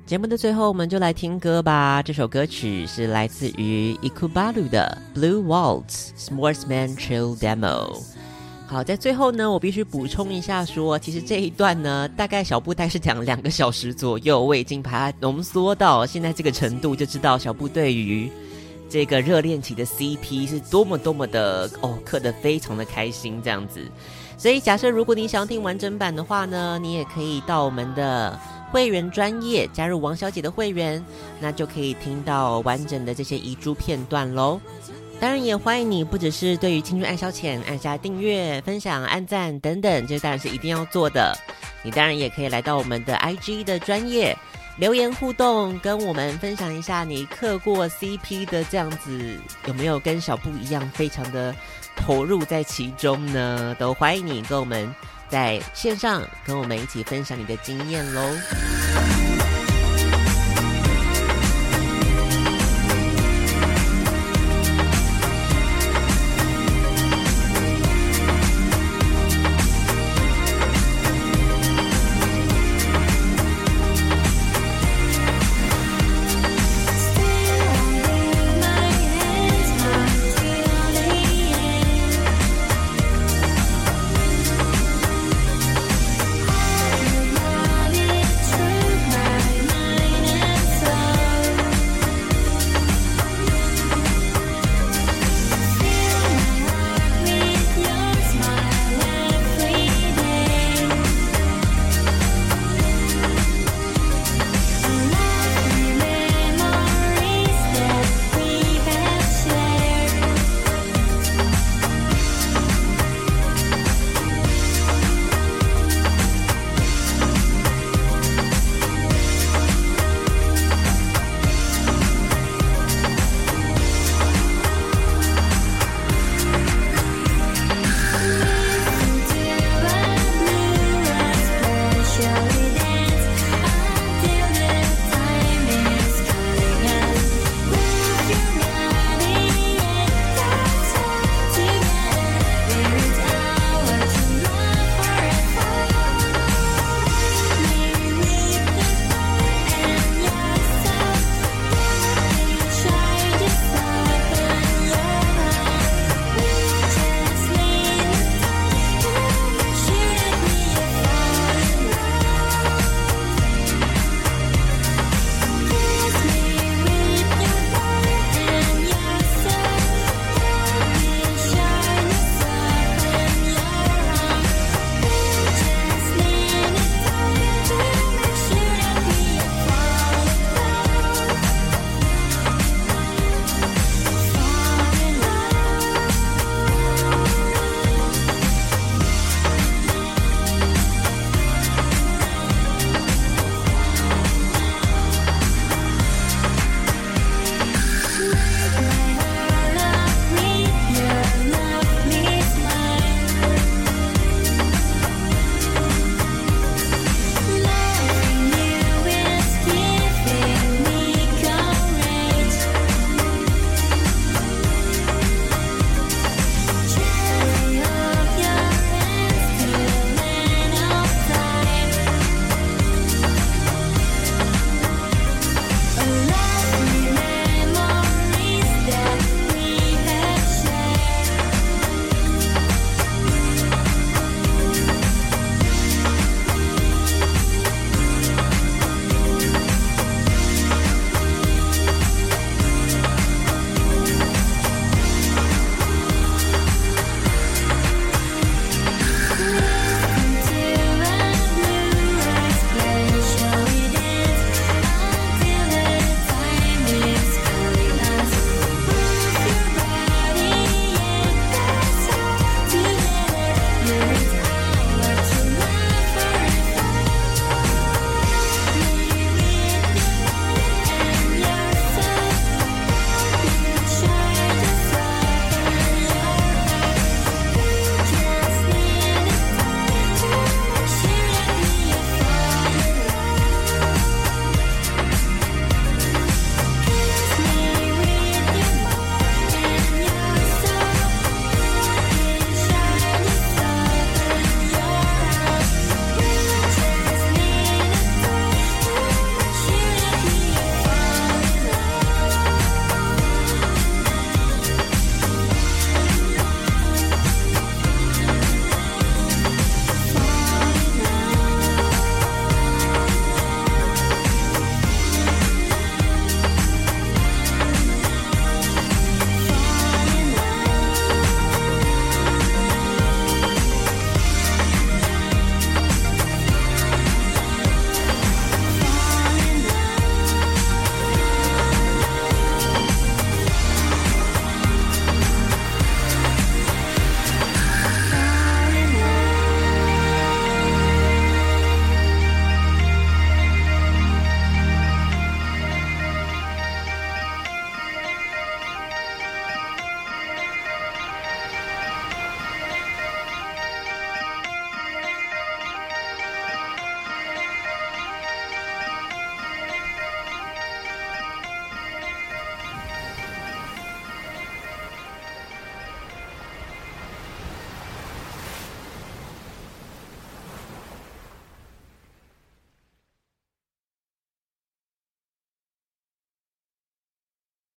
[0.06, 2.00] 节目的最后，我们就来听歌吧。
[2.04, 8.00] 这首歌曲是来自于 Ikubalu 的《Blue Waltz Sportsman Chill Demo》。
[8.72, 18.32] 好，在最后呢，我必须补充一下说，其实这一段呢，大概小布大概是讲两个小时左右，我已经把它浓缩到现在这个程度，就知道小布对于
[18.88, 23.86] 这个热恋期的 CP 是多么多么的哦，刻得非常的开心这样子。
[24.38, 28.40] 所以，假设如果你想要听完整版的话呢，你也可以到我们的。
[28.72, 31.04] 会员专业加入王小姐的会员，
[31.38, 34.58] 那就可以听到完整的这些遗珠片段喽。
[35.22, 41.32] 当然也欢迎你，不只是对于青春爱消遣按下订阅、分享、按赞等等，这当然是一定要做的。
[41.84, 44.36] 你当然也可以来到我们的 IG 的专业
[44.76, 51.54] 留言互动，跟我们分享一下你嗑过 CP 的这样子，有没有跟小布一样非常的
[51.94, 53.76] 投入在其中呢？
[53.78, 54.92] 都欢迎你跟我们。
[55.28, 58.20] 在线上跟我们一起分享你的经验喽。